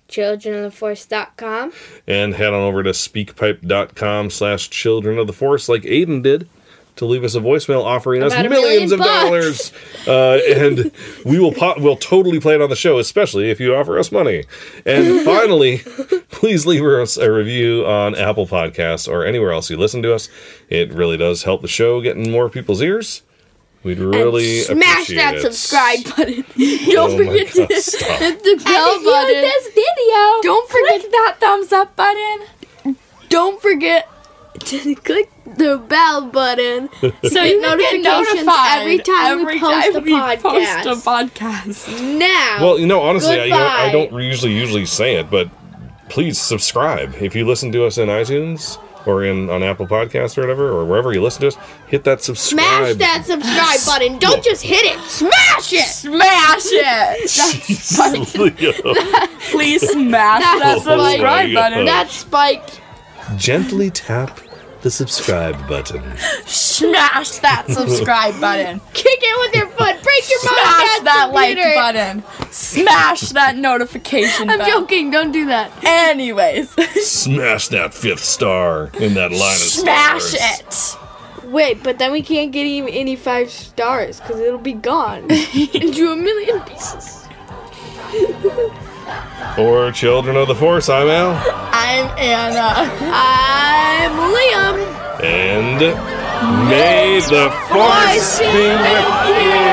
[0.08, 1.74] children of the Childrenoftheforce.com.
[2.08, 6.48] And head on over to speakpipe.com slash children of the force like Aiden did
[6.98, 9.72] to leave us a voicemail offering us About a millions million of dollars.
[10.08, 10.92] Uh, and
[11.26, 14.12] we will po- we'll totally play it on the show, especially if you offer us
[14.12, 14.44] money.
[14.86, 15.80] And finally,
[16.30, 20.30] please leave us a review on Apple Podcasts or anywhere else you listen to us.
[20.70, 23.24] It really does help the show get in more people's ears.
[23.82, 25.42] We'd really Smash appreciate that it.
[25.54, 26.46] subscribe button.
[26.92, 28.20] Don't forget to stop.
[28.20, 29.42] Hit the bell if you button.
[29.42, 32.96] this video, Don't forget that thumbs up button.
[33.30, 34.08] don't forget
[34.60, 39.86] to click the bell button So you can get notifications notified every time we post
[39.86, 40.86] time a we post podcast.
[40.86, 42.18] a podcast.
[42.18, 42.58] now.
[42.62, 45.50] Well, you know, honestly, I, you know, I don't usually usually say it, but
[46.10, 50.42] please subscribe if you listen to us in iTunes or in on Apple Podcasts or
[50.42, 51.56] whatever, or wherever you listen to us.
[51.88, 52.60] Hit that subscribe.
[52.60, 54.20] Smash that subscribe button.
[54.20, 55.00] Don't just hit it.
[55.02, 55.86] Smash it.
[55.86, 57.30] Smash it!
[57.30, 61.86] Jeez, Please smash that That's Oh subscribe button.
[61.86, 62.82] That spiked.
[63.38, 64.40] Gently tap
[64.86, 66.04] the subscribe button.
[66.46, 68.80] Smash that subscribe button.
[68.94, 70.04] Kick it with your foot.
[70.04, 72.24] Break your Smash podcast that like button.
[72.52, 74.82] Smash that notification I'm bell.
[74.82, 75.10] joking.
[75.10, 75.72] Don't do that.
[75.84, 76.70] Anyways,
[77.04, 80.30] Smash that fifth star in that line of stars.
[80.30, 80.96] smash
[81.44, 81.46] it.
[81.50, 85.24] Wait, but then we can't get even any five stars because it'll be gone
[85.74, 87.28] into a million pieces.
[89.56, 91.36] For Children of the Force, I'm Al.
[91.72, 92.74] I'm Anna.
[93.14, 94.78] I'm Liam.
[95.24, 95.80] And
[96.70, 99.66] may the Force be with you.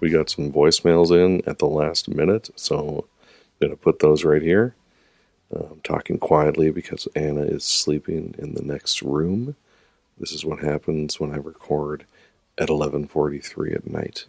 [0.00, 3.06] We got some voicemails in at the last minute, so
[3.60, 4.74] I'm going to put those right here.
[5.54, 9.56] I'm talking quietly because Anna is sleeping in the next room.
[10.18, 12.06] This is what happens when I record
[12.58, 14.26] at 11:43 at night.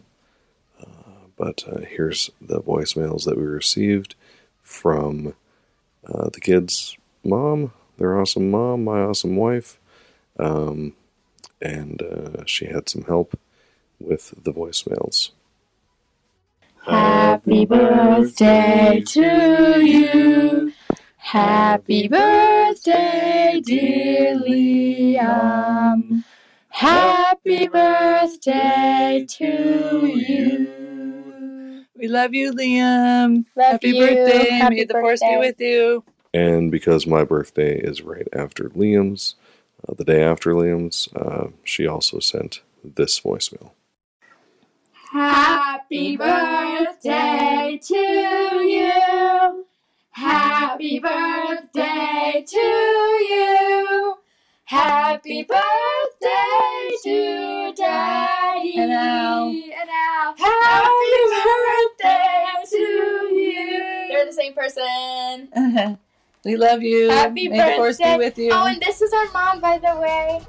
[0.80, 4.14] Uh, but uh, here's the voicemails that we received
[4.62, 5.34] from
[6.06, 9.78] uh, the kids' mom, their awesome mom, my awesome wife,
[10.38, 10.94] um,
[11.60, 13.38] and uh, she had some help
[14.00, 15.30] with the voicemails.
[16.84, 20.72] Happy birthday to you.
[21.32, 26.24] Happy birthday, dear Liam.
[26.68, 31.86] Happy birthday to you.
[31.96, 33.46] We love you, Liam.
[33.56, 34.06] Love Happy you.
[34.06, 34.50] birthday.
[34.50, 36.04] Happy May the force be with you.
[36.34, 39.36] And because my birthday is right after Liam's,
[39.88, 43.70] uh, the day after Liam's, uh, she also sent this voicemail.
[45.10, 49.64] Happy birthday to you.
[50.12, 54.14] Happy birthday to you.
[54.64, 58.74] Happy birthday to Daddy.
[58.76, 59.48] And Al.
[59.48, 60.34] And Al.
[60.36, 64.08] Happy birthday to you.
[64.10, 65.98] They're the same person.
[66.44, 67.08] we love you.
[67.08, 68.18] Happy May the force be birthday.
[68.18, 68.50] with you.
[68.52, 70.42] Oh, and this is our mom, by the way.